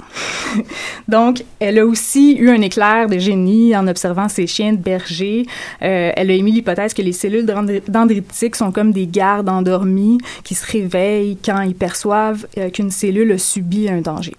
Donc, 1.07 1.43
elle 1.59 1.79
a 1.79 1.85
aussi 1.85 2.35
eu 2.35 2.49
un 2.49 2.61
éclair 2.61 3.07
de 3.07 3.17
génie 3.17 3.75
en 3.75 3.87
observant 3.87 4.29
ses 4.29 4.45
chiens 4.47 4.73
de 4.73 4.77
berger. 4.77 5.45
Euh, 5.81 6.11
elle 6.15 6.29
a 6.29 6.33
émis 6.33 6.51
l'hypothèse 6.51 6.93
que 6.93 7.01
les 7.01 7.13
cellules 7.13 7.45
dendri- 7.45 7.81
dendritiques 7.87 8.55
sont 8.55 8.71
comme 8.71 8.91
des 8.91 9.07
gardes 9.07 9.49
endormis 9.49 10.19
qui 10.43 10.55
se 10.55 10.71
réveillent 10.71 11.37
quand 11.43 11.61
ils 11.61 11.75
perçoivent 11.75 12.47
euh, 12.57 12.69
qu'une 12.69 12.91
cellule 12.91 13.31
a 13.31 13.37
subi 13.37 13.89
un 13.89 14.01
danger. 14.01 14.35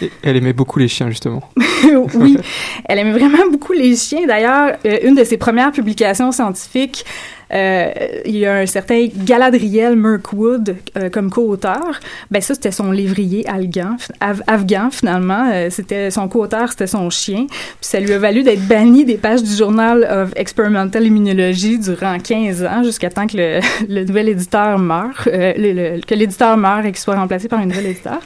Et 0.00 0.10
elle 0.22 0.36
aimait 0.36 0.52
beaucoup 0.52 0.78
les 0.78 0.88
chiens, 0.88 1.08
justement. 1.08 1.42
oui, 2.14 2.38
elle 2.84 2.98
aimait 2.98 3.18
vraiment 3.18 3.50
beaucoup 3.50 3.72
les 3.72 3.96
chiens. 3.96 4.26
D'ailleurs, 4.26 4.76
euh, 4.86 4.98
une 5.02 5.14
de 5.14 5.24
ses 5.24 5.36
premières 5.36 5.72
publications 5.72 6.30
scientifiques, 6.32 7.04
euh, 7.52 7.90
il 8.24 8.36
y 8.36 8.46
a 8.46 8.56
un 8.56 8.66
certain 8.66 9.08
Galadriel 9.24 9.96
Mirkwood 9.96 10.76
euh, 10.96 11.10
comme 11.10 11.30
co-auteur. 11.30 12.00
Ben 12.30 12.40
ça, 12.40 12.54
c'était 12.54 12.70
son 12.70 12.92
lévrier 12.92 13.44
afghan, 13.48 13.96
afghan 14.46 14.90
finalement. 14.90 15.50
Euh, 15.52 15.68
c'était 15.70 16.10
son 16.10 16.28
co-auteur, 16.28 16.70
c'était 16.70 16.86
son 16.86 17.10
chien. 17.10 17.46
Puis 17.48 17.76
ça 17.80 18.00
lui 18.00 18.12
a 18.12 18.18
valu 18.18 18.42
d'être 18.42 18.66
banni 18.66 19.04
des 19.04 19.16
pages 19.16 19.42
du 19.42 19.54
Journal 19.54 20.04
of 20.04 20.32
Experimental 20.36 21.04
Immunology 21.04 21.78
durant 21.78 22.18
15 22.18 22.64
ans, 22.64 22.82
jusqu'à 22.84 23.10
temps 23.10 23.26
que 23.26 23.36
le, 23.36 23.60
le 23.88 24.04
nouvel 24.04 24.28
éditeur 24.28 24.78
meure, 24.78 25.22
le, 25.26 25.96
le, 25.96 26.00
que 26.00 26.14
l'éditeur 26.14 26.56
meure 26.56 26.84
et 26.86 26.92
qu'il 26.92 27.00
soit 27.00 27.16
remplacé 27.16 27.48
par 27.48 27.58
un 27.58 27.66
nouvel 27.66 27.86
éditeur. 27.86 28.20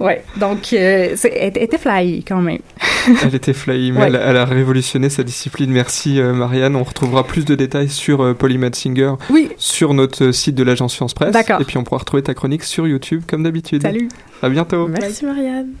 Ouais, 0.00 0.24
donc 0.36 0.72
euh, 0.72 1.14
elle 1.22 1.56
était 1.56 1.78
fly 1.78 2.24
quand 2.26 2.40
même. 2.40 2.58
elle 3.22 3.34
était 3.34 3.52
fly, 3.52 3.92
mais 3.92 4.00
ouais. 4.00 4.06
elle, 4.08 4.16
elle, 4.16 4.36
a 4.36 4.44
révolutionné 4.44 5.08
sa 5.08 5.22
discipline. 5.22 5.70
Merci 5.70 6.20
euh, 6.20 6.32
Marianne. 6.32 6.74
On 6.74 6.82
retrouvera 6.82 7.24
plus 7.24 7.44
de 7.44 7.54
détails 7.54 7.88
sur 7.88 8.20
euh, 8.20 8.34
Polly 8.34 8.58
Singer 8.72 9.14
oui. 9.30 9.50
sur 9.56 9.94
notre 9.94 10.32
site 10.32 10.56
de 10.56 10.64
l'agence 10.64 10.94
Science 10.94 11.14
Presse. 11.14 11.32
D'accord. 11.32 11.60
Et 11.60 11.64
puis 11.64 11.78
on 11.78 11.84
pourra 11.84 11.98
retrouver 11.98 12.24
ta 12.24 12.34
chronique 12.34 12.64
sur 12.64 12.88
YouTube 12.88 13.22
comme 13.28 13.44
d'habitude. 13.44 13.82
Salut. 13.82 14.08
À 14.42 14.48
bientôt. 14.48 14.88
Merci 14.88 15.24
Marianne. 15.24 15.74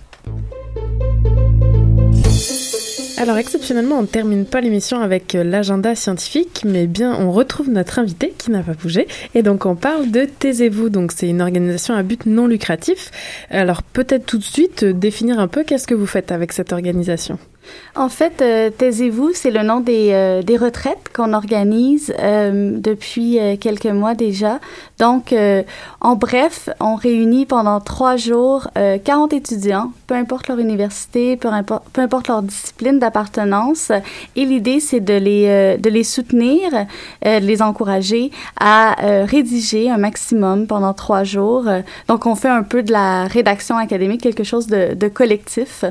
Alors 3.24 3.38
exceptionnellement, 3.38 4.00
on 4.00 4.02
ne 4.02 4.06
termine 4.06 4.44
pas 4.44 4.60
l'émission 4.60 5.00
avec 5.00 5.32
l'agenda 5.32 5.94
scientifique, 5.94 6.60
mais 6.66 6.86
bien 6.86 7.18
on 7.18 7.32
retrouve 7.32 7.70
notre 7.70 7.98
invité 7.98 8.34
qui 8.36 8.50
n'a 8.50 8.62
pas 8.62 8.74
bougé. 8.74 9.08
Et 9.34 9.42
donc 9.42 9.64
on 9.64 9.76
parle 9.76 10.10
de 10.10 10.26
Taisez-vous. 10.26 10.90
Donc 10.90 11.10
c'est 11.10 11.30
une 11.30 11.40
organisation 11.40 11.94
à 11.94 12.02
but 12.02 12.26
non 12.26 12.46
lucratif. 12.46 13.10
Alors 13.48 13.82
peut-être 13.82 14.26
tout 14.26 14.36
de 14.36 14.44
suite 14.44 14.84
définir 14.84 15.38
un 15.38 15.48
peu 15.48 15.64
qu'est-ce 15.64 15.86
que 15.86 15.94
vous 15.94 16.04
faites 16.04 16.32
avec 16.32 16.52
cette 16.52 16.74
organisation? 16.74 17.38
En 17.96 18.08
fait, 18.08 18.42
euh, 18.42 18.70
Taisez-vous, 18.70 19.30
c'est 19.34 19.52
le 19.52 19.62
nom 19.62 19.78
des, 19.78 20.10
euh, 20.12 20.42
des 20.42 20.56
retraites 20.56 21.10
qu'on 21.14 21.32
organise 21.32 22.12
euh, 22.18 22.72
depuis 22.76 23.38
quelques 23.60 23.86
mois 23.86 24.14
déjà. 24.14 24.58
Donc, 24.98 25.34
en 26.00 26.16
bref, 26.16 26.68
on 26.80 26.94
réunit 26.94 27.46
pendant 27.46 27.80
trois 27.80 28.16
jours 28.16 28.68
40 29.04 29.32
étudiants, 29.32 29.92
peu 30.06 30.14
importe 30.14 30.48
leur 30.48 30.58
université, 30.58 31.36
peu 31.36 31.48
importe, 31.48 31.84
peu 31.92 32.00
importe 32.00 32.28
leur 32.28 32.42
discipline 32.42 32.98
d'appartenance. 32.98 33.92
Et 34.36 34.44
l'idée, 34.44 34.80
c'est 34.80 35.00
de 35.00 35.14
les, 35.14 35.76
de 35.78 35.90
les 35.90 36.04
soutenir, 36.04 36.70
de 37.24 37.46
les 37.46 37.60
encourager 37.60 38.30
à 38.58 38.96
rédiger 39.24 39.90
un 39.90 39.98
maximum 39.98 40.66
pendant 40.66 40.94
trois 40.94 41.24
jours. 41.24 41.64
Donc, 42.08 42.26
on 42.26 42.36
fait 42.36 42.48
un 42.48 42.62
peu 42.62 42.82
de 42.82 42.92
la 42.92 43.26
rédaction 43.26 43.76
académique, 43.76 44.22
quelque 44.22 44.44
chose 44.44 44.68
de, 44.68 44.94
de 44.94 45.08
collectif. 45.08 45.84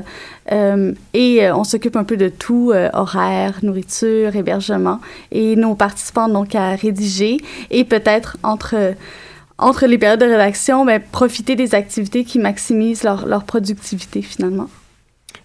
Et 0.50 1.50
on 1.52 1.64
s'occupe 1.64 1.96
un 1.96 2.04
peu 2.04 2.16
de 2.16 2.28
tout, 2.28 2.72
euh, 2.74 2.90
horaire, 2.92 3.60
nourriture, 3.62 4.36
hébergement. 4.36 5.00
Et 5.32 5.56
nos 5.56 5.74
participants 5.74 6.28
donc 6.28 6.54
à 6.54 6.74
rédiger 6.74 7.38
et 7.70 7.84
peut-être 7.84 8.36
entre 8.42 8.94
entre 9.56 9.86
les 9.86 9.98
périodes 9.98 10.20
de 10.20 10.26
rédaction, 10.26 10.84
ben, 10.84 11.00
profiter 11.00 11.54
des 11.54 11.76
activités 11.76 12.24
qui 12.24 12.40
maximisent 12.40 13.04
leur, 13.04 13.26
leur 13.26 13.44
productivité 13.44 14.20
finalement. 14.20 14.68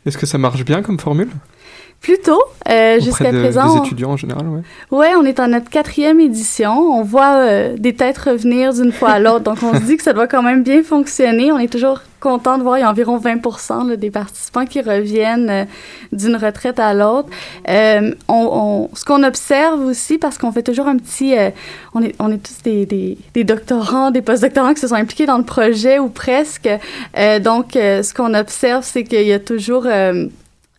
Est-ce 0.05 0.17
que 0.17 0.25
ça 0.25 0.39
marche 0.39 0.65
bien 0.65 0.81
comme 0.81 0.99
formule? 0.99 1.29
Plutôt, 2.01 2.41
euh, 2.69 2.99
jusqu'à 2.99 3.31
de, 3.31 3.39
présent. 3.39 3.81
Des 3.81 3.87
étudiants 3.87 4.11
en 4.11 4.17
général, 4.17 4.47
ouais. 4.47 4.61
Ouais, 4.97 5.11
on 5.17 5.25
est 5.25 5.39
en 5.39 5.49
notre 5.49 5.69
quatrième 5.69 6.19
édition. 6.19 6.71
On 6.71 7.03
voit 7.03 7.35
euh, 7.35 7.75
des 7.77 7.93
têtes 7.93 8.17
revenir 8.17 8.73
d'une 8.73 8.91
fois 8.91 9.09
à 9.09 9.19
l'autre, 9.19 9.41
donc 9.41 9.57
on 9.63 9.73
se 9.73 9.81
dit 9.81 9.97
que 9.97 10.03
ça 10.03 10.13
doit 10.13 10.27
quand 10.27 10.41
même 10.41 10.63
bien 10.63 10.81
fonctionner. 10.81 11.51
On 11.51 11.59
est 11.59 11.71
toujours 11.71 11.99
content 12.19 12.57
de 12.57 12.63
voir, 12.63 12.77
il 12.77 12.81
y 12.81 12.83
a 12.83 12.89
environ 12.89 13.17
20 13.17 13.87
là, 13.87 13.95
des 13.95 14.11
participants 14.11 14.65
qui 14.65 14.81
reviennent 14.81 15.49
euh, 15.49 15.65
d'une 16.11 16.35
retraite 16.35 16.79
à 16.79 16.93
l'autre. 16.93 17.29
Euh, 17.67 18.13
on, 18.27 18.89
on, 18.91 18.95
ce 18.95 19.05
qu'on 19.05 19.23
observe 19.23 19.81
aussi, 19.81 20.17
parce 20.17 20.37
qu'on 20.37 20.51
fait 20.51 20.63
toujours 20.63 20.87
un 20.87 20.97
petit... 20.97 21.37
Euh, 21.37 21.49
on, 21.93 22.01
est, 22.01 22.15
on 22.19 22.31
est 22.31 22.37
tous 22.37 22.61
des, 22.63 22.85
des, 22.85 23.17
des 23.33 23.43
doctorants, 23.43 24.11
des 24.11 24.21
postdoctorants 24.21 24.73
qui 24.73 24.81
se 24.81 24.87
sont 24.87 24.95
impliqués 24.95 25.25
dans 25.25 25.37
le 25.37 25.45
projet 25.45 25.99
ou 25.99 26.09
presque. 26.09 26.69
Euh, 27.17 27.39
donc, 27.39 27.71
ce 27.73 28.13
qu'on 28.13 28.33
observe, 28.33 28.83
c'est 28.83 29.03
qu'il 29.03 29.27
y 29.27 29.33
a 29.33 29.39
toujours... 29.39 29.87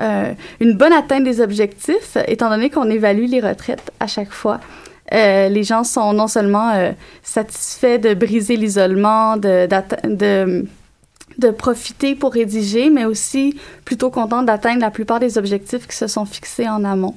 Euh, 0.01 0.33
une 0.61 0.75
bonne 0.77 0.93
atteinte 0.93 1.25
des 1.25 1.41
objectifs, 1.41 2.17
étant 2.27 2.51
donné 2.51 2.71
qu'on 2.71 2.89
évalue 2.91 3.27
les 3.27 3.41
retraites 3.41 3.91
à 4.01 4.07
chaque 4.07 4.33
fois. 4.33 4.61
Euh, 5.13 5.49
les 5.49 5.65
gens 5.65 5.85
sont 5.85 6.13
non 6.13 6.29
seulement 6.29 6.71
euh, 6.71 6.93
satisfaits 7.23 7.99
de 7.99 8.15
briser 8.15 8.57
l'isolement, 8.57 9.37
de, 9.37 9.69
de, 10.05 10.65
de, 11.39 11.51
profiter 11.51 12.15
pour 12.15 12.33
rédiger, 12.33 12.91
mais 12.91 13.05
aussi 13.05 13.59
plutôt 13.85 14.11
contents 14.11 14.43
d'atteindre 14.43 14.81
la 14.81 14.91
plupart 14.91 15.19
des 15.19 15.37
objectifs 15.37 15.87
qui 15.89 15.97
se 15.97 16.07
sont 16.07 16.25
fixés 16.25 16.69
en 16.69 16.85
amont. 16.85 17.17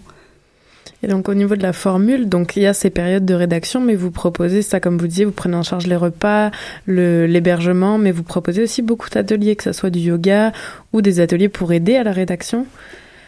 Et 1.03 1.07
donc 1.07 1.27
au 1.27 1.33
niveau 1.33 1.57
de 1.57 1.61
la 1.61 1.73
formule, 1.73 2.29
donc 2.29 2.55
il 2.55 2.63
y 2.63 2.65
a 2.65 2.73
ces 2.73 2.89
périodes 2.89 3.25
de 3.25 3.33
rédaction, 3.33 3.81
mais 3.81 3.93
vous 3.93 4.09
proposez 4.09 4.61
ça, 4.61 4.79
comme 4.79 4.97
vous 4.97 5.07
disiez, 5.07 5.25
vous 5.25 5.31
prenez 5.31 5.57
en 5.57 5.63
charge 5.63 5.85
les 5.85 5.97
repas, 5.97 6.49
l'hébergement, 6.87 7.97
mais 7.97 8.11
vous 8.11 8.23
proposez 8.23 8.63
aussi 8.63 8.81
beaucoup 8.81 9.09
d'ateliers, 9.09 9.57
que 9.57 9.65
ce 9.65 9.73
soit 9.73 9.89
du 9.89 9.99
yoga 9.99 10.53
ou 10.93 11.01
des 11.01 11.19
ateliers 11.19 11.49
pour 11.49 11.73
aider 11.73 11.97
à 11.97 12.03
la 12.03 12.13
rédaction. 12.13 12.65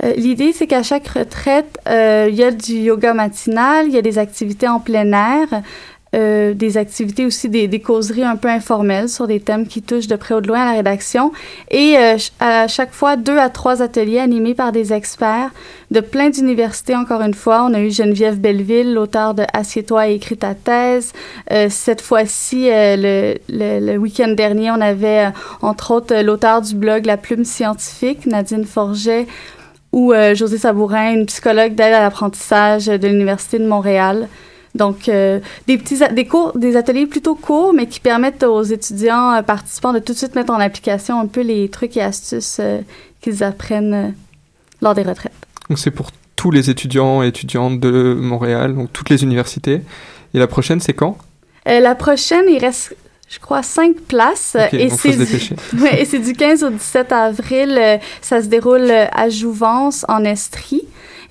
Euh, 0.04 0.14
L'idée, 0.16 0.54
c'est 0.54 0.68
qu'à 0.68 0.84
chaque 0.84 1.08
retraite, 1.10 1.78
euh, 1.90 2.28
il 2.30 2.36
y 2.36 2.44
a 2.44 2.52
du 2.52 2.76
yoga 2.76 3.14
matinal, 3.14 3.88
il 3.88 3.94
y 3.94 3.98
a 3.98 4.02
des 4.02 4.20
activités 4.20 4.68
en 4.68 4.80
plein 4.80 5.12
air, 5.12 5.62
euh, 6.16 6.54
des 6.54 6.78
activités 6.78 7.26
aussi, 7.26 7.50
des, 7.50 7.80
causeries 7.80 8.24
un 8.24 8.38
peu 8.38 8.48
informelles 8.48 9.10
sur 9.10 9.28
des 9.28 9.42
thèmes 9.42 9.68
qui 9.68 9.82
touchent 9.82 10.08
de 10.08 10.16
près 10.16 10.34
ou 10.34 10.40
de 10.40 10.48
loin 10.48 10.62
à 10.62 10.66
la 10.66 10.78
rédaction. 10.78 11.34
Et 11.72 11.98
euh, 11.98 12.16
à 12.40 12.68
chaque 12.70 12.94
fois, 12.94 13.18
deux 13.18 13.38
à 13.38 13.50
trois 13.50 13.82
ateliers 13.82 14.20
animés 14.20 14.54
par 14.54 14.72
des 14.72 14.94
experts 14.94 15.50
de 15.92 16.00
plein 16.00 16.30
d'universités, 16.30 16.96
encore 16.96 17.22
une 17.22 17.34
fois. 17.34 17.68
On 17.70 17.74
a 17.74 17.82
eu 17.82 17.92
Geneviève 17.92 18.40
Belleville, 18.40 18.94
l'auteur 18.94 19.34
de 19.34 19.44
Assieds-toi 19.52 20.08
et 20.08 20.16
écris 20.16 20.38
ta 20.38 20.56
thèse. 20.56 21.12
Euh, 21.52 21.68
cette 21.70 22.02
fois-ci, 22.02 22.70
le, 22.72 23.36
le, 23.50 23.80
le 23.86 23.98
week-end 23.98 24.30
dernier, 24.30 24.72
on 24.72 24.82
avait, 24.82 25.28
entre 25.62 25.92
autres, 25.92 26.16
l'auteur 26.22 26.62
du 26.62 26.76
blog 26.76 27.06
La 27.06 27.18
Plume 27.18 27.44
Scientifique, 27.44 28.26
Nadine 28.26 28.64
Forget, 28.66 29.28
ou 29.92 30.14
José 30.34 30.58
Sabourin, 30.58 31.14
une 31.14 31.26
psychologue 31.26 31.76
d'aide 31.76 31.94
à 31.94 32.02
l'apprentissage 32.02 32.88
de 32.88 33.08
l'Université 33.08 33.60
de 33.60 33.68
Montréal. 33.68 34.28
Donc, 34.76 35.08
euh, 35.08 35.40
des 35.68 35.78
petits 35.78 36.00
des 36.14 36.26
cours, 36.26 36.56
des 36.58 36.76
ateliers 36.76 37.08
plutôt 37.08 37.34
courts, 37.34 37.74
mais 37.74 37.88
qui 37.88 38.02
permettent 38.02 38.44
aux 38.44 38.64
étudiants 38.64 39.34
euh, 39.34 39.42
participants 39.42 39.94
de 39.94 40.00
tout 40.00 40.12
de 40.12 40.18
suite 40.18 40.36
mettre 40.36 40.52
en 40.52 40.60
application 40.60 41.20
un 41.20 41.28
peu 41.28 41.42
les 41.42 41.70
trucs 41.70 41.96
et 41.96 42.02
astuces 42.02 42.58
euh, 42.60 42.82
qu'ils 43.22 43.44
apprennent 43.44 44.14
lors 44.82 44.94
des 44.94 45.04
retraites. 45.04 45.32
Donc, 45.70 45.80
c'est 45.80 45.92
pour 45.92 46.12
tous 46.36 46.52
les 46.52 46.70
étudiants 46.70 47.24
et 47.24 47.28
étudiantes 47.28 47.80
de 47.80 48.14
Montréal, 48.14 48.76
donc 48.76 48.92
toutes 48.92 49.10
les 49.10 49.24
universités. 49.24 49.82
Et 50.34 50.40
la 50.40 50.48
prochaine, 50.48 50.82
c'est 50.82 50.94
quand? 50.94 51.18
La 51.66 51.96
prochaine, 51.96 52.46
il 52.50 52.60
reste 52.60 52.96
je 53.28 53.40
crois, 53.40 53.64
cinq 53.64 53.96
places. 54.08 54.56
Okay, 54.68 54.84
et 54.84 54.90
c'est 54.92 55.18
du, 55.18 55.82
ouais, 55.82 56.06
du 56.06 56.34
15 56.34 56.64
au 56.64 56.70
17 56.70 57.12
avril. 57.12 58.00
Ça 58.22 58.40
se 58.42 58.48
déroule 58.48 58.92
à 58.92 59.30
Jouvence, 59.30 60.06
en 60.08 60.24
Estrie. 60.24 60.84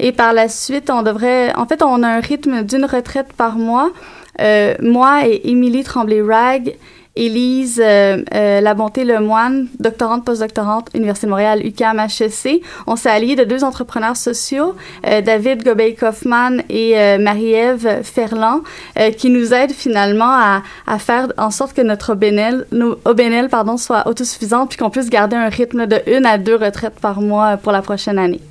Et 0.04 0.12
par 0.12 0.34
la 0.34 0.50
suite, 0.50 0.90
on 0.90 1.00
devrait... 1.00 1.54
En 1.56 1.64
fait, 1.64 1.82
on 1.82 2.02
a 2.02 2.08
un 2.08 2.20
rythme 2.20 2.62
d'une 2.62 2.84
retraite 2.84 3.32
par 3.32 3.56
mois. 3.56 3.90
Euh, 4.38 4.74
moi 4.82 5.26
et 5.26 5.48
Émilie 5.48 5.82
Tremblay-Rag, 5.82 6.76
Élise 7.16 7.80
euh, 7.82 8.22
euh, 8.34 8.60
La 8.60 8.74
Bonté 8.74 9.04
Lemoine, 9.04 9.68
doctorante, 9.80 10.26
postdoctorante, 10.26 10.90
Université 10.94 11.26
de 11.26 11.30
Montréal, 11.30 11.64
UQAM, 11.64 12.00
HEC. 12.00 12.60
On 12.86 12.96
s'est 12.96 13.08
alliés 13.08 13.34
de 13.34 13.44
deux 13.44 13.64
entrepreneurs 13.64 14.18
sociaux, 14.18 14.74
euh, 15.06 15.22
David 15.22 15.64
Gobeil-Kaufmann 15.64 16.64
et 16.68 16.98
euh, 16.98 17.16
Marie-Ève 17.16 18.02
Ferland, 18.02 18.60
euh, 18.98 19.10
qui 19.10 19.30
nous 19.30 19.54
aident 19.54 19.72
finalement 19.72 20.32
à, 20.32 20.62
à, 20.86 20.98
faire 20.98 21.28
en 21.38 21.50
sorte 21.50 21.72
que 21.72 21.80
notre 21.80 22.12
OBNL, 22.12 22.66
nos 22.72 22.98
OBNL 23.06 23.48
pardon, 23.48 23.78
soit 23.78 24.06
autosuffisante 24.06 24.68
puis 24.68 24.76
qu'on 24.76 24.90
puisse 24.90 25.08
garder 25.08 25.36
un 25.36 25.48
rythme 25.48 25.86
de 25.86 26.02
une 26.06 26.26
à 26.26 26.36
deux 26.36 26.56
retraites 26.56 27.00
par 27.00 27.22
mois 27.22 27.56
pour 27.56 27.72
la 27.72 27.80
prochaine 27.80 28.18
année. 28.18 28.42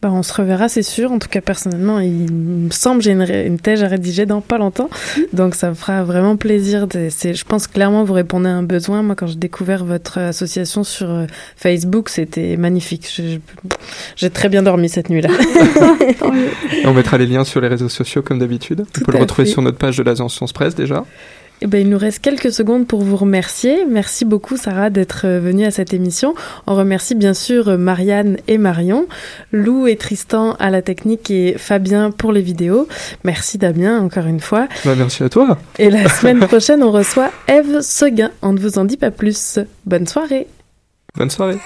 Ben, 0.00 0.10
on 0.10 0.22
se 0.22 0.32
reverra, 0.32 0.68
c'est 0.68 0.84
sûr. 0.84 1.10
En 1.10 1.18
tout 1.18 1.28
cas, 1.28 1.40
personnellement, 1.40 1.98
il 1.98 2.32
me 2.32 2.70
semble 2.70 2.98
que 2.98 3.04
j'ai 3.04 3.10
une, 3.10 3.22
une 3.22 3.58
thèse 3.58 3.82
à 3.82 3.88
rédiger 3.88 4.26
dans 4.26 4.40
pas 4.40 4.56
longtemps. 4.56 4.88
Donc, 5.32 5.56
ça 5.56 5.70
me 5.70 5.74
fera 5.74 6.04
vraiment 6.04 6.36
plaisir. 6.36 6.86
De, 6.86 7.08
je 7.08 7.44
pense 7.44 7.66
clairement 7.66 8.04
vous 8.04 8.12
répondez 8.12 8.48
à 8.48 8.52
un 8.52 8.62
besoin. 8.62 9.02
Moi, 9.02 9.16
quand 9.16 9.26
j'ai 9.26 9.34
découvert 9.34 9.84
votre 9.84 10.18
association 10.18 10.84
sur 10.84 11.26
Facebook, 11.56 12.10
c'était 12.10 12.56
magnifique. 12.56 13.20
J'ai 14.14 14.30
très 14.30 14.48
bien 14.48 14.62
dormi 14.62 14.88
cette 14.88 15.10
nuit-là. 15.10 15.30
on 16.84 16.94
mettra 16.94 17.18
les 17.18 17.26
liens 17.26 17.42
sur 17.42 17.60
les 17.60 17.68
réseaux 17.68 17.88
sociaux 17.88 18.22
comme 18.22 18.38
d'habitude. 18.38 18.84
On 19.00 19.04
peut 19.04 19.12
le 19.12 19.18
retrouver 19.18 19.46
fait. 19.46 19.52
sur 19.52 19.62
notre 19.62 19.78
page 19.78 19.96
de 19.96 20.04
l'agence 20.04 20.36
Science 20.36 20.52
Presse 20.52 20.76
déjà. 20.76 21.04
Eh 21.60 21.66
ben, 21.66 21.80
il 21.80 21.88
nous 21.88 21.98
reste 21.98 22.20
quelques 22.20 22.52
secondes 22.52 22.86
pour 22.86 23.02
vous 23.02 23.16
remercier. 23.16 23.84
Merci 23.84 24.24
beaucoup, 24.24 24.56
Sarah, 24.56 24.90
d'être 24.90 25.26
venue 25.26 25.64
à 25.64 25.70
cette 25.70 25.92
émission. 25.92 26.34
On 26.66 26.74
remercie 26.74 27.14
bien 27.14 27.34
sûr 27.34 27.76
Marianne 27.78 28.38
et 28.46 28.58
Marion, 28.58 29.06
Lou 29.52 29.86
et 29.86 29.96
Tristan 29.96 30.54
à 30.60 30.70
la 30.70 30.82
technique 30.82 31.30
et 31.30 31.56
Fabien 31.58 32.10
pour 32.10 32.32
les 32.32 32.42
vidéos. 32.42 32.86
Merci 33.24 33.58
Damien, 33.58 34.00
encore 34.00 34.26
une 34.26 34.40
fois. 34.40 34.68
Bah, 34.84 34.94
merci 34.96 35.24
à 35.24 35.28
toi. 35.28 35.58
Et 35.78 35.90
la 35.90 36.08
semaine 36.20 36.38
prochaine, 36.40 36.82
on 36.82 36.92
reçoit 36.92 37.32
Eve 37.48 37.80
Seguin. 37.80 38.30
On 38.42 38.52
ne 38.52 38.60
vous 38.60 38.78
en 38.78 38.84
dit 38.84 38.96
pas 38.96 39.10
plus. 39.10 39.58
Bonne 39.84 40.06
soirée. 40.06 40.46
Bonne 41.16 41.30
soirée. 41.30 41.58